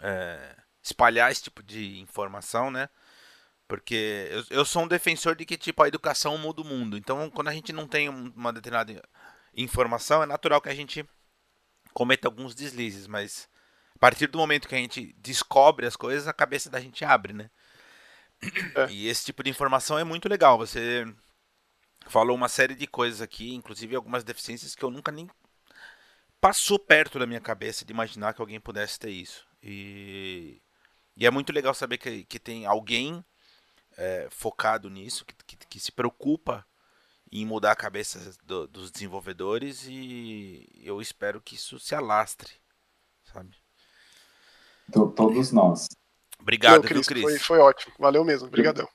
é, 0.00 0.56
espalhar 0.82 1.30
esse 1.30 1.42
tipo 1.42 1.62
de 1.62 2.00
informação, 2.00 2.70
né? 2.70 2.88
Porque 3.68 4.28
eu, 4.30 4.58
eu 4.58 4.64
sou 4.64 4.84
um 4.84 4.88
defensor 4.88 5.36
de 5.36 5.44
que 5.44 5.58
tipo 5.58 5.82
a 5.82 5.88
educação 5.88 6.38
muda 6.38 6.62
o 6.62 6.64
mundo. 6.64 6.96
Então, 6.96 7.28
quando 7.30 7.48
a 7.48 7.52
gente 7.52 7.72
não 7.72 7.86
tem 7.86 8.08
uma 8.08 8.52
determinada 8.52 9.02
informação, 9.54 10.22
é 10.22 10.26
natural 10.26 10.62
que 10.62 10.68
a 10.68 10.74
gente 10.74 11.04
cometa 11.96 12.28
alguns 12.28 12.54
deslizes, 12.54 13.06
mas 13.06 13.48
a 13.94 13.98
partir 13.98 14.26
do 14.26 14.36
momento 14.36 14.68
que 14.68 14.74
a 14.74 14.78
gente 14.78 15.14
descobre 15.16 15.86
as 15.86 15.96
coisas, 15.96 16.28
a 16.28 16.32
cabeça 16.32 16.68
da 16.68 16.78
gente 16.78 17.02
abre, 17.06 17.32
né? 17.32 17.50
É. 18.74 18.90
E 18.90 19.08
esse 19.08 19.24
tipo 19.24 19.42
de 19.42 19.48
informação 19.48 19.98
é 19.98 20.04
muito 20.04 20.28
legal. 20.28 20.58
Você 20.58 21.06
falou 22.06 22.36
uma 22.36 22.50
série 22.50 22.74
de 22.74 22.86
coisas 22.86 23.22
aqui, 23.22 23.54
inclusive 23.54 23.96
algumas 23.96 24.22
deficiências 24.22 24.74
que 24.74 24.84
eu 24.84 24.90
nunca 24.90 25.10
nem 25.10 25.26
passou 26.38 26.78
perto 26.78 27.18
da 27.18 27.26
minha 27.26 27.40
cabeça 27.40 27.82
de 27.82 27.94
imaginar 27.94 28.34
que 28.34 28.42
alguém 28.42 28.60
pudesse 28.60 28.98
ter 28.98 29.08
isso. 29.08 29.46
E, 29.62 30.60
e 31.16 31.24
é 31.24 31.30
muito 31.30 31.50
legal 31.50 31.72
saber 31.72 31.96
que, 31.96 32.26
que 32.26 32.38
tem 32.38 32.66
alguém 32.66 33.24
é, 33.96 34.28
focado 34.30 34.90
nisso, 34.90 35.24
que, 35.24 35.34
que, 35.46 35.56
que, 35.56 35.80
se 35.80 35.90
preocupa 35.90 36.66
em 37.30 37.44
mudar 37.44 37.72
a 37.72 37.76
cabeça 37.76 38.32
do, 38.44 38.66
dos 38.66 38.90
desenvolvedores 38.90 39.86
e 39.88 40.68
eu 40.82 41.00
espero 41.00 41.40
que 41.40 41.54
isso 41.54 41.78
se 41.78 41.94
alastre, 41.94 42.52
sabe? 43.24 43.56
Todos 44.92 45.52
nós. 45.52 45.88
Obrigado, 46.38 46.82
Cris, 46.82 47.06
viu, 47.06 47.06
Cris? 47.06 47.22
Foi, 47.22 47.38
foi 47.38 47.58
ótimo. 47.58 47.94
Valeu 47.98 48.24
mesmo. 48.24 48.46
Obrigadão. 48.46 48.88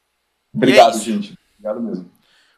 Obrigado, 0.54 0.96
é 0.96 1.00
gente. 1.00 1.38
Obrigado 1.54 1.82
mesmo. 1.82 2.12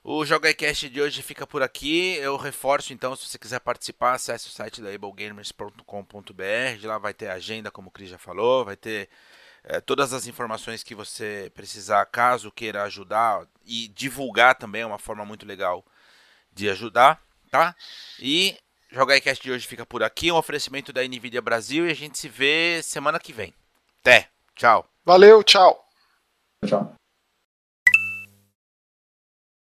O 0.04 0.26
JogaCast 0.26 0.90
de 0.90 1.02
hoje 1.02 1.22
fica 1.22 1.48
por 1.48 1.64
aqui. 1.64 2.16
Eu 2.18 2.36
reforço 2.36 2.92
então, 2.92 3.16
se 3.16 3.28
você 3.28 3.40
quiser 3.40 3.60
participar, 3.60 4.14
acesse 4.14 4.48
o 4.48 4.52
site 4.52 4.82
da 4.82 4.94
ablegamers.com.br. 4.94 6.86
Lá 6.86 6.98
vai 6.98 7.14
ter 7.14 7.30
agenda, 7.30 7.72
como 7.72 7.88
o 7.88 7.92
Cris 7.92 8.10
já 8.10 8.18
falou, 8.18 8.66
vai 8.66 8.76
ter 8.76 9.10
é, 9.64 9.80
todas 9.80 10.14
as 10.14 10.28
informações 10.28 10.84
que 10.84 10.94
você 10.94 11.52
precisar, 11.56 12.06
caso 12.06 12.52
queira 12.52 12.84
ajudar 12.84 13.48
e 13.66 13.88
divulgar 13.90 14.56
também 14.56 14.82
é 14.82 14.86
uma 14.86 15.00
forma 15.00 15.24
muito 15.26 15.46
legal 15.46 15.86
de 16.52 16.70
ajudar, 16.70 17.22
tá? 17.50 17.76
E 18.20 18.58
JogaCast 18.92 19.42
de 19.42 19.52
hoje 19.52 19.68
fica 19.68 19.86
por 19.86 20.04
aqui, 20.04 20.32
um 20.32 20.36
oferecimento 20.36 20.92
da 20.94 21.02
Nvidia 21.02 21.42
Brasil 21.42 21.88
e 21.88 21.92
a 21.92 21.96
gente 21.96 22.18
se 22.18 22.30
vê 22.30 22.82
semana 22.84 23.20
que 23.20 23.34
vem. 23.34 23.54
Até, 24.02 24.28
tchau. 24.56 24.86
Valeu, 25.06 25.44
tchau. 25.44 25.84
Tchau. 26.66 26.94